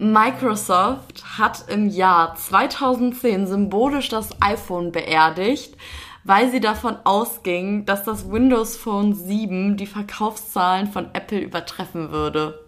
Microsoft 0.00 1.38
hat 1.38 1.66
im 1.68 1.90
Jahr 1.90 2.34
2010 2.34 3.46
symbolisch 3.46 4.08
das 4.08 4.30
iPhone 4.40 4.92
beerdigt, 4.92 5.76
weil 6.24 6.50
sie 6.50 6.60
davon 6.60 6.96
ausging, 7.04 7.84
dass 7.84 8.04
das 8.04 8.30
Windows 8.30 8.78
Phone 8.78 9.14
7 9.14 9.76
die 9.76 9.86
Verkaufszahlen 9.86 10.86
von 10.86 11.10
Apple 11.12 11.40
übertreffen 11.40 12.12
würde. 12.12 12.64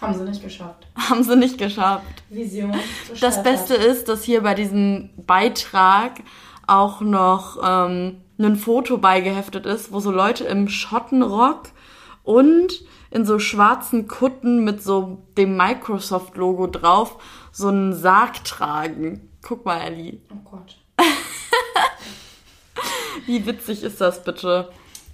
Haben 0.00 0.14
sie 0.14 0.24
nicht 0.24 0.42
geschafft. 0.42 0.88
Haben 0.96 1.22
sie 1.22 1.36
nicht 1.36 1.56
geschafft. 1.56 2.24
Vision. 2.30 2.74
Das 3.20 3.44
Beste 3.44 3.74
ist, 3.74 4.08
dass 4.08 4.24
hier 4.24 4.42
bei 4.42 4.54
diesem 4.54 5.10
Beitrag 5.16 6.20
auch 6.66 7.00
noch 7.00 7.58
ähm, 7.64 8.22
ein 8.38 8.56
Foto 8.56 8.98
beigeheftet 8.98 9.66
ist, 9.66 9.92
wo 9.92 10.00
so 10.00 10.10
Leute 10.10 10.44
im 10.44 10.68
Schottenrock 10.68 11.68
und 12.24 12.82
in 13.10 13.24
so 13.24 13.38
schwarzen 13.38 14.08
Kutten 14.08 14.64
mit 14.64 14.82
so 14.82 15.22
dem 15.36 15.56
Microsoft-Logo 15.56 16.66
drauf 16.66 17.22
so 17.52 17.68
einen 17.68 17.94
Sarg 17.94 18.44
tragen. 18.44 19.30
Guck 19.42 19.64
mal, 19.64 19.78
Ellie. 19.80 20.20
Oh 20.30 20.50
Gott. 20.50 20.76
Wie 23.26 23.44
witzig 23.46 23.82
ist 23.82 24.00
das 24.00 24.22
bitte? 24.24 24.70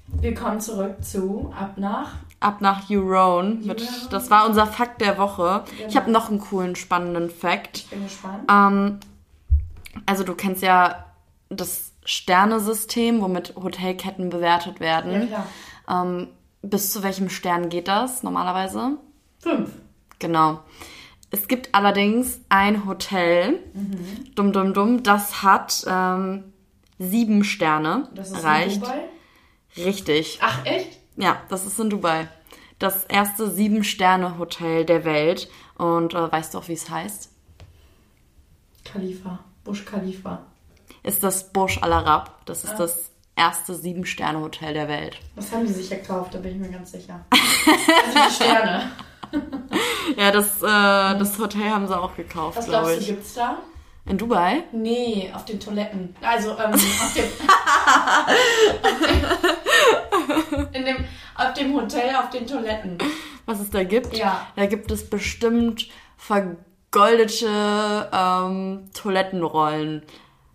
Wir 0.07 0.35
kommen 0.35 0.61
zurück 0.61 0.97
zu 1.03 1.53
ab 1.59 1.75
nach. 1.77 2.11
Ab 2.41 2.61
nach 2.61 2.91
Eurone. 2.91 3.55
Mit, 3.63 3.83
das 4.11 4.31
war 4.31 4.47
unser 4.47 4.67
Fakt 4.67 5.01
der 5.01 5.17
Woche. 5.17 5.65
Ich 5.79 5.79
Genau. 5.89 5.95
habe 6.01 6.11
noch 6.11 6.29
einen 6.29 6.41
coolen, 6.41 6.75
spannenden 6.77 7.31
Fakt. 7.31 7.79
Ich 7.79 7.91
bin 7.91 8.03
gespannt. 8.03 8.51
Ähm, 8.51 9.01
also 10.07 10.25
du 10.25 10.35
kennst 10.35 10.63
ja 10.63 11.07
das 11.49 11.93
Sternesystem, 12.05 13.21
womit 13.21 13.55
Hotelketten 13.55 14.29
bewertet 14.31 14.75
ja, 14.77 14.81
werden. 14.81 15.29
klar. 15.29 15.47
ähm, 15.89 16.29
bis 16.63 16.93
zu 16.93 17.03
welchem 17.03 17.29
Stern 17.29 17.69
geht 17.69 17.89
das 17.89 18.23
normalerweise? 18.23 18.99
Fünf. 19.39 19.71
Genau. 20.19 20.61
Es 21.31 21.49
gibt 21.49 21.75
allerdings 21.75 22.41
ein 22.49 22.87
Hotel, 22.87 23.59
Mhm. 23.75 24.35
dumm, 24.35 24.53
dumm, 24.53 24.75
dumm, 24.75 25.03
das 25.03 25.43
hat 25.43 25.85
ähm, 25.89 26.53
sieben 26.99 27.43
Sterne 27.45 28.09
Das 28.15 28.31
ist 28.31 28.39
erreicht. 28.45 28.77
in 28.77 28.81
Dubai. 28.83 29.01
Richtig. 29.77 30.39
Ach, 30.43 30.65
echt? 30.67 30.99
Ja, 31.17 31.39
das 31.49 31.65
ist 31.67 31.79
in 31.81 31.89
Dubai. 31.91 32.29
Das 32.79 33.05
erste 33.05 33.49
Sieben-Sterne-Hotel 33.51 34.85
der 34.85 35.05
Welt. 35.05 35.49
Und 35.79 36.15
äh, 36.15 36.33
weißt 36.33 36.53
du 36.55 36.59
auch, 36.59 36.69
wie 36.69 36.73
es 36.75 36.91
heißt? 36.91 37.31
Khalifa. 38.85 39.39
Bush 39.65 39.85
Khalifa. 39.85 40.43
Ist 41.03 41.23
das 41.23 41.53
Burj 41.53 41.79
Al 41.81 41.93
Arab. 41.93 42.45
Das 42.47 42.65
ist 42.65 42.75
Ah. 42.75 42.79
das 42.79 43.12
erste 43.37 43.75
Sieben-Sterne-Hotel 43.75 44.75
der 44.75 44.89
Welt. 44.89 45.19
Das 45.37 45.51
haben 45.53 45.67
die 45.67 45.73
sich 45.73 45.89
gekauft, 45.91 46.35
da 46.35 46.39
bin 46.39 46.53
ich 46.53 46.59
mir 46.59 46.71
ganz 46.77 46.93
sicher. 46.93 47.25
Also 48.07 48.19
die 48.29 48.35
Sterne. 48.35 48.91
Ja, 50.17 50.31
das, 50.31 50.61
äh, 50.63 51.19
das 51.19 51.39
Hotel 51.39 51.71
haben 51.71 51.87
sie 51.89 51.99
auch 51.99 52.15
gekauft, 52.15 52.59
Was 52.59 52.67
glaube 52.67 52.87
glaubst 52.89 52.97
du, 52.99 53.01
ich. 53.01 53.07
gibt's 53.17 53.35
da? 53.35 53.57
In 54.05 54.19
Dubai? 54.19 54.65
Nee, 54.73 55.31
auf 55.35 55.45
den 55.47 55.59
Toiletten. 55.59 56.15
Also, 56.21 56.51
ähm, 56.59 56.75
auf 56.75 57.15
dem. 57.15 57.25
auf 58.83 58.99
dem 60.61 60.69
in 60.75 60.85
dem, 60.85 61.05
auf 61.37 61.55
dem 61.55 61.75
Hotel, 61.75 62.15
auf 62.17 62.29
den 62.31 62.47
Toiletten. 62.47 62.99
Was 63.47 63.61
es 63.61 63.71
da 63.71 63.85
gibt? 63.85 64.17
Ja. 64.17 64.47
Da 64.57 64.67
gibt 64.67 64.91
es 64.91 65.09
bestimmt 65.09 65.89
vergoldete 66.19 68.11
ähm, 68.13 68.91
Toilettenrollen. 68.93 70.03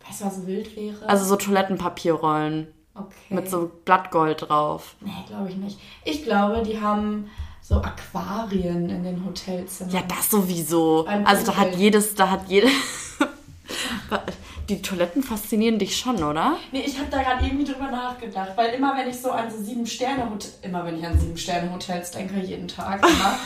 Weißt 0.07 0.21
du, 0.21 0.25
was 0.25 0.47
wild 0.47 0.75
wäre? 0.75 1.07
Also 1.07 1.25
so 1.25 1.35
Toilettenpapierrollen 1.35 2.67
okay. 2.95 3.33
mit 3.33 3.49
so 3.49 3.71
Blattgold 3.85 4.49
drauf. 4.49 4.95
Nee, 5.01 5.11
glaube 5.27 5.49
ich 5.49 5.55
nicht. 5.57 5.79
Ich 6.03 6.23
glaube, 6.23 6.63
die 6.63 6.79
haben 6.79 7.29
so 7.61 7.75
Aquarien 7.75 8.89
in 8.89 9.03
den 9.03 9.25
Hotelzimmern. 9.25 9.93
Ja, 9.93 10.01
das 10.07 10.29
sowieso. 10.29 11.05
Ein 11.05 11.25
Also 11.25 11.45
da 11.45 11.57
hat 11.57 11.65
Umfeld. 11.65 11.81
jedes, 11.81 12.15
da 12.15 12.29
hat 12.29 12.47
jede. 12.47 12.67
Die 14.69 14.81
Toiletten 14.81 15.23
faszinieren 15.23 15.79
dich 15.79 15.95
schon, 15.95 16.21
oder? 16.21 16.57
Nee, 16.73 16.83
ich 16.85 16.99
habe 16.99 17.09
da 17.09 17.23
gerade 17.23 17.45
irgendwie 17.45 17.63
drüber 17.63 17.89
nachgedacht, 17.89 18.51
weil 18.57 18.73
immer 18.73 18.97
wenn 18.97 19.09
ich 19.09 19.17
so 19.17 19.31
an 19.31 19.49
so 19.49 19.63
sieben 19.63 19.87
Sterne 19.87 20.29
Hotel, 20.29 20.51
immer 20.61 20.85
wenn 20.85 20.99
ich 20.99 21.05
an 21.05 21.17
sieben 21.17 21.37
Sterne 21.37 21.71
Hotels 21.71 22.11
denke, 22.11 22.37
jeden 22.39 22.67
Tag, 22.67 23.01
immer, 23.01 23.39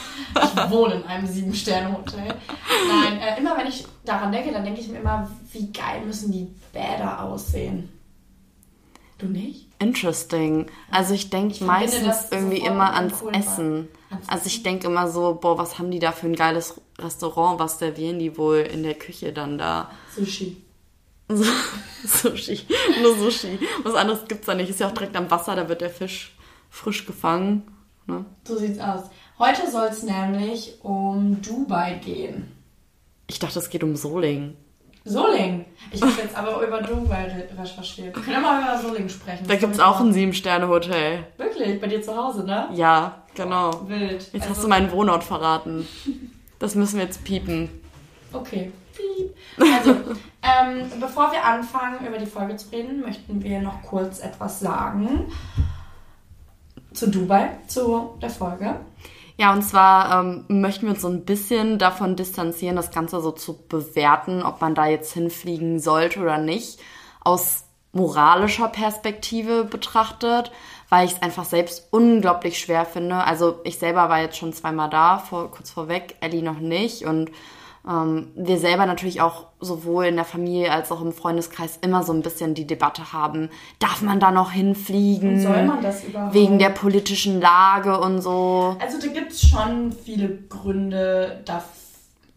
ich 0.44 0.72
wohne 0.72 0.96
in 0.96 1.04
einem 1.04 1.28
sieben 1.28 1.54
Sterne 1.54 1.96
Hotel. 1.96 2.34
Nein, 2.88 3.20
äh, 3.20 3.40
immer 3.40 3.56
wenn 3.56 3.68
ich 3.68 3.86
daran 4.04 4.31
denke, 4.31 4.52
dann 4.52 4.66
denke 4.66 4.81
ich 4.81 4.88
mir 4.88 5.00
immer, 5.00 5.30
wie 5.52 5.72
geil 5.72 6.02
müssen 6.08 6.31
die 6.31 6.48
Bäder 6.74 7.22
aussehen. 7.24 7.90
Du 9.20 9.28
nicht? 9.28 9.68
Interesting. 9.78 10.66
Also 10.90 11.14
ich 11.14 11.30
denke 11.30 11.64
meistens 11.64 12.31
irgendwie 12.31 12.62
immer 12.62 12.96
ans. 12.96 13.22
Essen. 13.31 13.88
Ans 14.10 14.28
Also 14.28 14.48
ich 14.48 14.64
denke 14.64 14.88
immer 14.88 15.08
so, 15.08 15.38
boah, 15.40 15.60
was 15.60 15.78
haben 15.78 15.92
die 15.92 16.00
da 16.00 16.12
für 16.12 16.26
ein 16.26 16.36
geiles 16.36 16.81
Restaurant? 16.98 17.60
Was 17.60 17.78
servieren 17.78 18.18
die 18.18 18.36
wohl 18.38 18.58
in 18.58 18.81
der 18.81 18.96
Küche 18.96 19.31
dann 19.31 19.60
da? 19.60 19.92
Sushi. 20.16 20.58
So, 21.36 21.46
Sushi. 22.30 22.59
Nur 23.02 23.16
Sushi. 23.18 23.59
Was 23.84 23.96
anderes 23.96 24.28
gibt's 24.28 24.46
da 24.47 24.53
nicht. 24.56 24.69
Ist 24.69 24.80
ja 24.80 24.88
auch 24.88 24.92
direkt 24.94 25.16
am 25.16 25.30
Wasser, 25.31 25.56
da 25.56 25.69
wird 25.69 25.81
der 25.81 25.90
Fisch 25.90 26.36
frisch 26.69 27.06
gefangen. 27.06 27.64
Ne? 28.08 28.25
So 28.44 28.58
sieht's 28.58 28.80
aus. 28.80 29.03
Heute 29.40 29.69
soll 29.69 29.88
es 29.88 30.03
nämlich 30.03 30.75
um 30.84 31.42
Dubai 31.42 32.00
gehen. 32.03 32.52
Ich 33.28 33.40
dachte, 33.40 33.59
es 33.59 33.69
geht 33.69 33.84
um 33.84 33.96
Soling. 33.96 34.56
Soling. 35.03 35.66
Ich 35.92 36.02
habe 36.02 36.12
jetzt 36.22 36.36
aber 36.38 36.62
über 36.66 36.81
Dubai 36.81 37.24
re- 37.25 37.59
recherchiert. 37.59 38.16
Wir 38.16 38.22
können 38.24 38.42
mal 38.42 38.62
über 38.62 38.78
Soling 38.81 39.09
sprechen. 39.09 39.46
Da 39.48 39.56
gibt's 39.56 39.78
kommt 39.78 39.81
auch 39.81 40.00
ein 40.00 40.13
Sieben-Sterne-Hotel. 40.13 41.25
Wirklich? 41.38 41.81
Bei 41.81 41.88
dir 41.88 42.02
zu 42.03 42.16
Hause, 42.16 42.44
ne? 42.46 42.69
Ja, 42.74 43.24
genau. 43.34 43.88
Wild. 43.88 44.22
Jetzt 44.31 44.34
Also- 44.36 44.50
hast 44.50 44.63
du 44.63 44.68
meinen 44.68 44.92
Wohnort 44.92 45.24
verraten. 45.24 45.88
Das 46.59 46.75
müssen 46.75 46.98
wir 46.98 47.06
jetzt 47.06 47.24
piepen. 47.24 47.69
Okay. 48.34 48.72
Also, 49.59 49.92
ähm, 50.42 50.90
bevor 51.00 51.31
wir 51.31 51.44
anfangen, 51.44 52.06
über 52.06 52.18
die 52.18 52.25
Folge 52.25 52.56
zu 52.56 52.69
reden, 52.72 53.02
möchten 53.02 53.44
wir 53.44 53.62
noch 53.62 53.81
kurz 53.84 54.19
etwas 54.19 54.59
sagen 54.59 55.31
zu 56.94 57.09
Dubai, 57.09 57.52
zu 57.68 58.18
der 58.22 58.30
Folge. 58.30 58.75
Ja, 59.38 59.53
und 59.53 59.64
zwar 59.64 60.19
ähm, 60.19 60.46
möchten 60.50 60.86
wir 60.86 60.92
uns 60.92 61.02
so 61.02 61.08
ein 61.08 61.25
bisschen 61.25 61.80
davon 61.80 62.16
distanzieren, 62.16 62.75
das 62.75 62.92
Ganze 62.92 63.22
so 63.22 63.31
zu 63.31 63.58
bewerten, 63.68 64.44
ob 64.44 64.62
man 64.62 64.75
da 64.75 64.88
jetzt 64.88 65.13
hinfliegen 65.13 65.80
sollte 65.80 66.19
oder 66.19 66.38
nicht, 66.38 66.80
aus 67.22 67.63
moralischer 67.94 68.68
Perspektive 68.68 69.63
betrachtet, 69.63 70.52
weil 70.90 71.06
ich 71.06 71.13
es 71.13 71.22
einfach 71.22 71.46
selbst 71.46 71.88
unglaublich 71.92 72.59
schwer 72.59 72.86
finde. 72.86 73.16
Also 73.16 73.59
ich 73.63 73.80
selber 73.80 74.09
war 74.09 74.22
jetzt 74.22 74.38
schon 74.38 74.53
zweimal 74.53 74.90
da, 74.90 75.18
vor, 75.18 75.50
kurz 75.50 75.72
vorweg, 75.72 76.16
Ellie 76.22 76.44
noch 76.44 76.59
nicht 76.59 77.06
und 77.06 77.31
wir 77.84 78.58
selber 78.59 78.86
natürlich 78.86 79.22
auch 79.22 79.47
sowohl 79.59 80.06
in 80.06 80.16
der 80.16 80.25
Familie 80.25 80.72
als 80.72 80.92
auch 80.92 81.02
im 81.02 81.12
Freundeskreis 81.12 81.80
immer 81.81 82.03
so 82.03 82.14
ein 82.14 82.22
bisschen 82.22 82.53
die 82.53 82.68
Debatte 82.68 83.12
haben, 83.14 83.50
darf 83.80 84.02
man 84.02 84.19
da 84.19 84.31
noch 84.31 84.52
hinfliegen? 84.52 85.36
Und 85.36 85.40
soll 85.42 85.66
man 85.66 85.81
das 85.81 86.03
überhaupt? 86.03 86.34
Wegen 86.34 86.59
der 86.59 86.69
politischen 86.69 87.42
Lage 87.42 88.00
und 88.00 88.22
so. 88.22 88.75
Also, 88.80 89.00
da 89.00 89.08
gibt 89.08 89.31
es 89.31 89.47
schon 89.47 89.92
viele 89.92 90.30
Gründe 90.50 91.42
dafür. 91.46 91.81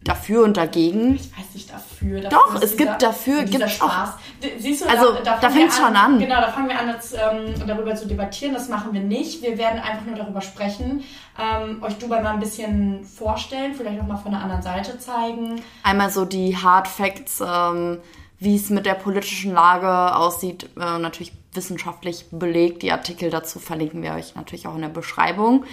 Dafür 0.05 0.43
und 0.43 0.55
dagegen. 0.55 1.15
Ich 1.15 1.31
weiß 1.35 1.53
nicht 1.55 1.69
dafür. 1.73 2.21
dafür 2.21 2.29
Doch, 2.29 2.61
es 2.61 2.77
gibt 2.77 3.01
dafür, 3.01 3.41
dieser 3.43 3.65
gibt 3.65 3.81
auch- 3.81 3.89
Spaß. 3.91 4.09
D- 4.43 4.53
Siehst 4.59 4.85
du, 4.85 4.89
Also, 4.89 5.13
da, 5.15 5.19
da 5.21 5.31
fangen 5.39 5.41
wir 5.41 5.59
fängt's 5.61 5.77
schon 5.77 5.95
an. 5.95 6.19
Genau, 6.19 6.41
da 6.41 6.51
fangen 6.51 6.69
wir 6.69 6.79
an, 6.79 6.89
jetzt, 6.89 7.13
ähm, 7.15 7.67
darüber 7.67 7.95
zu 7.95 8.07
debattieren. 8.07 8.53
Das 8.53 8.69
machen 8.69 8.93
wir 8.93 9.01
nicht. 9.01 9.41
Wir 9.41 9.57
werden 9.57 9.79
einfach 9.81 10.05
nur 10.05 10.15
darüber 10.15 10.41
sprechen, 10.41 11.03
ähm, 11.39 11.81
euch 11.81 11.97
Dubai 11.97 12.21
mal 12.21 12.33
ein 12.35 12.39
bisschen 12.39 13.03
vorstellen, 13.03 13.73
vielleicht 13.75 13.99
auch 13.99 14.05
mal 14.05 14.17
von 14.17 14.31
der 14.31 14.41
anderen 14.41 14.61
Seite 14.61 14.99
zeigen. 14.99 15.59
Einmal 15.81 16.11
so 16.11 16.23
die 16.23 16.55
Hard 16.55 16.87
Facts, 16.87 17.41
ähm, 17.45 17.97
wie 18.37 18.55
es 18.57 18.69
mit 18.69 18.85
der 18.85 18.93
politischen 18.93 19.53
Lage 19.53 20.15
aussieht, 20.15 20.69
äh, 20.79 20.99
natürlich 20.99 21.33
wissenschaftlich 21.53 22.27
belegt. 22.31 22.83
Die 22.83 22.91
Artikel 22.91 23.31
dazu 23.31 23.57
verlinken 23.59 24.03
wir 24.03 24.13
euch 24.13 24.35
natürlich 24.35 24.67
auch 24.67 24.75
in 24.75 24.81
der 24.81 24.89
Beschreibung. 24.89 25.63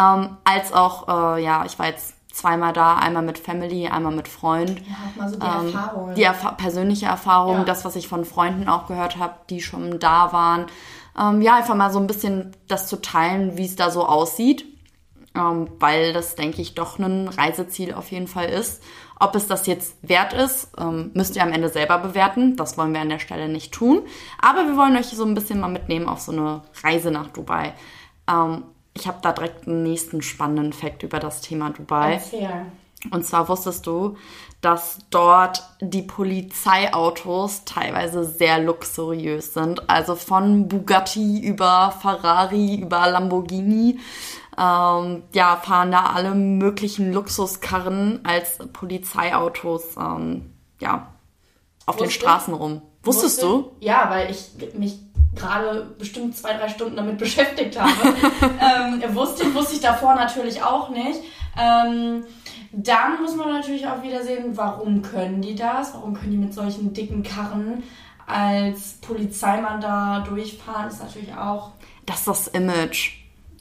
Ähm, 0.00 0.38
als 0.44 0.72
auch, 0.72 1.36
äh, 1.36 1.42
ja, 1.44 1.64
ich 1.66 1.78
war 1.78 1.86
jetzt 1.88 2.14
zweimal 2.34 2.72
da, 2.72 2.96
einmal 2.96 3.22
mit 3.22 3.38
Family, 3.38 3.88
einmal 3.88 4.12
mit 4.14 4.28
Freund. 4.28 4.80
Ja, 4.80 4.94
auch 5.10 5.16
mal 5.16 5.28
so 5.28 5.36
die 5.38 5.46
Ähm, 5.46 5.66
Erfahrung. 5.74 6.14
Die 6.14 6.22
erfa 6.22 6.52
persönliche 6.52 7.06
Erfahrung, 7.06 7.58
Ja. 7.58 7.64
das, 7.64 7.84
was 7.84 7.96
ich 7.96 8.08
von 8.08 8.24
Freunden 8.24 8.68
auch 8.68 8.86
gehört 8.86 9.18
habe, 9.18 9.34
die 9.50 9.60
schon 9.60 9.98
da 9.98 10.32
waren. 10.32 10.66
Ähm, 11.18 11.42
ja, 11.42 11.56
einfach 11.56 11.74
mal 11.74 11.92
so 11.92 11.98
ein 11.98 12.06
bisschen 12.06 12.56
das 12.68 12.88
zu 12.88 13.00
teilen, 13.00 13.56
wie 13.56 13.66
es 13.66 13.76
da 13.76 13.90
so 13.90 14.06
aussieht. 14.06 14.64
Ähm, 15.34 15.68
weil 15.80 16.12
das, 16.12 16.34
denke 16.34 16.60
ich, 16.60 16.74
doch 16.74 16.98
ein 16.98 17.26
Reiseziel 17.26 17.94
auf 17.94 18.10
jeden 18.10 18.26
Fall 18.28 18.50
ist. 18.50 18.82
Ob 19.18 19.34
es 19.34 19.46
das 19.46 19.66
jetzt 19.66 19.96
wert 20.02 20.34
ist, 20.34 20.68
ähm, 20.78 21.10
müsst 21.14 21.36
ihr 21.36 21.42
am 21.42 21.52
Ende 21.52 21.70
selber 21.70 21.96
bewerten. 21.98 22.54
Das 22.56 22.76
wollen 22.76 22.92
wir 22.92 23.00
an 23.00 23.08
der 23.08 23.18
Stelle 23.18 23.48
nicht 23.48 23.72
tun. 23.72 24.02
Aber 24.42 24.66
wir 24.66 24.76
wollen 24.76 24.94
euch 24.96 25.06
so 25.06 25.24
ein 25.24 25.32
bisschen 25.34 25.60
mal 25.60 25.68
mitnehmen 25.70 26.06
auf 26.08 26.20
so 26.20 26.32
eine 26.32 26.62
Reise 26.84 27.10
nach 27.10 27.28
Dubai. 27.28 27.72
Ich 28.94 29.06
habe 29.06 29.18
da 29.22 29.32
direkt 29.32 29.66
einen 29.66 29.82
nächsten 29.82 30.22
spannenden 30.22 30.72
Fakt 30.72 31.02
über 31.02 31.18
das 31.18 31.40
Thema 31.40 31.70
Dubai. 31.70 32.14
Erzähl. 32.14 32.66
Und 33.10 33.26
zwar 33.26 33.48
wusstest 33.48 33.86
du, 33.86 34.16
dass 34.60 34.98
dort 35.10 35.64
die 35.80 36.02
Polizeiautos 36.02 37.64
teilweise 37.64 38.22
sehr 38.24 38.60
luxuriös 38.60 39.54
sind. 39.54 39.90
Also 39.90 40.14
von 40.14 40.68
Bugatti 40.68 41.40
über 41.40 41.92
Ferrari, 42.00 42.76
über 42.76 43.08
Lamborghini. 43.10 43.98
ähm, 44.58 45.22
ja, 45.32 45.56
fahren 45.56 45.90
da 45.92 46.10
alle 46.14 46.34
möglichen 46.34 47.10
Luxuskarren 47.12 48.20
als 48.22 48.58
Polizeiautos, 48.74 49.96
ähm, 49.98 50.52
ja, 50.78 51.08
auf 51.86 51.96
den 51.96 52.06
Wusste- 52.06 52.20
Straßen 52.20 52.52
rum. 52.54 52.82
Wusstest 53.02 53.42
Wusste- 53.42 53.46
du? 53.46 53.72
Ja, 53.80 54.08
weil 54.10 54.30
ich 54.30 54.50
mich 54.74 54.98
gerade 55.34 55.82
bestimmt 55.98 56.36
zwei, 56.36 56.54
drei 56.54 56.68
Stunden 56.68 56.96
damit 56.96 57.18
beschäftigt 57.18 57.78
habe. 57.80 57.90
ähm, 58.60 59.14
wusste, 59.14 59.52
wusste 59.54 59.74
ich 59.74 59.80
davor 59.80 60.14
natürlich 60.14 60.62
auch 60.62 60.90
nicht. 60.90 61.20
Ähm, 61.58 62.24
dann 62.72 63.20
muss 63.20 63.36
man 63.36 63.50
natürlich 63.50 63.86
auch 63.86 64.02
wieder 64.02 64.22
sehen, 64.22 64.56
warum 64.56 65.02
können 65.02 65.42
die 65.42 65.54
das? 65.54 65.92
Warum 65.94 66.14
können 66.14 66.30
die 66.32 66.38
mit 66.38 66.54
solchen 66.54 66.94
dicken 66.94 67.22
Karren 67.22 67.82
als 68.26 68.94
Polizeimann 69.02 69.80
da 69.80 70.20
durchfahren? 70.20 70.88
Ist 70.88 71.02
natürlich 71.02 71.34
auch 71.34 71.72
Das 72.06 72.18
ist 72.20 72.28
das 72.28 72.46
Image. 72.48 73.10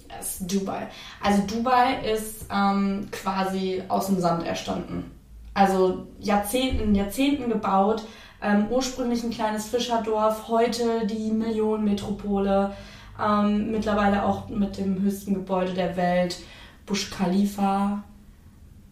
das 0.07 0.39
ist 0.41 0.51
Dubai. 0.53 0.87
Also 1.21 1.41
Dubai 1.43 1.95
ist 2.13 2.45
ähm, 2.51 3.07
quasi 3.11 3.83
aus 3.89 4.05
dem 4.07 4.19
Sand 4.21 4.45
erstanden. 4.45 5.11
Also 5.53 6.07
Jahrzehnten, 6.19 6.95
Jahrzehnten 6.95 7.49
gebaut. 7.49 8.03
Ähm, 8.41 8.67
ursprünglich 8.69 9.23
ein 9.23 9.31
kleines 9.31 9.67
Fischerdorf, 9.67 10.47
heute 10.47 11.05
die 11.05 11.31
Millionenmetropole. 11.31 12.75
Ähm, 13.21 13.71
mittlerweile 13.71 14.23
auch 14.25 14.49
mit 14.49 14.77
dem 14.77 15.01
höchsten 15.01 15.33
Gebäude 15.33 15.73
der 15.73 15.95
Welt, 15.95 16.39
Burj 16.85 17.09
Khalifa. 17.11 18.03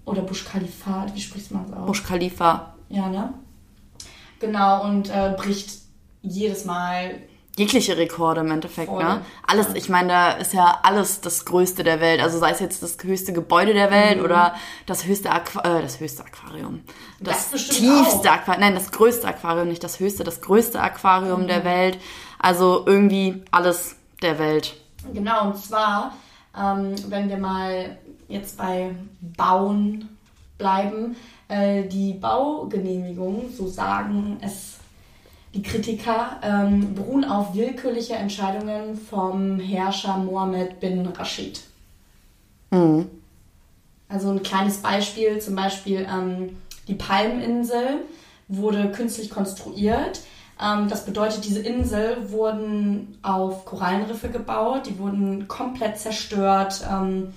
Oder 0.06 0.22
Burj 0.24 0.44
Khalifat, 0.46 1.16
wie 1.16 1.22
spricht 1.22 1.52
man 1.52 1.66
es 1.66 1.74
aus? 1.74 1.86
Burj 1.86 2.04
Khalifa. 2.04 2.74
Ja, 2.90 3.10
ne? 3.10 3.34
Genau, 4.40 4.84
und 4.86 5.10
äh, 5.10 5.36
bricht 5.38 5.70
jedes 6.22 6.66
Mal 6.66 7.16
Jegliche 7.60 7.98
Rekorde 7.98 8.40
im 8.40 8.52
Endeffekt, 8.52 8.88
Voll. 8.90 9.04
ne? 9.04 9.20
Alles, 9.46 9.74
ich 9.74 9.90
meine, 9.90 10.08
da 10.08 10.32
ist 10.32 10.54
ja 10.54 10.80
alles 10.82 11.20
das 11.20 11.44
Größte 11.44 11.84
der 11.84 12.00
Welt. 12.00 12.22
Also 12.22 12.40
sei 12.40 12.52
es 12.52 12.62
jetzt 12.62 12.82
das 12.82 12.96
höchste 13.04 13.34
Gebäude 13.34 13.74
der 13.74 13.92
Welt 13.92 14.22
oder 14.22 14.56
das 14.86 15.04
höchste, 15.06 15.30
Aqua 15.30 15.62
äh, 15.64 15.82
das 15.82 16.00
höchste 16.00 16.24
Aquarium. 16.24 16.80
Das, 17.20 17.52
Das 17.52 17.68
tiefste. 17.68 18.32
Aquarium. 18.32 18.62
Nein, 18.62 18.76
das 18.76 18.92
größte 18.92 19.28
Aquarium, 19.28 19.68
nicht 19.68 19.84
das 19.84 20.00
höchste, 20.00 20.24
das 20.24 20.40
größte 20.40 20.80
Aquarium 20.82 21.48
der 21.48 21.66
Welt. 21.66 21.98
Also 22.40 22.84
irgendwie 22.86 23.44
alles 23.52 23.98
der 24.22 24.40
Welt. 24.40 24.78
Genau, 25.14 25.48
und 25.48 25.58
zwar, 25.58 26.14
ähm, 26.58 26.96
wenn 27.10 27.28
wir 27.28 27.38
mal 27.38 27.98
jetzt 28.30 28.58
bei 28.58 28.96
Bauen 29.20 30.18
bleiben, 30.58 31.18
äh, 31.50 31.84
die 31.84 32.14
Baugenehmigung, 32.14 33.50
so 33.54 33.68
sagen 33.68 34.38
es 34.42 34.79
die 35.54 35.64
Kritiker, 35.64 36.40
ähm, 36.44 36.94
beruhen 36.94 37.26
auf 37.26 37.56
willkürliche 37.56 38.16
Entscheidungen 38.16 38.96
vom 38.96 39.60
Herrscher 39.60 40.18
Mohammed 40.18 40.80
bin 40.80 41.06
Rashid. 41.08 41.62
Also 44.08 44.30
ein 44.30 44.44
kleines 44.44 44.78
Beispiel, 44.78 45.40
zum 45.40 45.56
Beispiel 45.56 46.08
ähm, 46.12 46.58
die 46.88 46.96
Palminsel 46.96 48.04
wurde 48.48 48.92
künstlich 48.92 49.30
konstruiert. 49.30 50.22
Ähm, 50.62 50.88
das 50.90 51.06
bedeutet, 51.06 51.46
diese 51.46 51.62
Insel 51.62 52.32
wurden 52.32 53.18
auf 53.22 53.66
Korallenriffe 53.66 54.30
gebaut, 54.30 54.88
die 54.88 55.00
wurden 55.00 55.48
komplett 55.48 55.98
zerstört 55.98 56.84
ähm, 56.92 57.34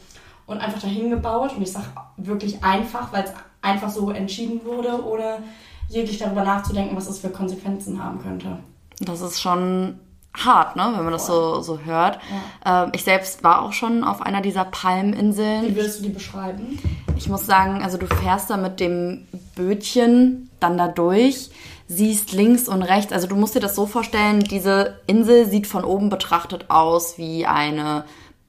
und 0.46 0.58
einfach 0.58 0.80
dahin 0.80 1.10
gebaut. 1.10 1.54
Und 1.56 1.62
ich 1.62 1.72
sage 1.72 1.86
wirklich 2.16 2.62
einfach, 2.64 3.12
weil 3.12 3.24
es 3.24 3.32
einfach 3.62 3.90
so 3.90 4.10
entschieden 4.10 4.64
wurde, 4.64 5.04
ohne 5.04 5.38
jeglich 5.92 6.18
darüber 6.18 6.44
nachzudenken, 6.44 6.96
was 6.96 7.08
es 7.08 7.20
für 7.20 7.30
Konsequenzen 7.30 8.02
haben 8.02 8.20
könnte. 8.20 8.58
Das 9.00 9.20
ist 9.20 9.40
schon 9.40 9.98
hart, 10.34 10.76
ne, 10.76 10.92
wenn 10.96 11.04
man 11.04 11.12
das 11.12 11.26
so, 11.26 11.60
so 11.60 11.80
hört. 11.80 12.18
Ähm, 12.64 12.90
ich 12.94 13.04
selbst 13.04 13.44
war 13.44 13.62
auch 13.62 13.72
schon 13.72 14.02
auf 14.02 14.22
einer 14.22 14.40
dieser 14.40 14.64
Palminseln. 14.64 15.66
Wie 15.66 15.76
würdest 15.76 16.00
du 16.00 16.04
die 16.04 16.08
beschreiben? 16.08 16.78
Ich 17.16 17.28
muss 17.28 17.46
sagen, 17.46 17.82
also 17.82 17.98
du 17.98 18.06
fährst 18.06 18.48
da 18.48 18.56
mit 18.56 18.80
dem 18.80 19.26
Bötchen 19.54 20.50
dann 20.60 20.78
da 20.78 20.88
durch, 20.88 21.50
siehst 21.86 22.32
links 22.32 22.68
und 22.68 22.82
rechts, 22.82 23.12
also 23.12 23.26
du 23.26 23.36
musst 23.36 23.54
dir 23.54 23.60
das 23.60 23.74
so 23.74 23.86
vorstellen, 23.86 24.40
diese 24.40 25.00
Insel 25.06 25.46
sieht 25.46 25.66
von 25.66 25.84
oben 25.84 26.08
betrachtet 26.08 26.70
aus 26.70 27.18
wie 27.18 27.44
eine 27.46 28.04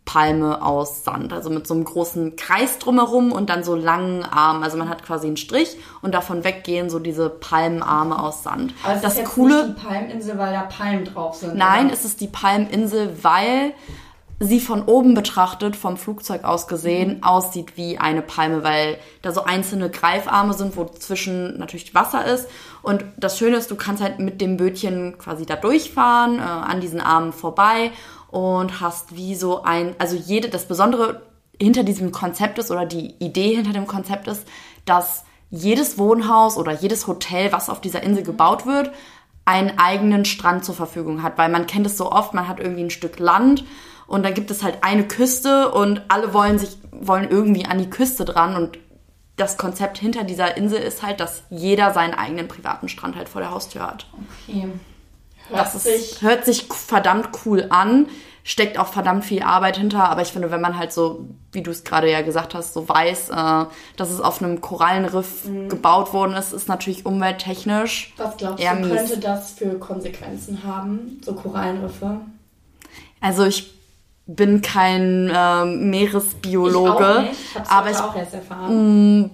Palme 0.06 0.62
aus 0.62 1.04
Sand, 1.04 1.32
also 1.32 1.50
mit 1.50 1.66
so 1.66 1.74
einem 1.74 1.86
großen 1.86 2.36
Kreis 2.36 2.78
drumherum 2.78 3.32
und 3.32 3.50
dann 3.50 3.64
so 3.64 3.76
langen 3.76 4.24
Armen. 4.24 4.64
Also 4.64 4.78
man 4.78 4.90
hat 4.90 5.04
quasi 5.04 5.28
einen 5.28 5.38
Strich 5.38 5.78
und 6.02 6.14
davon 6.14 6.44
weggehen 6.44 6.90
so 6.90 7.00
diese 7.00 7.30
Palmenarme 7.30 8.22
aus 8.22 8.44
Sand. 8.44 8.74
Aber 8.84 8.96
das 8.96 9.14
ist 9.14 9.20
jetzt 9.20 9.32
Coole, 9.32 9.68
nicht 9.68 9.78
die 9.80 9.86
Palminsel, 9.86 10.38
weil 10.38 10.54
da 10.54 10.62
Palmen 10.64 11.06
drauf 11.06 11.36
sind. 11.36 11.56
Nein, 11.56 11.86
oder? 11.86 11.94
es 11.94 12.04
ist 12.06 12.20
die 12.22 12.28
Palminsel, 12.28 13.18
weil 13.22 13.74
sie 14.40 14.60
von 14.60 14.84
oben 14.84 15.14
betrachtet, 15.14 15.78
vom 15.78 15.96
Flugzeug 15.96 16.44
aus 16.44 16.68
gesehen, 16.68 17.18
Mhm. 17.18 17.24
aussieht 17.24 17.78
wie 17.78 17.98
eine 17.98 18.22
Palme, 18.22 18.62
weil 18.64 18.98
da 19.22 19.32
so 19.32 19.46
einzelne 19.46 19.90
Greifarme 19.90 20.54
sind, 20.54 20.76
wo 20.76 20.84
zwischen 20.86 21.58
natürlich 21.60 21.96
Wasser 21.96 22.26
ist. 22.26 22.50
Und 22.82 23.06
das 23.16 23.38
Schöne 23.38 23.56
ist, 23.56 23.72
du 23.72 23.76
kannst 23.76 24.04
halt 24.04 24.20
mit 24.20 24.42
dem 24.42 24.58
Bötchen 24.58 25.18
quasi 25.18 25.46
da 25.46 25.56
durchfahren, 25.56 26.40
äh, 26.40 26.42
an 26.42 26.82
diesen 26.82 27.00
Armen 27.00 27.32
vorbei 27.32 27.92
und 28.33 28.81
hast 28.81 29.15
wie 29.15 29.35
so 29.35 29.62
ein, 29.62 29.95
also 30.00 30.15
jede, 30.15 30.50
das 30.50 30.68
Besondere 30.68 31.21
hinter 31.62 31.83
diesem 31.83 32.12
Konzept 32.12 32.57
ist 32.57 32.71
oder 32.71 32.83
die 32.83 33.13
Idee 33.19 33.53
hinter 33.56 33.74
dem 33.74 33.85
Konzept 33.85 34.27
ist, 34.27 34.47
dass 34.85 35.24
jedes 35.51 36.00
Wohnhaus 36.00 36.57
oder 36.57 36.71
jedes 36.71 37.06
Hotel, 37.06 37.51
was 37.51 37.69
auf 37.69 37.80
dieser 37.80 38.01
Insel 38.01 38.24
gebaut 38.24 38.65
wird, 38.65 38.91
einen 39.45 39.77
eigenen 39.77 40.25
Strand 40.25 40.65
zur 40.65 40.74
Verfügung 40.74 41.21
hat, 41.21 41.38
weil 41.38 41.50
man 41.50 41.68
kennt 41.68 41.85
es 41.85 41.95
so 41.95 42.12
oft, 42.12 42.33
man 42.33 42.47
hat 42.47 42.59
irgendwie 42.59 42.85
ein 42.85 42.89
Stück 42.89 43.19
Land 43.19 43.65
und 44.07 44.24
dann 44.24 44.33
gibt 44.33 44.50
es 44.50 44.63
halt 44.63 44.80
eine 44.83 45.07
Küste 45.07 45.71
und 45.71 46.01
alle 46.07 46.33
wollen 46.33 46.57
sich 46.57 46.77
wollen 46.91 47.30
irgendwie 47.30 47.65
an 47.65 47.77
die 47.77 47.89
Küste 47.89 48.25
dran 48.25 48.56
und 48.56 48.80
das 49.35 49.57
Konzept 49.57 50.00
hinter 50.00 50.24
dieser 50.24 50.57
Insel 50.57 50.80
ist 50.80 51.03
halt, 51.03 51.19
dass 51.19 51.44
jeder 51.51 51.94
seinen 51.94 52.15
eigenen 52.15 52.47
privaten 52.47 52.89
Strand 52.89 53.15
halt 53.15 53.30
vor 53.30 53.41
der 53.41 53.51
Haustür 53.51 53.85
hat. 53.85 54.07
Okay. 54.47 54.69
Das 55.58 55.76
ist, 55.76 55.84
sich 55.84 56.22
hört 56.22 56.46
sich 56.46 56.68
verdammt 56.70 57.30
cool 57.46 57.68
an, 57.70 58.08
steckt 58.44 58.78
auch 58.78 58.88
verdammt 58.88 59.26
viel 59.26 59.42
Arbeit 59.44 59.78
hinter, 59.78 60.10
aber 60.10 60.22
ich 60.22 60.30
finde, 60.30 60.52
wenn 60.52 60.62
man 60.62 60.78
halt 60.78 60.92
so, 60.92 61.26
wie 61.52 61.62
du 61.62 61.72
es 61.72 61.84
gerade 61.84 62.12
ja 62.12 62.22
gesagt 62.22 62.54
hast, 62.54 62.74
so 62.74 62.88
weiß, 62.88 63.30
äh, 63.30 63.66
dass 63.96 64.10
es 64.10 64.20
auf 64.20 64.42
einem 64.42 64.60
Korallenriff 64.62 65.46
gebaut 65.70 66.14
worden 66.14 66.34
ist, 66.34 66.52
ist 66.54 66.68
natürlich 66.68 67.06
umwelttechnisch 67.06 68.14
Was 68.18 68.38
glaubst 68.38 68.64
du, 68.64 68.76
mies. 68.76 68.90
könnte 68.90 69.18
das 69.20 69.52
für 69.52 69.80
Konsequenzen 69.80 70.64
haben, 70.64 71.22
so 71.24 71.34
Korallenriffe? 71.34 72.22
Also 73.22 73.46
ich 73.46 73.74
bin 74.25 74.62
kein 74.62 75.30
ähm, 75.36 75.90
Meeresbiologe, 75.90 77.25
ich 77.25 77.56
nicht. 77.56 77.72
Aber 77.72 77.90
ich 77.90 77.98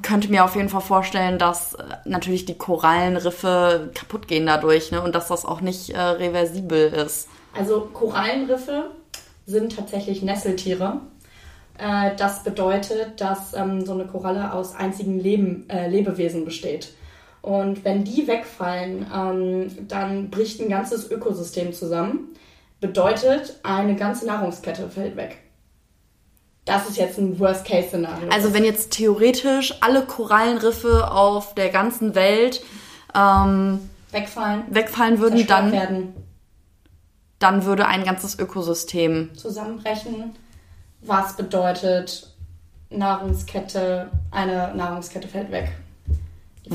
könnte 0.01 0.29
mir 0.29 0.43
auf 0.43 0.55
jeden 0.55 0.69
Fall 0.69 0.81
vorstellen, 0.81 1.37
dass 1.37 1.75
äh, 1.75 1.83
natürlich 2.05 2.45
die 2.45 2.57
Korallenriffe 2.57 3.91
kaputt 3.93 4.27
gehen 4.27 4.47
dadurch 4.47 4.91
ne? 4.91 5.01
und 5.01 5.13
dass 5.13 5.27
das 5.27 5.45
auch 5.45 5.61
nicht 5.61 5.91
äh, 5.91 5.99
reversibel 5.99 6.91
ist. 6.91 7.27
Also 7.55 7.81
Korallenriffe 7.93 8.91
sind 9.45 9.75
tatsächlich 9.75 10.23
Nesseltiere. 10.23 11.01
Äh, 11.77 12.15
das 12.17 12.43
bedeutet, 12.43 13.21
dass 13.21 13.53
ähm, 13.53 13.85
so 13.85 13.93
eine 13.93 14.05
Koralle 14.05 14.53
aus 14.53 14.75
einzigen 14.75 15.19
Leben, 15.19 15.69
äh, 15.69 15.87
Lebewesen 15.87 16.45
besteht. 16.45 16.93
Und 17.41 17.85
wenn 17.85 18.03
die 18.03 18.27
wegfallen, 18.27 19.05
ähm, 19.15 19.87
dann 19.87 20.29
bricht 20.29 20.59
ein 20.59 20.69
ganzes 20.69 21.09
Ökosystem 21.09 21.73
zusammen. 21.73 22.35
Bedeutet, 22.79 23.59
eine 23.63 23.95
ganze 23.95 24.25
Nahrungskette 24.25 24.89
fällt 24.89 25.15
weg. 25.15 25.37
Das 26.65 26.87
ist 26.87 26.97
jetzt 26.97 27.17
ein 27.17 27.39
Worst-Case-Szenario. 27.39 28.29
Also 28.29 28.53
wenn 28.53 28.63
jetzt 28.63 28.91
theoretisch 28.91 29.73
alle 29.81 30.05
Korallenriffe 30.05 31.11
auf 31.11 31.55
der 31.55 31.69
ganzen 31.69 32.15
Welt 32.15 32.61
ähm, 33.15 33.89
wegfallen, 34.11 34.63
wegfallen 34.69 35.19
würden, 35.19 35.47
dann, 35.47 35.71
werden, 35.71 36.13
dann 37.39 37.65
würde 37.65 37.87
ein 37.87 38.03
ganzes 38.03 38.37
Ökosystem. 38.37 39.35
zusammenbrechen, 39.35 40.35
was 41.01 41.35
bedeutet 41.35 42.33
Nahrungskette, 42.91 44.11
eine 44.31 44.73
Nahrungskette 44.75 45.27
fällt 45.27 45.51
weg. 45.51 45.71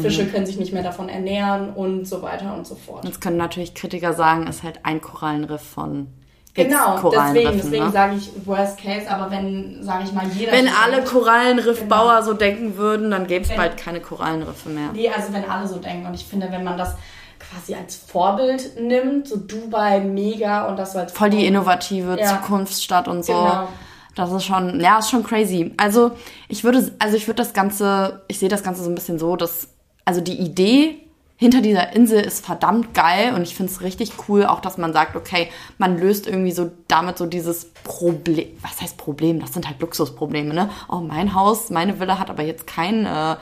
Fische 0.00 0.26
können 0.26 0.46
sich 0.46 0.58
nicht 0.58 0.72
mehr 0.72 0.82
davon 0.82 1.08
ernähren 1.08 1.70
und 1.70 2.06
so 2.06 2.22
weiter 2.22 2.54
und 2.54 2.66
so 2.66 2.74
fort. 2.74 3.04
Jetzt 3.04 3.20
können 3.20 3.36
natürlich 3.36 3.74
Kritiker 3.74 4.12
sagen, 4.12 4.46
ist 4.46 4.62
halt 4.62 4.80
ein 4.84 5.00
Korallenriff 5.00 5.62
von 5.62 6.08
Genau, 6.54 6.92
deswegen, 6.94 7.00
Korallenriffen, 7.00 7.60
deswegen 7.62 7.84
ne? 7.86 7.90
sage 7.90 8.14
ich 8.14 8.30
Worst 8.46 8.78
Case, 8.78 9.10
aber 9.10 9.28
wenn, 9.32 9.82
sage 9.82 10.04
ich 10.04 10.12
mal, 10.12 10.24
jeder. 10.28 10.52
Wenn 10.52 10.68
alle 10.68 11.02
Korallenriffbauer 11.02 12.22
so 12.22 12.32
denken 12.32 12.76
würden, 12.76 13.10
dann 13.10 13.26
gäbe 13.26 13.44
es 13.44 13.54
bald 13.56 13.76
keine 13.76 14.00
Korallenriffe 14.00 14.68
mehr. 14.68 14.90
Nee, 14.92 15.08
also 15.08 15.32
wenn 15.32 15.44
alle 15.50 15.66
so 15.66 15.78
denken. 15.78 16.06
Und 16.06 16.14
ich 16.14 16.24
finde, 16.24 16.52
wenn 16.52 16.62
man 16.62 16.78
das 16.78 16.94
quasi 17.40 17.74
als 17.74 17.96
Vorbild 17.96 18.80
nimmt, 18.80 19.26
so 19.26 19.36
Dubai 19.36 19.98
mega 20.00 20.66
und 20.68 20.78
das 20.78 20.92
so 20.92 21.00
als 21.00 21.12
Voll 21.12 21.30
die 21.30 21.44
innovative 21.44 22.16
Ja. 22.20 22.40
Zukunftsstadt 22.40 23.08
und 23.08 23.24
so. 23.24 23.32
Genau. 23.32 23.68
Das 24.14 24.30
ist 24.30 24.44
schon, 24.44 24.78
ja, 24.80 25.00
ist 25.00 25.10
schon 25.10 25.24
crazy. 25.24 25.72
Also 25.76 26.12
ich 26.48 26.62
würde, 26.62 26.92
also 27.00 27.16
ich 27.16 27.26
würde 27.26 27.38
das 27.42 27.52
Ganze, 27.52 28.22
ich 28.28 28.38
sehe 28.38 28.48
das 28.48 28.62
Ganze 28.62 28.84
so 28.84 28.90
ein 28.90 28.94
bisschen 28.94 29.18
so, 29.18 29.34
dass, 29.34 29.73
also 30.04 30.20
die 30.20 30.38
Idee 30.38 31.00
hinter 31.36 31.60
dieser 31.60 31.92
Insel 31.94 32.20
ist 32.20 32.46
verdammt 32.46 32.94
geil 32.94 33.34
und 33.34 33.42
ich 33.42 33.56
finde 33.56 33.70
es 33.70 33.82
richtig 33.82 34.12
cool, 34.28 34.46
auch 34.46 34.60
dass 34.60 34.78
man 34.78 34.92
sagt, 34.92 35.16
okay, 35.16 35.48
man 35.78 35.98
löst 35.98 36.26
irgendwie 36.26 36.52
so 36.52 36.70
damit 36.86 37.18
so 37.18 37.26
dieses 37.26 37.66
Problem, 37.82 38.48
was 38.62 38.80
heißt 38.80 38.96
Problem? 38.96 39.40
Das 39.40 39.52
sind 39.52 39.66
halt 39.66 39.80
Luxusprobleme, 39.80 40.54
ne? 40.54 40.70
Oh, 40.88 41.00
mein 41.00 41.34
Haus, 41.34 41.70
meine 41.70 41.98
Villa 41.98 42.18
hat 42.18 42.30
aber 42.30 42.44
jetzt 42.44 42.66
keinen, 42.66 43.04
äh, 43.04 43.36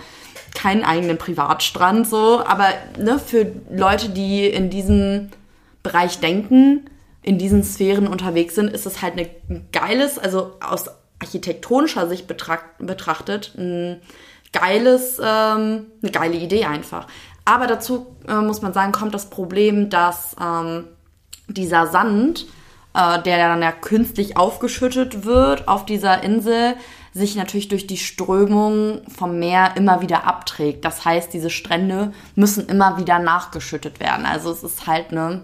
keinen 0.55 0.85
eigenen 0.85 1.19
Privatstrand, 1.19 2.09
so. 2.09 2.43
Aber 2.45 2.69
ne, 2.99 3.19
für 3.19 3.53
Leute, 3.71 4.09
die 4.09 4.47
in 4.47 4.71
diesem 4.71 5.29
Bereich 5.83 6.19
denken, 6.19 6.89
in 7.23 7.39
diesen 7.39 7.63
Sphären 7.63 8.09
unterwegs 8.09 8.55
sind, 8.55 8.73
ist 8.73 8.87
es 8.87 9.03
halt 9.03 9.15
ein 9.19 9.67
geiles, 9.71 10.19
also 10.19 10.53
aus 10.61 10.87
architektonischer 11.21 12.09
Sicht 12.09 12.27
betrachtet, 12.27 13.55
ein 13.57 14.01
geiles, 14.53 15.19
ähm, 15.19 15.87
eine 16.03 16.13
geile 16.13 16.37
Idee 16.37 16.65
einfach. 16.67 17.07
Aber 17.45 17.67
dazu 17.67 18.07
äh, 18.29 18.35
muss 18.35 18.63
man 18.63 18.73
sagen, 18.73 18.93
kommt 18.93 19.15
das 19.15 19.31
Problem, 19.31 19.91
dass 19.91 20.37
ähm, 20.41 20.85
dieser 21.49 21.87
Sand, 21.87 22.47
äh, 22.95 23.21
der 23.23 23.39
dann 23.39 23.63
ja 23.63 23.73
künstlich 23.73 24.37
aufgeschüttet 24.37 25.25
wird 25.25 25.67
auf 25.69 25.85
dieser 25.85 26.23
Insel, 26.23 26.77
sich 27.15 27.37
natürlich 27.37 27.69
durch 27.69 27.87
die 27.87 27.99
Strömung 27.99 29.03
vom 29.09 29.39
Meer 29.39 29.73
immer 29.77 30.01
wieder 30.01 30.25
abträgt. 30.25 30.85
Das 30.85 31.05
heißt, 31.05 31.33
diese 31.33 31.51
Strände 31.51 32.13
müssen 32.37 32.67
immer 32.69 32.99
wieder 32.99 33.19
nachgeschüttet 33.19 34.01
werden. 34.01 34.25
Also 34.25 34.51
es 34.51 34.63
ist 34.63 34.87
halt 34.87 35.11
eine 35.11 35.43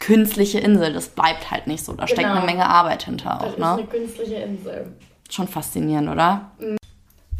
künstliche 0.00 0.58
Insel. 0.58 0.92
Das 0.92 1.08
bleibt 1.08 1.50
halt 1.50 1.66
nicht 1.66 1.84
so. 1.84 1.92
Da 1.92 2.04
genau. 2.04 2.06
steckt 2.06 2.28
eine 2.28 2.40
genau. 2.40 2.46
Menge 2.46 2.68
Arbeit 2.68 3.04
hinter 3.04 3.40
auch. 3.40 3.56
Das 3.56 3.58
ne? 3.58 3.82
ist 3.82 3.92
eine 3.92 4.04
künstliche 4.04 4.34
Insel. 4.36 4.92
Schon 5.30 5.46
faszinierend, 5.46 6.08
oder? 6.08 6.50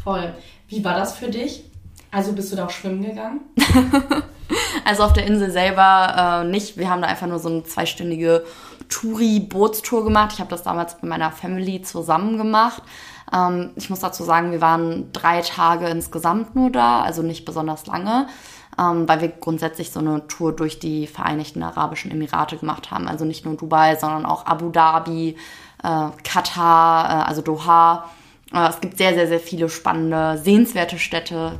Voll. 0.05 0.35
Wie 0.67 0.85
war 0.85 0.93
das 0.93 1.17
für 1.17 1.29
dich? 1.29 1.63
Also 2.11 2.33
bist 2.33 2.51
du 2.51 2.55
da 2.55 2.67
auch 2.67 2.69
schwimmen 2.69 3.01
gegangen? 3.01 3.41
also 4.85 5.01
auf 5.01 5.13
der 5.13 5.25
Insel 5.25 5.49
selber 5.49 6.43
äh, 6.43 6.47
nicht. 6.47 6.77
Wir 6.77 6.91
haben 6.91 7.01
da 7.01 7.07
einfach 7.07 7.25
nur 7.25 7.39
so 7.39 7.49
eine 7.49 7.63
zweistündige 7.63 8.45
Touri-Bootstour 8.87 10.03
gemacht. 10.03 10.33
Ich 10.33 10.39
habe 10.39 10.51
das 10.51 10.61
damals 10.61 10.93
mit 11.01 11.09
meiner 11.09 11.31
Family 11.31 11.81
zusammen 11.81 12.37
gemacht. 12.37 12.83
Ähm, 13.33 13.71
ich 13.77 13.89
muss 13.89 13.99
dazu 13.99 14.23
sagen, 14.23 14.51
wir 14.51 14.61
waren 14.61 15.11
drei 15.11 15.41
Tage 15.41 15.87
insgesamt 15.87 16.55
nur 16.55 16.69
da, 16.69 17.01
also 17.01 17.23
nicht 17.23 17.43
besonders 17.43 17.87
lange, 17.87 18.27
ähm, 18.77 19.09
weil 19.09 19.21
wir 19.21 19.29
grundsätzlich 19.29 19.91
so 19.91 20.01
eine 20.01 20.27
Tour 20.27 20.55
durch 20.55 20.77
die 20.77 21.07
Vereinigten 21.07 21.63
Arabischen 21.63 22.11
Emirate 22.11 22.57
gemacht 22.57 22.91
haben. 22.91 23.07
Also 23.07 23.25
nicht 23.25 23.43
nur 23.43 23.57
Dubai, 23.57 23.95
sondern 23.95 24.27
auch 24.27 24.45
Abu 24.45 24.69
Dhabi, 24.69 25.35
äh, 25.81 26.07
Katar, 26.23 27.09
äh, 27.09 27.27
also 27.27 27.41
Doha. 27.41 28.05
Äh, 28.53 28.69
es 28.69 28.81
gibt 28.81 28.97
sehr, 28.97 29.13
sehr, 29.13 29.27
sehr 29.27 29.39
viele 29.39 29.69
spannende, 29.69 30.39
sehenswerte 30.43 30.99
Städte 30.99 31.59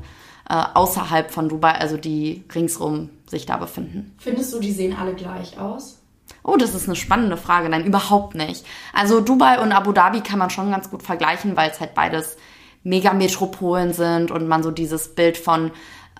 äh, 0.49 0.63
außerhalb 0.73 1.31
von 1.31 1.49
Dubai, 1.49 1.73
also 1.73 1.97
die 1.97 2.43
ringsrum 2.53 3.09
sich 3.27 3.45
da 3.45 3.57
befinden. 3.57 4.15
Findest 4.19 4.53
du, 4.53 4.59
die 4.59 4.71
sehen 4.71 4.95
alle 4.99 5.13
gleich 5.13 5.59
aus? 5.59 5.99
Oh, 6.43 6.57
das 6.57 6.75
ist 6.75 6.87
eine 6.87 6.95
spannende 6.95 7.37
Frage. 7.37 7.69
Nein, 7.69 7.85
überhaupt 7.85 8.35
nicht. 8.35 8.65
Also 8.93 9.19
Dubai 9.19 9.59
und 9.59 9.71
Abu 9.71 9.91
Dhabi 9.91 10.21
kann 10.21 10.39
man 10.39 10.51
schon 10.51 10.71
ganz 10.71 10.89
gut 10.91 11.01
vergleichen, 11.01 11.57
weil 11.57 11.71
es 11.71 11.79
halt 11.79 11.95
beides 11.95 12.37
Megametropolen 12.83 13.93
sind 13.93 14.29
und 14.29 14.47
man 14.47 14.61
so 14.61 14.69
dieses 14.69 15.15
Bild 15.15 15.37
von, 15.37 15.71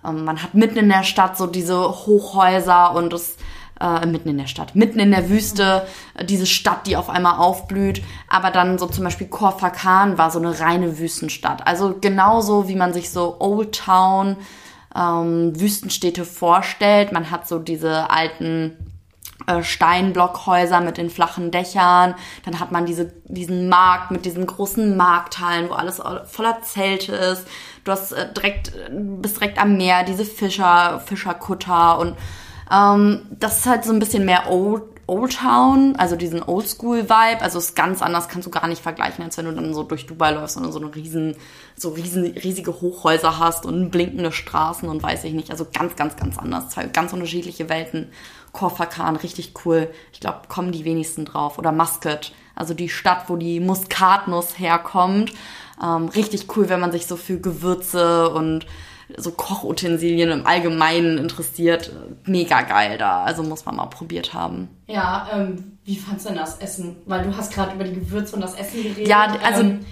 ähm, 0.03 0.25
man 0.25 0.41
hat 0.41 0.55
mitten 0.55 0.79
in 0.79 0.89
der 0.89 1.03
Stadt 1.03 1.37
so 1.37 1.45
diese 1.45 1.77
Hochhäuser 1.77 2.95
und 2.95 3.13
es 3.13 3.37
äh, 3.79 4.05
mitten 4.05 4.29
in 4.29 4.37
der 4.37 4.47
Stadt, 4.47 4.75
mitten 4.75 4.99
in 4.99 5.11
der 5.11 5.29
Wüste, 5.29 5.85
äh, 6.15 6.25
diese 6.25 6.45
Stadt, 6.45 6.87
die 6.87 6.97
auf 6.97 7.09
einmal 7.09 7.39
aufblüht. 7.39 8.01
Aber 8.29 8.51
dann 8.51 8.77
so 8.77 8.87
zum 8.87 9.03
Beispiel 9.03 9.27
Korfakan 9.27 10.17
war 10.17 10.31
so 10.31 10.39
eine 10.39 10.59
reine 10.59 10.97
Wüstenstadt. 10.97 11.67
Also 11.67 11.97
genauso 11.99 12.67
wie 12.67 12.75
man 12.75 12.93
sich 12.93 13.09
so 13.09 13.37
Old 13.39 13.75
Town 13.75 14.37
ähm, 14.95 15.59
Wüstenstädte 15.59 16.25
vorstellt. 16.25 17.11
Man 17.11 17.31
hat 17.31 17.47
so 17.47 17.59
diese 17.59 18.09
alten 18.09 18.77
äh, 19.47 19.61
Steinblockhäuser 19.61 20.79
mit 20.79 20.97
den 20.97 21.09
flachen 21.09 21.51
Dächern. 21.51 22.15
Dann 22.45 22.59
hat 22.59 22.71
man 22.71 22.85
diese, 22.85 23.11
diesen 23.25 23.67
Markt 23.67 24.11
mit 24.11 24.25
diesen 24.25 24.45
großen 24.45 24.95
Markthallen, 24.95 25.69
wo 25.69 25.73
alles 25.73 26.01
voller 26.25 26.61
Zelte 26.61 27.13
ist. 27.13 27.45
Du 27.83 27.91
hast 27.91 28.13
äh, 28.13 28.31
direkt, 28.33 28.71
bist 29.21 29.41
direkt 29.41 29.59
am 29.59 29.75
Meer, 29.75 30.03
diese 30.03 30.23
Fischer, 30.25 31.01
Fischerkutter 31.05 31.99
und 31.99 32.15
ähm, 32.71 33.21
das 33.31 33.59
ist 33.59 33.65
halt 33.65 33.83
so 33.83 33.93
ein 33.93 33.99
bisschen 33.99 34.25
mehr 34.25 34.49
Old, 34.49 34.83
Old 35.07 35.37
Town, 35.37 35.95
also 35.97 36.15
diesen 36.15 36.41
Oldschool-Vibe. 36.41 37.41
Also 37.41 37.59
ist 37.59 37.75
ganz 37.75 38.01
anders, 38.01 38.27
kannst 38.27 38.47
du 38.47 38.51
gar 38.51 38.67
nicht 38.67 38.81
vergleichen, 38.81 39.23
als 39.23 39.37
wenn 39.37 39.45
du 39.45 39.51
dann 39.51 39.73
so 39.73 39.83
durch 39.83 40.07
Dubai 40.07 40.31
läufst 40.31 40.57
und 40.57 40.71
so 40.71 40.79
eine 40.79 40.93
riesen, 40.95 41.35
so 41.75 41.89
riesen, 41.89 42.25
riesige 42.25 42.81
Hochhäuser 42.81 43.37
hast 43.37 43.65
und 43.65 43.91
blinkende 43.91 44.31
Straßen 44.31 44.89
und 44.89 45.03
weiß 45.03 45.23
ich 45.25 45.33
nicht. 45.33 45.51
Also 45.51 45.67
ganz, 45.71 45.95
ganz, 45.95 46.15
ganz 46.15 46.37
anders. 46.37 46.69
Zwei 46.69 46.85
ganz 46.85 47.13
unterschiedliche 47.13 47.69
Welten. 47.69 48.09
Korfakan, 48.51 49.15
richtig 49.17 49.53
cool. 49.65 49.89
Ich 50.11 50.21
glaube, 50.21 50.41
kommen 50.47 50.71
die 50.71 50.85
wenigsten 50.85 51.25
drauf. 51.25 51.59
Oder 51.59 51.71
Muscat, 51.71 52.31
also 52.55 52.73
die 52.73 52.89
Stadt, 52.89 53.25
wo 53.27 53.35
die 53.35 53.59
Muskatnuss 53.59 54.57
herkommt. 54.57 55.33
Ähm, 55.83 56.07
richtig 56.07 56.47
cool, 56.55 56.69
wenn 56.69 56.79
man 56.79 56.91
sich 56.91 57.05
so 57.05 57.15
für 57.15 57.37
Gewürze 57.37 58.29
und 58.29 58.65
so 59.17 59.31
Kochutensilien 59.31 60.31
im 60.31 60.45
Allgemeinen 60.47 61.17
interessiert, 61.17 61.91
mega 62.25 62.61
geil 62.61 62.97
da. 62.97 63.23
Also 63.23 63.43
muss 63.43 63.65
man 63.65 63.75
mal 63.75 63.85
probiert 63.87 64.33
haben. 64.33 64.69
Ja, 64.87 65.27
ähm, 65.33 65.77
wie 65.83 65.95
fandst 65.95 66.25
du 66.25 66.29
denn 66.29 66.39
das 66.39 66.57
Essen? 66.57 66.97
Weil 67.05 67.23
du 67.23 67.35
hast 67.35 67.53
gerade 67.53 67.75
über 67.75 67.83
die 67.83 67.93
Gewürze 67.93 68.35
und 68.35 68.41
das 68.41 68.55
Essen 68.55 68.83
geredet. 68.83 69.07
Ja, 69.07 69.35
also 69.43 69.61
ähm, 69.61 69.85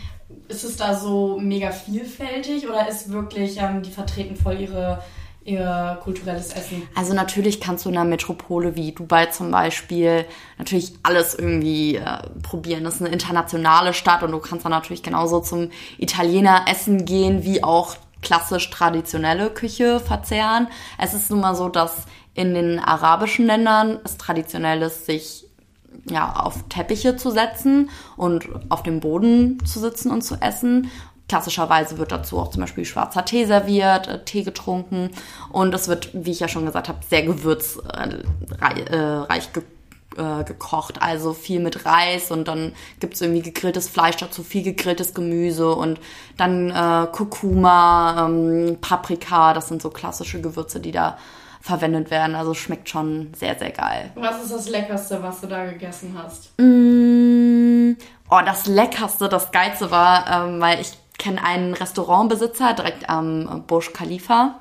ist 0.47 0.63
es 0.63 0.77
da 0.77 0.95
so 0.95 1.39
mega 1.39 1.71
vielfältig 1.71 2.67
oder 2.67 2.87
ist 2.87 3.11
wirklich, 3.11 3.57
ähm, 3.57 3.83
die 3.83 3.91
vertreten 3.91 4.35
voll 4.35 4.59
ihre 4.59 5.01
ihr 5.45 5.99
kulturelles 6.03 6.53
Essen? 6.53 6.87
Also 6.95 7.13
natürlich 7.13 7.59
kannst 7.59 7.85
du 7.85 7.89
in 7.89 7.97
einer 7.97 8.09
Metropole 8.09 8.75
wie 8.75 8.91
Dubai 8.91 9.27
zum 9.27 9.51
Beispiel 9.51 10.25
natürlich 10.57 10.93
alles 11.03 11.35
irgendwie 11.35 11.97
äh, 11.97 12.29
probieren. 12.41 12.83
Das 12.83 12.95
ist 12.95 13.01
eine 13.01 13.09
internationale 13.09 13.93
Stadt 13.93 14.23
und 14.23 14.31
du 14.31 14.39
kannst 14.39 14.65
dann 14.65 14.71
natürlich 14.71 15.03
genauso 15.03 15.39
zum 15.41 15.69
Italiener 15.97 16.65
essen 16.69 17.05
gehen, 17.05 17.43
wie 17.43 17.63
auch 17.63 17.95
klassisch 18.23 18.69
traditionelle 18.69 19.49
Küche 19.49 19.99
verzehren. 19.99 20.67
Es 20.97 21.13
ist 21.13 21.29
nun 21.29 21.41
mal 21.41 21.55
so, 21.55 21.69
dass 21.69 22.05
in 22.33 22.53
den 22.53 22.79
arabischen 22.79 23.45
Ländern 23.45 23.99
es 24.03 24.17
traditionell 24.17 24.81
ist, 24.81 25.05
sich 25.05 25.45
ja, 26.09 26.33
auf 26.33 26.63
Teppiche 26.69 27.15
zu 27.15 27.29
setzen 27.29 27.89
und 28.17 28.49
auf 28.69 28.83
dem 28.83 28.99
Boden 28.99 29.63
zu 29.65 29.79
sitzen 29.79 30.11
und 30.11 30.23
zu 30.23 30.35
essen. 30.41 30.89
Klassischerweise 31.29 31.97
wird 31.97 32.11
dazu 32.11 32.37
auch 32.39 32.49
zum 32.49 32.61
Beispiel 32.61 32.85
schwarzer 32.85 33.23
Tee 33.25 33.45
serviert, 33.45 34.07
äh, 34.07 34.23
Tee 34.25 34.43
getrunken 34.43 35.11
und 35.51 35.73
es 35.73 35.87
wird, 35.87 36.09
wie 36.13 36.31
ich 36.31 36.39
ja 36.41 36.47
schon 36.47 36.65
gesagt 36.65 36.89
habe, 36.89 36.99
sehr 37.07 37.23
gewürzreich 37.23 37.83
äh, 40.17 40.33
äh, 40.41 40.43
gekocht. 40.43 41.01
Also 41.01 41.33
viel 41.33 41.59
mit 41.59 41.85
Reis 41.85 42.31
und 42.31 42.47
dann 42.47 42.73
gibt's 42.99 43.21
irgendwie 43.21 43.41
gegrilltes 43.41 43.89
Fleisch 43.89 44.17
dazu, 44.17 44.43
viel 44.43 44.63
gegrilltes 44.63 45.13
Gemüse 45.13 45.73
und 45.73 45.99
dann 46.37 46.69
äh, 46.69 47.07
Kurkuma, 47.11 48.25
ähm, 48.27 48.77
Paprika, 48.81 49.53
das 49.53 49.67
sind 49.67 49.81
so 49.81 49.89
klassische 49.89 50.41
Gewürze, 50.41 50.79
die 50.79 50.91
da 50.91 51.17
verwendet 51.61 52.11
werden. 52.11 52.35
Also 52.35 52.53
schmeckt 52.53 52.89
schon 52.89 53.33
sehr, 53.35 53.57
sehr 53.57 53.71
geil. 53.71 54.11
Was 54.15 54.43
ist 54.43 54.53
das 54.53 54.69
Leckerste, 54.69 55.21
was 55.23 55.41
du 55.41 55.47
da 55.47 55.65
gegessen 55.65 56.15
hast? 56.21 56.51
Mm, 56.59 57.95
oh, 58.29 58.39
das 58.45 58.67
Leckerste, 58.67 59.29
das 59.29 59.51
Geilste 59.51 59.91
war, 59.91 60.47
ähm, 60.47 60.59
weil 60.59 60.81
ich 60.81 60.91
kenne 61.17 61.43
einen 61.43 61.73
Restaurantbesitzer 61.73 62.73
direkt 62.73 63.09
am 63.09 63.63
Burj 63.67 63.93
Khalifa. 63.93 64.55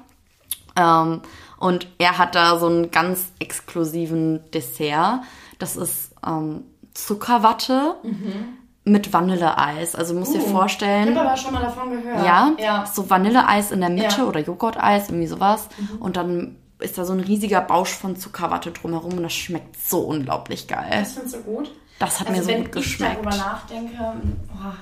Ähm, 0.76 1.23
und 1.59 1.87
er 1.99 2.18
hat 2.18 2.35
da 2.35 2.59
so 2.59 2.66
einen 2.66 2.90
ganz 2.90 3.32
exklusiven 3.38 4.40
Dessert. 4.52 5.21
Das 5.62 5.76
ist 5.76 6.11
ähm, 6.26 6.64
Zuckerwatte 6.92 7.95
mhm. 8.02 8.59
mit 8.83 9.12
Vanilleeis. 9.12 9.95
Also 9.95 10.12
muss 10.12 10.31
uh, 10.31 10.33
dir 10.33 10.40
vorstellen. 10.40 11.11
Ich 11.11 11.16
habe 11.16 11.28
aber 11.28 11.37
schon 11.37 11.52
mal 11.54 11.62
davon 11.62 11.90
gehört. 11.92 12.26
Ja, 12.26 12.52
ja. 12.59 12.85
so 12.85 13.09
Vanilleeis 13.09 13.71
in 13.71 13.81
der 13.81 13.88
Mitte 13.88 14.19
ja. 14.19 14.25
oder 14.25 14.40
Joghurteis, 14.40 15.09
irgendwie 15.09 15.28
sowas. 15.28 15.69
Mhm. 15.78 16.02
Und 16.02 16.16
dann 16.16 16.57
ist 16.81 16.99
da 16.99 17.04
so 17.04 17.12
ein 17.12 17.21
riesiger 17.21 17.61
Bausch 17.61 17.90
von 17.90 18.16
Zuckerwatte 18.16 18.73
drumherum 18.73 19.12
und 19.12 19.23
das 19.23 19.35
schmeckt 19.35 19.76
so 19.81 20.00
unglaublich 20.00 20.66
geil. 20.66 20.90
Das 20.90 21.12
findest 21.12 21.37
du 21.37 21.42
gut? 21.42 21.71
Das 22.00 22.19
hat 22.19 22.28
also 22.28 22.40
mir 22.40 22.45
so 22.45 22.62
gut 22.64 22.73
geschmeckt. 22.73 23.23
Wenn 23.23 23.31
ich 23.31 23.37
darüber 23.37 23.52
nachdenke, 23.52 24.12
oh, 24.52 24.73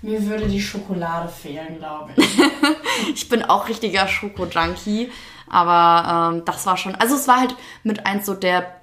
mir 0.00 0.26
würde 0.26 0.48
die 0.48 0.62
Schokolade 0.62 1.28
fehlen, 1.28 1.76
glaube 1.76 2.12
ich. 2.16 2.38
ich 3.14 3.28
bin 3.28 3.42
auch 3.42 3.68
richtiger 3.68 4.08
Schoko-Junkie, 4.08 5.12
aber 5.50 6.32
ähm, 6.32 6.44
das 6.46 6.64
war 6.64 6.78
schon, 6.78 6.94
also 6.94 7.16
es 7.16 7.28
war 7.28 7.40
halt 7.40 7.54
mit 7.82 8.06
eins 8.06 8.24
so 8.24 8.32
der 8.32 8.79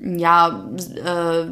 ja, 0.00 0.68
äh, 1.04 1.46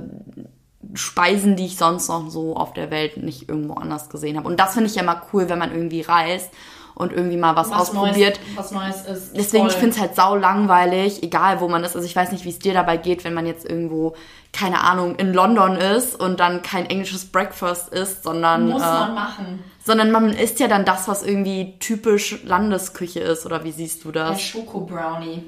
Speisen, 0.94 1.56
die 1.56 1.66
ich 1.66 1.76
sonst 1.76 2.08
noch 2.08 2.30
so 2.30 2.56
auf 2.56 2.72
der 2.72 2.90
Welt 2.90 3.16
nicht 3.16 3.48
irgendwo 3.48 3.74
anders 3.74 4.08
gesehen 4.08 4.36
habe. 4.36 4.48
Und 4.48 4.60
das 4.60 4.74
finde 4.74 4.88
ich 4.88 4.96
ja 4.96 5.02
immer 5.02 5.22
cool, 5.32 5.48
wenn 5.48 5.58
man 5.58 5.72
irgendwie 5.72 6.02
reist 6.02 6.50
und 6.96 7.12
irgendwie 7.12 7.36
mal 7.36 7.54
was, 7.56 7.70
was 7.70 7.90
ausprobiert. 7.90 8.40
Neues, 8.40 8.56
was 8.56 8.70
Neues 8.72 9.06
ist. 9.06 9.36
Deswegen, 9.36 9.64
voll. 9.64 9.72
ich 9.72 9.78
finde 9.78 9.94
es 9.94 10.00
halt 10.00 10.14
sau 10.16 10.34
langweilig, 10.34 11.22
egal 11.22 11.60
wo 11.60 11.68
man 11.68 11.84
ist. 11.84 11.94
Also 11.94 12.06
ich 12.06 12.16
weiß 12.16 12.32
nicht, 12.32 12.44
wie 12.44 12.50
es 12.50 12.58
dir 12.58 12.72
dabei 12.72 12.96
geht, 12.96 13.22
wenn 13.24 13.34
man 13.34 13.46
jetzt 13.46 13.68
irgendwo, 13.68 14.14
keine 14.52 14.80
Ahnung, 14.80 15.16
in 15.16 15.34
London 15.34 15.76
ist 15.76 16.18
und 16.18 16.40
dann 16.40 16.62
kein 16.62 16.86
englisches 16.86 17.26
Breakfast 17.26 17.90
isst, 17.90 18.22
sondern. 18.22 18.70
Muss 18.70 18.82
äh, 18.82 18.86
man 18.86 19.14
machen. 19.14 19.64
Sondern 19.84 20.10
man 20.10 20.30
isst 20.30 20.58
ja 20.58 20.68
dann 20.68 20.84
das, 20.84 21.06
was 21.06 21.22
irgendwie 21.22 21.74
typisch 21.78 22.42
Landesküche 22.44 23.20
ist, 23.20 23.44
oder 23.44 23.62
wie 23.62 23.72
siehst 23.72 24.04
du 24.04 24.10
das? 24.10 24.30
Der 24.30 24.38
Schoko-Brownie. 24.38 25.44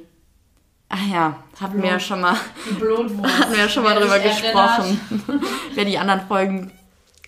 Ach 0.90 1.07
ja, 1.12 1.37
hatten 1.61 1.83
wir 1.83 1.90
ja 1.90 2.00
schon 2.00 2.21
mal, 2.21 2.35
hatten 2.66 3.52
wir 3.52 3.59
ja 3.59 3.68
schon 3.68 3.83
mal 3.83 3.95
Wer 3.95 4.00
drüber 4.00 4.18
gesprochen. 4.21 5.00
Wer 5.75 5.85
die 5.85 5.99
anderen 5.99 6.23
Folgen 6.26 6.73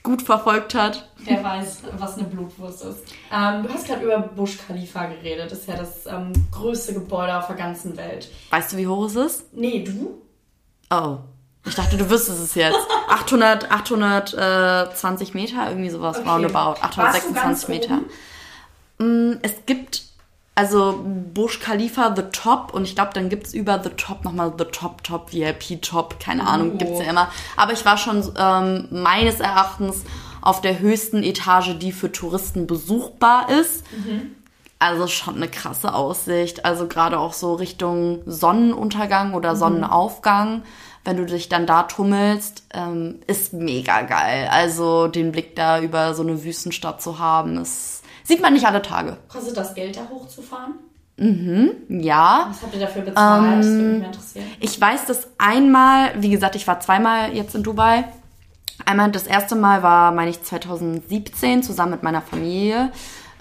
gut 0.02 0.22
verfolgt 0.22 0.74
hat. 0.74 1.10
Der 1.28 1.44
weiß, 1.44 1.82
was 1.98 2.14
eine 2.16 2.26
Blutwurst 2.26 2.82
ist. 2.84 3.00
Ähm, 3.30 3.62
du 3.62 3.68
hast 3.68 3.86
gerade 3.86 4.02
über 4.02 4.18
Bush 4.18 4.56
Khalifa 4.66 5.04
geredet. 5.06 5.50
Das 5.52 5.58
ist 5.58 5.68
ja 5.68 5.76
das 5.76 6.06
ähm, 6.06 6.32
größte 6.50 6.94
Gebäude 6.94 7.36
auf 7.36 7.48
der 7.48 7.56
ganzen 7.56 7.96
Welt. 7.98 8.30
Weißt 8.48 8.72
du, 8.72 8.76
wie 8.78 8.86
hoch 8.86 9.04
es 9.06 9.16
ist? 9.16 9.52
Nee, 9.52 9.84
du? 9.84 10.22
Oh. 10.90 11.18
Ich 11.66 11.74
dachte, 11.74 11.98
du 11.98 12.08
wüsstest 12.08 12.42
es 12.42 12.54
jetzt. 12.54 12.78
800, 13.10 13.70
820 13.70 15.34
Meter, 15.34 15.68
irgendwie 15.68 15.90
sowas, 15.90 16.18
roundabout. 16.24 16.76
Du 16.76 16.80
ganz 16.80 17.16
826 17.16 17.68
Meter. 17.68 17.98
oben? 18.98 19.32
Mm, 19.32 19.38
Es 19.42 19.52
gibt 19.66 20.02
also 20.60 21.00
Burj 21.34 21.58
Khalifa 21.60 22.14
The 22.14 22.24
Top 22.32 22.74
und 22.74 22.84
ich 22.84 22.94
glaube, 22.94 23.12
dann 23.14 23.30
gibt's 23.30 23.54
über 23.54 23.82
The 23.82 23.90
Top 23.90 24.24
nochmal 24.24 24.52
The 24.58 24.66
Top 24.66 25.02
Top, 25.02 25.32
VIP 25.32 25.80
Top, 25.80 26.20
keine 26.20 26.46
Ahnung, 26.46 26.72
Oh. 26.74 26.76
gibt's 26.76 26.98
ja 27.00 27.06
immer. 27.10 27.28
Aber 27.56 27.72
ich 27.72 27.84
war 27.86 27.96
schon 27.96 28.22
ähm, 28.38 28.88
meines 28.90 29.40
Erachtens 29.40 30.04
auf 30.42 30.60
der 30.60 30.78
höchsten 30.78 31.22
Etage, 31.22 31.78
die 31.78 31.92
für 31.92 32.12
Touristen 32.12 32.66
besuchbar 32.66 33.48
ist. 33.50 33.84
Also 34.78 35.06
schon 35.06 35.36
eine 35.36 35.48
krasse 35.48 35.94
Aussicht. 35.94 36.64
Also 36.64 36.86
gerade 36.88 37.18
auch 37.18 37.32
so 37.34 37.54
Richtung 37.54 38.20
Sonnenuntergang 38.26 39.34
oder 39.34 39.56
Sonnenaufgang, 39.56 40.62
wenn 41.04 41.16
du 41.16 41.24
dich 41.26 41.48
dann 41.48 41.66
da 41.66 41.82
tummelst, 41.84 42.64
ähm, 42.74 43.20
ist 43.26 43.52
mega 43.54 44.02
geil. 44.02 44.48
Also 44.50 45.08
den 45.08 45.32
Blick 45.32 45.56
da 45.56 45.80
über 45.80 46.12
so 46.14 46.22
eine 46.22 46.44
Wüstenstadt 46.44 47.00
zu 47.02 47.18
haben, 47.18 47.56
ist, 47.58 47.99
sieht 48.30 48.40
man 48.42 48.52
nicht 48.52 48.64
alle 48.66 48.80
Tage. 48.82 49.16
Kostet 49.28 49.56
das 49.56 49.74
Geld, 49.74 49.96
da 49.96 50.02
hochzufahren? 50.08 50.74
Ja, 51.88 52.46
Was 52.48 52.62
habt 52.62 52.72
ihr 52.74 52.80
dafür 52.80 53.02
bezahlt? 53.02 53.58
das 53.58 53.66
würde 53.66 53.82
mich 53.88 54.00
mal 54.00 54.06
interessieren. 54.06 54.46
ich 54.58 54.80
weiß 54.80 55.04
das 55.06 55.28
einmal, 55.36 56.12
wie 56.22 56.30
gesagt, 56.30 56.54
ich 56.54 56.66
war 56.66 56.80
zweimal 56.80 57.34
jetzt 57.34 57.54
in 57.54 57.62
Dubai. 57.62 58.04
Einmal 58.86 59.10
das 59.10 59.24
erste 59.26 59.54
Mal 59.54 59.82
war, 59.82 60.12
meine 60.12 60.30
ich, 60.30 60.42
2017 60.42 61.62
zusammen 61.62 61.90
mit 61.92 62.02
meiner 62.02 62.22
Familie. 62.22 62.90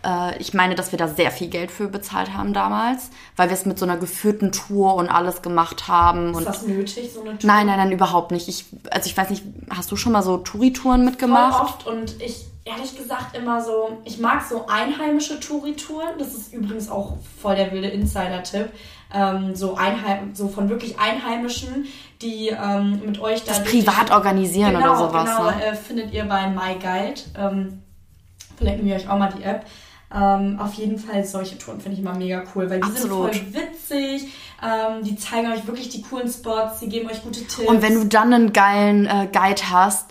Äh, 0.03 0.37
Ich 0.41 0.53
meine, 0.53 0.75
dass 0.75 0.91
wir 0.91 0.99
da 0.99 1.07
sehr 1.07 1.31
viel 1.31 1.47
Geld 1.47 1.71
für 1.71 1.87
bezahlt 1.87 2.33
haben 2.33 2.51
damals, 2.53 3.11
weil 3.37 3.47
wir 3.49 3.53
es 3.53 3.65
mit 3.65 3.79
so 3.79 3.85
einer 3.85 3.95
geführten 3.97 4.51
Tour 4.51 4.95
und 4.95 5.07
alles 5.09 5.41
gemacht 5.41 5.87
haben. 5.87 6.31
Ist 6.31 6.37
Und 6.37 6.45
das 6.47 6.67
nötig, 6.67 7.11
so 7.13 7.21
eine 7.21 7.37
Tour? 7.37 7.47
nein, 7.47 7.67
nein, 7.67 7.77
nein, 7.77 7.91
überhaupt 7.93 8.31
nicht. 8.31 8.49
Ich, 8.49 8.65
also 8.91 9.07
ich 9.09 9.15
weiß 9.15 9.29
nicht, 9.29 9.43
hast 9.69 9.89
du 9.91 9.95
schon 9.95 10.11
mal 10.11 10.21
so 10.23 10.35
Touri-Touren 10.37 10.99
Voll 11.01 11.09
mitgemacht? 11.11 11.63
oft 11.63 11.87
und 11.87 12.21
ich 12.21 12.45
ehrlich 12.69 12.97
gesagt 12.97 13.35
immer 13.35 13.61
so, 13.63 13.97
ich 14.05 14.19
mag 14.19 14.43
so 14.47 14.67
einheimische 14.67 15.39
Touri-Touren. 15.39 16.17
Das 16.17 16.33
ist 16.33 16.53
übrigens 16.53 16.89
auch 16.89 17.17
voll 17.41 17.55
der 17.55 17.71
wilde 17.71 17.87
Insider-Tipp. 17.89 18.69
Ähm, 19.11 19.55
so, 19.55 19.75
Einheim 19.75 20.35
so 20.35 20.47
von 20.49 20.69
wirklich 20.69 20.99
Einheimischen, 20.99 21.87
die 22.21 22.49
ähm, 22.49 23.01
mit 23.05 23.19
euch 23.19 23.43
da 23.43 23.53
Das 23.53 23.63
privat 23.63 24.11
organisieren 24.11 24.75
genau, 24.75 24.91
oder 24.91 24.97
sowas. 24.97 25.29
Genau, 25.29 25.49
Ne? 25.49 25.65
äh, 25.65 25.75
findet 25.75 26.13
ihr 26.13 26.25
bei 26.25 26.47
MyGuide. 26.47 27.21
Ähm, 27.35 27.81
verlinken 28.55 28.85
wir 28.85 28.95
euch 28.95 29.09
auch 29.09 29.17
mal 29.17 29.33
die 29.35 29.43
App. 29.43 29.65
Ähm, 30.13 30.59
auf 30.59 30.73
jeden 30.73 30.97
Fall 30.97 31.23
solche 31.23 31.57
Touren 31.57 31.79
finde 31.79 31.97
ich 31.97 32.03
immer 32.03 32.15
mega 32.15 32.43
cool, 32.53 32.69
weil 32.69 32.79
die 32.79 32.83
Absolut. 32.87 33.33
sind 33.33 33.53
voll 33.53 33.61
witzig. 33.63 34.31
Ähm, 34.63 35.03
die 35.03 35.15
zeigen 35.15 35.51
euch 35.51 35.65
wirklich 35.67 35.89
die 35.89 36.01
coolen 36.01 36.27
Spots, 36.27 36.79
die 36.79 36.89
geben 36.89 37.09
euch 37.09 37.21
gute 37.23 37.41
Tipps. 37.41 37.67
Und 37.67 37.81
wenn 37.81 37.93
du 37.95 38.05
dann 38.05 38.33
einen 38.33 38.53
geilen 38.53 39.05
äh, 39.05 39.27
Guide 39.31 39.61
hast, 39.71 40.09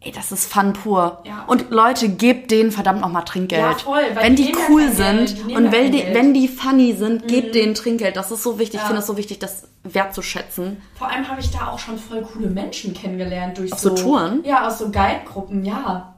ey, 0.00 0.12
das 0.12 0.30
ist 0.32 0.52
Fun 0.52 0.72
pur. 0.72 1.22
Ja. 1.24 1.44
Und 1.46 1.70
Leute, 1.70 2.08
gebt 2.08 2.50
denen 2.50 2.70
verdammt 2.70 3.00
nochmal 3.00 3.24
Trinkgeld. 3.24 3.62
Ja, 3.62 3.74
voll, 3.78 4.02
weil 4.14 4.24
wenn 4.24 4.36
die 4.36 4.46
die 4.52 4.56
cool 4.68 4.82
Geld, 4.82 4.94
sind 4.96 5.38
die 5.38 5.44
nehmen 5.44 5.66
und 5.66 5.72
wenn 5.72 5.90
die, 5.92 5.98
Geld. 5.98 6.10
Mhm. 6.10 6.14
wenn 6.14 6.34
die 6.34 6.48
funny 6.48 6.92
sind, 6.94 7.28
gebt 7.28 7.54
denen 7.54 7.74
Trinkgeld. 7.74 8.16
Das 8.16 8.30
ist 8.30 8.42
so 8.42 8.58
wichtig. 8.58 8.76
Ich 8.76 8.80
Ja. 8.82 8.86
finde 8.86 9.00
es 9.00 9.06
so 9.06 9.16
wichtig, 9.16 9.38
das 9.38 9.68
wertzuschätzen. 9.82 10.80
Vor 10.96 11.08
allem 11.08 11.26
habe 11.28 11.40
ich 11.40 11.50
da 11.50 11.68
auch 11.68 11.78
schon 11.78 11.98
voll 11.98 12.22
coole 12.22 12.48
Menschen 12.48 12.94
kennengelernt 12.94 13.58
durch 13.58 13.72
Auf 13.72 13.78
so 13.80 13.90
Touren? 13.94 14.42
Ja, 14.44 14.66
aus 14.66 14.78
so 14.78 14.90
Guide-Gruppen, 14.90 15.64
ja. 15.64 16.14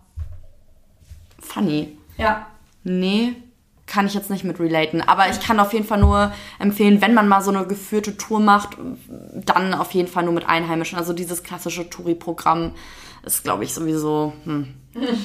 Funny. 1.41 1.97
Ja. 2.17 2.47
Nee, 2.85 3.35
kann 3.87 4.07
ich 4.07 4.15
jetzt 4.15 4.29
nicht 4.31 4.45
mit 4.45 4.61
relaten. 4.61 5.01
Aber 5.01 5.29
ich 5.31 5.41
kann 5.41 5.59
auf 5.61 5.73
jeden 5.73 5.87
Fall 5.87 5.99
nur 6.01 6.33
empfehlen, 6.59 7.01
wenn 7.01 7.15
man 7.15 7.27
mal 7.29 7.41
so 7.43 7.51
eine 7.51 7.67
geführte 7.67 8.17
Tour 8.17 8.41
macht, 8.41 8.71
dann 9.35 9.73
auf 9.75 9.93
jeden 9.93 10.09
Fall 10.09 10.25
nur 10.25 10.35
mit 10.35 10.47
Einheimischen. 10.49 10.99
Also 10.99 11.13
dieses 11.13 11.43
klassische 11.43 11.89
Touri-Programm 11.89 12.73
ist, 13.35 13.45
glaube 13.45 13.65
ich, 13.65 13.73
sowieso, 13.75 14.33
hm, 14.45 14.75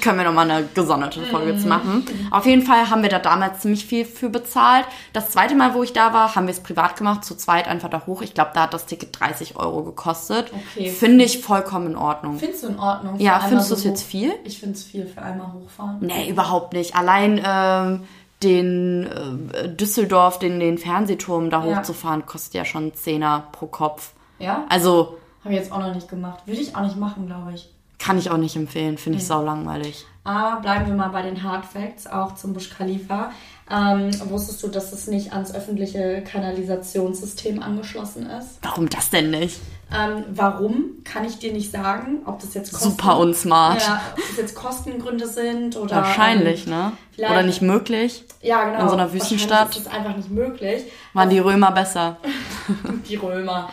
können 0.01 0.17
wir 0.19 0.25
nochmal 0.25 0.51
eine 0.51 0.67
gesonderte 0.75 1.21
Folge 1.23 1.57
zu 1.57 1.67
machen. 1.67 2.05
Auf 2.29 2.45
jeden 2.45 2.61
Fall 2.61 2.89
haben 2.91 3.01
wir 3.01 3.09
da 3.09 3.17
damals 3.17 3.61
ziemlich 3.61 3.85
viel 3.85 4.05
für 4.05 4.29
bezahlt. 4.29 4.85
Das 5.13 5.31
zweite 5.31 5.55
Mal, 5.55 5.73
wo 5.73 5.81
ich 5.81 5.93
da 5.93 6.13
war, 6.13 6.35
haben 6.35 6.45
wir 6.45 6.51
es 6.53 6.59
privat 6.59 6.95
gemacht, 6.95 7.25
zu 7.25 7.33
zweit 7.35 7.67
einfach 7.67 7.89
da 7.89 8.05
hoch. 8.05 8.21
Ich 8.21 8.35
glaube, 8.35 8.51
da 8.53 8.63
hat 8.63 8.73
das 8.75 8.85
Ticket 8.85 9.19
30 9.19 9.55
Euro 9.55 9.83
gekostet. 9.83 10.51
Okay. 10.75 10.89
Finde 10.91 11.25
ich 11.25 11.39
vollkommen 11.41 11.87
in 11.87 11.95
Ordnung. 11.95 12.37
Findest 12.37 12.63
du 12.63 12.67
in 12.67 12.77
Ordnung? 12.79 13.19
Ja, 13.19 13.39
findest 13.39 13.71
du 13.71 13.75
es 13.75 13.83
jetzt 13.83 14.03
viel? 14.03 14.33
Ich 14.43 14.59
finde 14.59 14.75
es 14.75 14.83
viel 14.83 15.07
für 15.07 15.21
einmal 15.23 15.53
hochfahren. 15.53 15.97
Nee, 16.01 16.29
überhaupt 16.29 16.73
nicht. 16.73 16.95
Allein 16.95 17.41
ähm, 17.43 18.01
den 18.43 19.07
äh, 19.53 19.69
Düsseldorf, 19.69 20.37
den, 20.37 20.59
den 20.59 20.77
Fernsehturm 20.77 21.49
da 21.49 21.65
Ja. 21.65 21.77
hochzufahren, 21.77 22.25
kostet 22.27 22.53
ja 22.53 22.65
schon 22.65 22.93
Zehner 22.93 23.47
pro 23.53 23.65
Kopf. 23.67 24.11
Ja? 24.37 24.65
Also 24.69 25.17
Habe 25.43 25.53
ich 25.55 25.59
jetzt 25.61 25.71
auch 25.71 25.79
noch 25.79 25.95
nicht 25.95 26.09
gemacht. 26.09 26.43
Würde 26.45 26.61
ich 26.61 26.75
auch 26.75 26.81
nicht 26.81 26.97
machen, 26.97 27.25
glaube 27.25 27.53
ich. 27.55 27.69
Kann 28.03 28.17
ich 28.17 28.29
auch 28.29 28.37
nicht 28.37 28.55
empfehlen, 28.57 28.97
finde 28.97 29.19
ich 29.19 29.25
sau 29.25 29.41
langweilig. 29.43 30.05
Aber 30.25 30.61
bleiben 30.61 30.87
wir 30.87 30.93
mal 30.93 31.09
bei 31.09 31.21
den 31.21 31.41
Hard 31.41 31.65
Facts, 31.65 32.05
auch 32.05 32.35
zum 32.35 32.53
Busch 32.53 32.69
Khalifa. 32.69 33.31
Ähm, 33.71 34.11
wusstest 34.29 34.61
du, 34.61 34.67
dass 34.67 34.91
es 34.91 35.07
nicht 35.07 35.31
ans 35.31 35.55
öffentliche 35.55 36.21
Kanalisationssystem 36.21 37.63
angeschlossen 37.63 38.29
ist? 38.29 38.59
Warum 38.61 38.89
das 38.89 39.09
denn 39.09 39.31
nicht? 39.31 39.61
Ähm, 39.93 40.25
warum, 40.33 41.03
kann 41.05 41.23
ich 41.23 41.39
dir 41.39 41.53
nicht 41.53 41.71
sagen. 41.71 42.23
Ob 42.25 42.39
das 42.39 42.53
jetzt 42.53 42.73
Kosten, 42.73 42.89
Super 42.89 43.17
unsmart. 43.19 43.81
Ja, 43.81 44.01
ob 44.11 44.17
das 44.17 44.37
jetzt 44.37 44.55
Kostengründe 44.55 45.27
sind 45.27 45.77
oder... 45.77 45.95
Wahrscheinlich, 45.97 46.67
ähm, 46.67 46.73
ne? 46.73 46.91
Oder 47.17 47.43
nicht 47.43 47.61
möglich? 47.61 48.25
Ja, 48.41 48.65
genau. 48.65 48.81
In 48.81 48.89
so 48.89 48.95
einer 48.95 49.13
Wüstenstadt? 49.13 49.69
ist 49.69 49.87
es 49.87 49.87
einfach 49.87 50.17
nicht 50.17 50.29
möglich. 50.29 50.83
Waren 51.13 51.29
die 51.29 51.39
Römer 51.39 51.71
besser? 51.71 52.17
Die 53.07 53.15
Römer. 53.15 53.69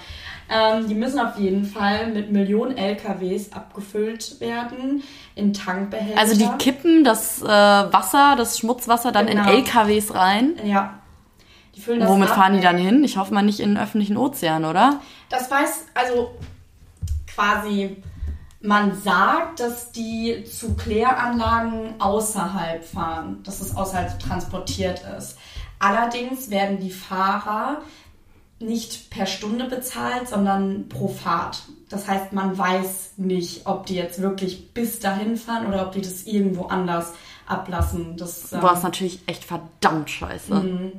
Ähm, 0.53 0.89
die 0.89 0.95
müssen 0.95 1.21
auf 1.21 1.39
jeden 1.39 1.65
Fall 1.65 2.09
mit 2.09 2.33
Millionen 2.33 2.77
LKWs 2.77 3.53
abgefüllt 3.53 4.41
werden 4.41 5.03
in 5.37 5.53
Tankbehälter. 5.53 6.19
Also 6.19 6.37
die 6.37 6.49
kippen 6.59 7.05
das 7.05 7.41
äh, 7.41 7.47
Wasser, 7.47 8.35
das 8.37 8.59
Schmutzwasser 8.59 9.13
dann 9.13 9.27
Genau. 9.29 9.43
in 9.45 9.49
LKWs 9.65 10.13
rein. 10.15 10.55
Ja. 10.65 10.95
Die 11.77 11.81
füllen 11.81 12.01
das 12.01 12.09
Womit 12.09 12.31
ab. 12.31 12.35
fahren 12.37 12.55
die 12.55 12.61
dann 12.61 12.77
hin? 12.79 13.05
Ich 13.05 13.17
hoffe 13.17 13.33
mal 13.33 13.43
nicht 13.43 13.61
in 13.61 13.75
den 13.75 13.79
öffentlichen 13.79 14.17
Ozean, 14.17 14.65
oder? 14.65 14.99
Das 15.29 15.49
weiß, 15.51 15.87
also 15.95 16.33
quasi, 17.33 17.97
man 18.61 18.95
sagt, 19.01 19.61
dass 19.61 19.93
die 19.93 20.45
zu 20.45 20.75
Kläranlagen 20.75 21.95
außerhalb 22.01 22.85
fahren, 22.85 23.39
dass 23.45 23.61
es 23.61 23.77
außerhalb 23.77 24.19
transportiert 24.19 25.03
ist. 25.17 25.39
Allerdings 25.79 26.51
werden 26.51 26.81
die 26.81 26.91
Fahrer 26.91 27.79
nicht 28.61 29.11
per 29.11 29.27
Stunde 29.27 29.65
bezahlt, 29.65 30.29
sondern 30.29 30.89
pro 30.89 31.09
Fahrt. 31.09 31.63
Das 31.89 32.07
heißt, 32.07 32.33
man 32.33 32.57
weiß 32.57 33.15
nicht, 33.17 33.67
ob 33.67 33.87
die 33.87 33.97
jetzt 33.97 34.23
wirklich 34.23 34.73
bis 34.73 35.01
dahin 35.01 35.37
fahren 35.37 35.67
oder 35.67 35.87
ob 35.87 35.93
die 35.93 36.03
das 36.03 36.25
irgendwo 36.25 36.67
anders 36.67 37.13
ablassen. 37.47 38.17
Das, 38.17 38.53
ähm, 38.53 38.61
Boah, 38.61 38.75
ist 38.75 38.85
natürlich 38.85 39.21
echt 39.27 39.45
verdammt 39.45 40.11
scheiße. 40.11 40.55
Mhm. 40.55 40.93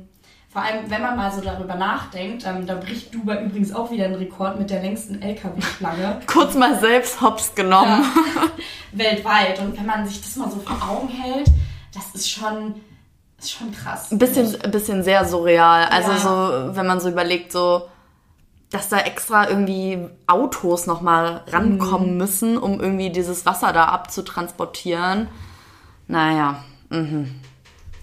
Vor 0.52 0.60
allem, 0.60 0.90
wenn 0.90 1.00
man 1.00 1.16
mal 1.16 1.32
so 1.32 1.40
darüber 1.40 1.76
nachdenkt, 1.76 2.44
ähm, 2.46 2.66
da 2.66 2.74
bricht 2.74 3.14
Dubai 3.14 3.42
übrigens 3.42 3.72
auch 3.72 3.90
wieder 3.90 4.04
einen 4.04 4.16
Rekord 4.16 4.58
mit 4.58 4.68
der 4.68 4.82
längsten 4.82 5.22
LKW-Schlange 5.22 6.20
Kurz 6.26 6.54
mal 6.54 6.78
selbst 6.78 7.22
hops 7.22 7.54
genommen. 7.54 8.04
weltweit. 8.92 9.60
Und 9.60 9.78
wenn 9.78 9.86
man 9.86 10.06
sich 10.06 10.20
das 10.20 10.36
mal 10.36 10.50
so 10.50 10.58
vor 10.58 10.76
Augen 10.86 11.08
hält, 11.08 11.46
das 11.94 12.14
ist 12.14 12.30
schon, 12.30 12.74
ist 13.42 13.52
schon 13.52 13.72
krass. 13.72 14.10
Ein 14.10 14.18
bisschen, 14.18 14.56
bisschen 14.70 15.02
sehr 15.02 15.24
surreal. 15.24 15.86
Also 15.90 16.12
Ja. 16.12 16.18
so, 16.18 16.76
wenn 16.76 16.86
man 16.86 17.00
so 17.00 17.08
überlegt, 17.08 17.52
so, 17.52 17.88
dass 18.70 18.88
da 18.88 18.98
extra 19.00 19.48
irgendwie 19.48 19.98
Autos 20.26 20.86
nochmal 20.86 21.42
rankommen 21.48 22.16
müssen, 22.16 22.56
um 22.56 22.80
irgendwie 22.80 23.10
dieses 23.10 23.44
Wasser 23.44 23.72
da 23.72 23.84
abzutransportieren. 23.86 25.28
Naja. 26.08 26.62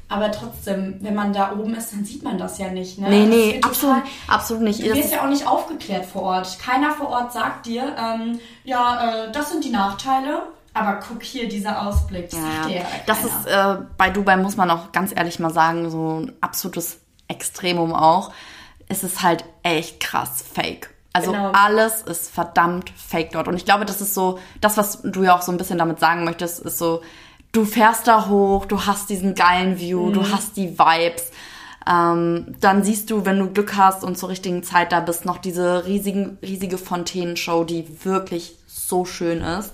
Aber 0.07 0.31
trotzdem, 0.31 0.97
wenn 1.01 1.13
man 1.13 1.33
da 1.33 1.51
oben 1.53 1.75
ist, 1.75 1.93
dann 1.93 2.03
sieht 2.03 2.23
man 2.23 2.37
das 2.39 2.57
ja 2.57 2.69
nicht. 2.69 2.97
Ne? 2.97 3.09
Nee, 3.09 3.19
Das 3.25 3.29
nee, 3.29 3.61
absolut, 3.63 3.95
total- 3.97 4.09
absolut 4.27 4.63
nicht. 4.63 4.81
Du 4.83 4.89
Das 4.89 4.97
wirst 4.97 5.11
ja 5.13 5.21
auch 5.23 5.27
nicht 5.29 5.47
aufgeklärt 5.47 6.05
vor 6.05 6.23
Ort. 6.23 6.57
Keiner 6.59 6.91
vor 6.91 7.09
Ort 7.09 7.31
sagt 7.31 7.67
dir, 7.67 7.95
ähm, 7.97 8.39
ja, 8.63 9.25
äh, 9.27 9.31
das 9.31 9.51
sind 9.51 9.63
die 9.63 9.69
Nachteile, 9.69 10.43
aber 10.73 10.99
guck 11.07 11.23
hier, 11.23 11.47
dieser 11.49 11.87
Ausblick. 11.87 12.29
Das 12.31 12.39
ja, 12.39 12.81
das 13.05 13.23
ist 13.23 13.47
äh, 13.47 13.77
bei 13.97 14.09
Dubai, 14.09 14.37
muss 14.37 14.57
man 14.57 14.69
auch 14.71 14.91
ganz 14.91 15.11
ehrlich 15.15 15.39
mal 15.39 15.51
sagen, 15.53 15.89
so 15.89 16.19
ein 16.21 16.33
absolutes 16.41 16.99
Extremum 17.27 17.93
auch. 17.93 18.31
Es 18.87 19.03
ist 19.03 19.21
halt 19.21 19.45
echt 19.63 19.99
krass 19.99 20.43
fake. 20.53 20.89
Also 21.13 21.31
Genau. 21.31 21.51
alles 21.53 22.01
ist 22.03 22.31
verdammt 22.31 22.91
fake 22.95 23.31
dort. 23.31 23.47
Und 23.47 23.55
ich 23.55 23.65
glaube, 23.65 23.85
das 23.85 23.99
ist 24.01 24.13
so, 24.13 24.39
das, 24.61 24.77
was 24.77 25.01
du 25.03 25.23
ja 25.23 25.35
auch 25.35 25.41
so 25.41 25.51
ein 25.51 25.57
bisschen 25.57 25.77
damit 25.79 25.99
sagen 25.99 26.23
möchtest, 26.23 26.59
ist 26.59 26.77
so, 26.77 27.01
du 27.51 27.65
fährst 27.65 28.07
da 28.07 28.27
hoch, 28.27 28.65
du 28.65 28.85
hast 28.85 29.09
diesen 29.09 29.33
geilen 29.35 29.79
View, 29.79 30.07
Mhm. 30.07 30.13
du 30.13 30.31
hast 30.31 30.55
die 30.55 30.77
Vibes. 30.77 31.31
Ähm, 31.87 32.55
dann 32.59 32.83
siehst 32.83 33.09
du, 33.09 33.25
wenn 33.25 33.39
du 33.39 33.49
Glück 33.49 33.75
hast 33.75 34.03
und 34.03 34.17
zur 34.17 34.29
richtigen 34.29 34.63
Zeit 34.63 34.91
da 34.91 34.99
bist, 34.99 35.25
noch 35.25 35.37
diese 35.39 35.85
riesigen, 35.85 36.37
riesige 36.43 36.77
Fontänenshow, 36.77 37.63
die 37.63 38.05
wirklich 38.05 38.55
so 38.67 39.05
schön 39.05 39.41
ist. 39.41 39.71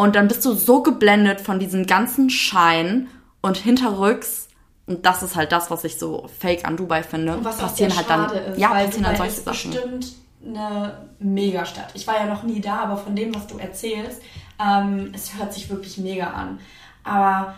Und 0.00 0.16
dann 0.16 0.28
bist 0.28 0.46
du 0.46 0.54
so 0.54 0.82
geblendet 0.82 1.42
von 1.42 1.58
diesem 1.58 1.86
ganzen 1.86 2.30
Schein 2.30 3.08
und 3.42 3.58
hinterrücks 3.58 4.48
und 4.86 5.04
das 5.04 5.22
ist 5.22 5.36
halt 5.36 5.52
das, 5.52 5.70
was 5.70 5.84
ich 5.84 5.98
so 5.98 6.26
fake 6.40 6.64
an 6.64 6.78
Dubai 6.78 7.02
finde. 7.02 7.36
Und 7.36 7.44
was 7.44 7.58
passieren 7.58 7.94
halt 7.94 8.08
dann, 8.08 8.30
ist, 8.32 8.58
ja, 8.58 8.70
weil 8.70 8.86
passieren 8.86 9.04
dann 9.04 9.16
solche 9.16 9.32
ist 9.32 9.44
Sachen. 9.44 9.70
bestimmt 9.70 10.06
eine 10.42 11.06
Megastadt. 11.18 11.90
Ich 11.92 12.06
war 12.06 12.16
ja 12.16 12.24
noch 12.24 12.44
nie 12.44 12.62
da, 12.62 12.78
aber 12.78 12.96
von 12.96 13.14
dem, 13.14 13.34
was 13.34 13.46
du 13.46 13.58
erzählst, 13.58 14.22
ähm, 14.58 15.12
es 15.14 15.34
hört 15.36 15.52
sich 15.52 15.68
wirklich 15.68 15.98
mega 15.98 16.28
an. 16.28 16.60
Aber 17.04 17.54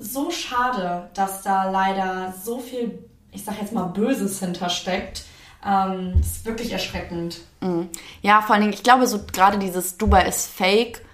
so 0.00 0.32
schade, 0.32 1.08
dass 1.14 1.42
da 1.42 1.70
leider 1.70 2.34
so 2.44 2.58
viel, 2.58 2.98
ich 3.30 3.44
sag 3.44 3.60
jetzt 3.60 3.72
mal, 3.72 3.84
Böses 3.84 4.40
hintersteckt. 4.40 5.24
Ähm, 5.64 6.14
ist 6.18 6.44
wirklich 6.44 6.72
erschreckend. 6.72 7.42
Mhm. 7.60 7.90
Ja, 8.22 8.42
vor 8.42 8.54
allen 8.54 8.62
Dingen, 8.62 8.74
ich 8.74 8.82
glaube, 8.82 9.06
so 9.06 9.20
gerade 9.32 9.58
dieses 9.58 9.96
Dubai 9.96 10.26
ist 10.26 10.48
fake 10.48 11.05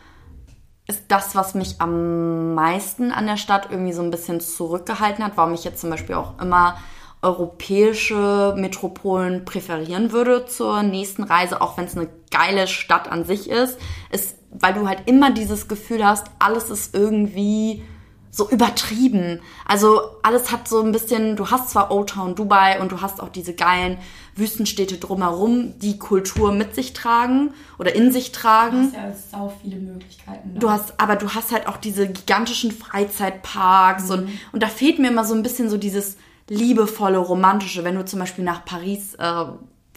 ist 0.89 1.05
das, 1.09 1.35
was 1.35 1.55
mich 1.55 1.81
am 1.81 2.55
meisten 2.55 3.13
an 3.13 3.27
der 3.27 3.37
Stadt 3.37 3.69
irgendwie 3.71 3.93
so 3.93 4.03
ein 4.03 4.11
bisschen 4.11 4.41
zurückgehalten 4.41 5.25
hat, 5.25 5.33
warum 5.37 5.55
ich 5.55 5.65
jetzt 5.65 5.81
zum 5.81 5.91
Beispiel 5.91 6.17
auch 6.17 6.41
immer 6.41 6.77
europäische 7.23 8.55
Metropolen 8.59 9.45
präferieren 9.45 10.11
würde 10.11 10.45
zur 10.47 10.83
nächsten 10.83 11.23
Reise, 11.23 11.61
auch 11.61 11.79
wenn 11.79 11.85
es 11.85 11.97
eine 11.97 12.09
geile 12.33 12.67
Stadt 12.67 13.09
an 13.09 13.25
sich 13.25 13.49
ist, 13.49 13.79
ist, 14.11 14.37
weil 14.51 14.75
du 14.75 14.89
halt 14.89 15.03
immer 15.07 15.31
dieses 15.31 15.69
Gefühl 15.69 16.05
hast, 16.05 16.27
alles 16.41 16.69
ist 16.69 16.95
irgendwie 16.97 17.85
so 18.35 18.49
übertrieben. 18.49 19.41
Also 19.67 20.01
alles 20.23 20.51
hat 20.51 20.67
so 20.67 20.81
ein 20.81 20.91
bisschen, 20.91 21.37
du 21.37 21.51
hast 21.51 21.69
zwar 21.69 21.91
Old 21.91 22.09
Town 22.09 22.35
Dubai 22.35 22.81
und 22.81 22.91
du 22.91 23.03
hast 23.03 23.21
auch 23.21 23.29
diese 23.29 23.53
geilen 23.53 23.99
Wüstenstädte 24.35 24.97
drumherum, 24.97 25.79
die 25.79 25.99
Kultur 25.99 26.51
mit 26.51 26.75
sich 26.75 26.95
tragen 26.95 27.53
oder 27.79 27.95
in 27.95 28.11
sich 28.11 28.33
tragen. 28.33 28.91
Du 28.91 28.99
hast 28.99 29.33
ja 29.33 29.39
sau 29.39 29.53
viele 29.61 29.77
Möglichkeiten. 29.77 30.55
Da. 30.55 30.61
Du 30.61 30.71
hast, 30.71 30.99
aber 30.99 31.17
du 31.17 31.35
hast 31.35 31.53
halt 31.53 31.67
auch 31.67 31.77
diese 31.77 32.09
gigantischen 32.09 32.73
Freizeitparks 32.73 34.05
mhm. 34.05 34.13
und, 34.13 34.29
und 34.53 34.63
da 34.63 34.69
fehlt 34.69 34.99
mir 34.99 35.09
immer 35.09 35.27
so 35.27 35.35
ein 35.35 35.43
bisschen 35.43 35.69
so 35.69 35.77
dieses 35.77 36.17
liebevolle, 36.49 37.19
romantische, 37.19 37.85
wenn 37.85 37.97
du 37.97 38.05
zum 38.07 38.19
Beispiel 38.19 38.45
nach 38.45 38.65
Paris 38.65 39.15
äh, 39.15 39.45